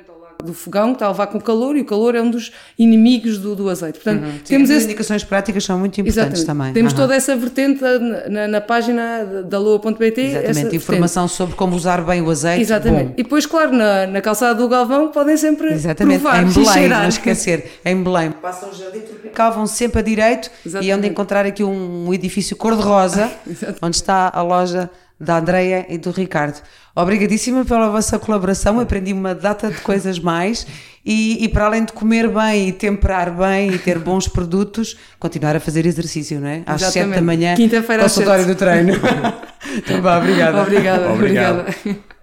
do 0.45 0.53
fogão, 0.53 0.89
que 0.89 0.95
está 0.95 1.07
a 1.07 1.09
levar 1.09 1.27
com 1.27 1.39
calor, 1.39 1.75
e 1.75 1.81
o 1.81 1.85
calor 1.85 2.15
é 2.15 2.21
um 2.21 2.29
dos 2.29 2.51
inimigos 2.77 3.37
do, 3.37 3.55
do 3.55 3.69
azeite. 3.69 3.99
Portanto, 3.99 4.23
uhum. 4.23 4.39
temos 4.45 4.69
Sim, 4.69 4.75
as 4.75 4.83
indicações 4.83 5.23
práticas 5.23 5.63
são 5.63 5.77
muito 5.79 5.99
importantes 5.99 6.41
exatamente. 6.41 6.45
também. 6.45 6.73
Temos 6.73 6.93
uhum. 6.93 6.99
toda 6.99 7.15
essa 7.15 7.35
vertente 7.35 7.81
na, 7.81 8.29
na, 8.29 8.47
na 8.47 8.61
página 8.61 9.43
da 9.43 9.59
lua.pt. 9.59 10.21
Exatamente, 10.21 10.75
informação 10.75 11.23
vertente. 11.23 11.37
sobre 11.37 11.55
como 11.55 11.75
usar 11.75 12.01
bem 12.03 12.21
o 12.21 12.29
azeite. 12.29 12.61
Exatamente. 12.61 13.07
Bom. 13.07 13.13
E 13.17 13.23
depois, 13.23 13.45
claro, 13.45 13.71
na, 13.73 14.07
na 14.07 14.21
calçada 14.21 14.55
do 14.55 14.67
Galvão 14.67 15.09
podem 15.09 15.37
sempre 15.37 15.73
Exatamente. 15.73 16.21
provar, 16.21 16.43
em 16.43 16.51
Belém, 16.51 16.89
não 16.89 17.07
esquecer, 17.07 17.79
em 17.83 18.03
Belém. 18.03 18.31
Passam 18.31 18.69
o 18.69 18.73
jardim 18.73 18.99
tropical, 18.99 19.53
vão 19.53 19.67
sempre 19.67 19.99
a 19.99 20.03
direito 20.03 20.51
Exatamente. 20.65 20.87
e 20.87 20.91
é 20.91 20.95
onde 20.95 21.07
encontrar 21.07 21.45
aqui 21.45 21.63
um, 21.63 22.07
um 22.07 22.13
edifício 22.13 22.55
cor-de-rosa, 22.55 23.31
onde 23.81 23.95
está 23.95 24.31
a 24.33 24.41
loja 24.41 24.89
da 25.19 25.37
Andreia 25.37 25.85
e 25.89 25.97
do 25.97 26.11
Ricardo. 26.11 26.61
Obrigadíssima 26.95 27.65
pela 27.65 27.89
vossa 27.89 28.19
colaboração, 28.19 28.79
aprendi 28.79 29.13
uma 29.13 29.33
data 29.33 29.69
de 29.69 29.77
coisas 29.81 30.19
mais 30.19 30.65
e, 31.05 31.43
e, 31.43 31.49
para 31.49 31.65
além 31.65 31.85
de 31.85 31.93
comer 31.93 32.27
bem 32.29 32.69
e 32.69 32.71
temperar 32.71 33.31
bem 33.31 33.71
e 33.73 33.77
ter 33.77 33.99
bons 33.99 34.27
produtos, 34.27 34.97
continuar 35.19 35.55
a 35.55 35.59
fazer 35.59 35.85
exercício, 35.85 36.39
não 36.39 36.47
é? 36.47 36.63
Às 36.65 36.81
Exatamente. 36.81 37.09
7 37.09 37.15
da 37.15 37.21
manhã, 37.21 37.55
quinta-feira 37.55 38.03
consultório 38.03 38.45
do 38.45 38.55
treino. 38.55 38.93
então 39.77 40.01
vá, 40.01 40.17
obrigada. 40.17 40.61
Obrigada, 40.61 41.11
obrigada. 41.11 41.61
obrigada. 41.61 42.14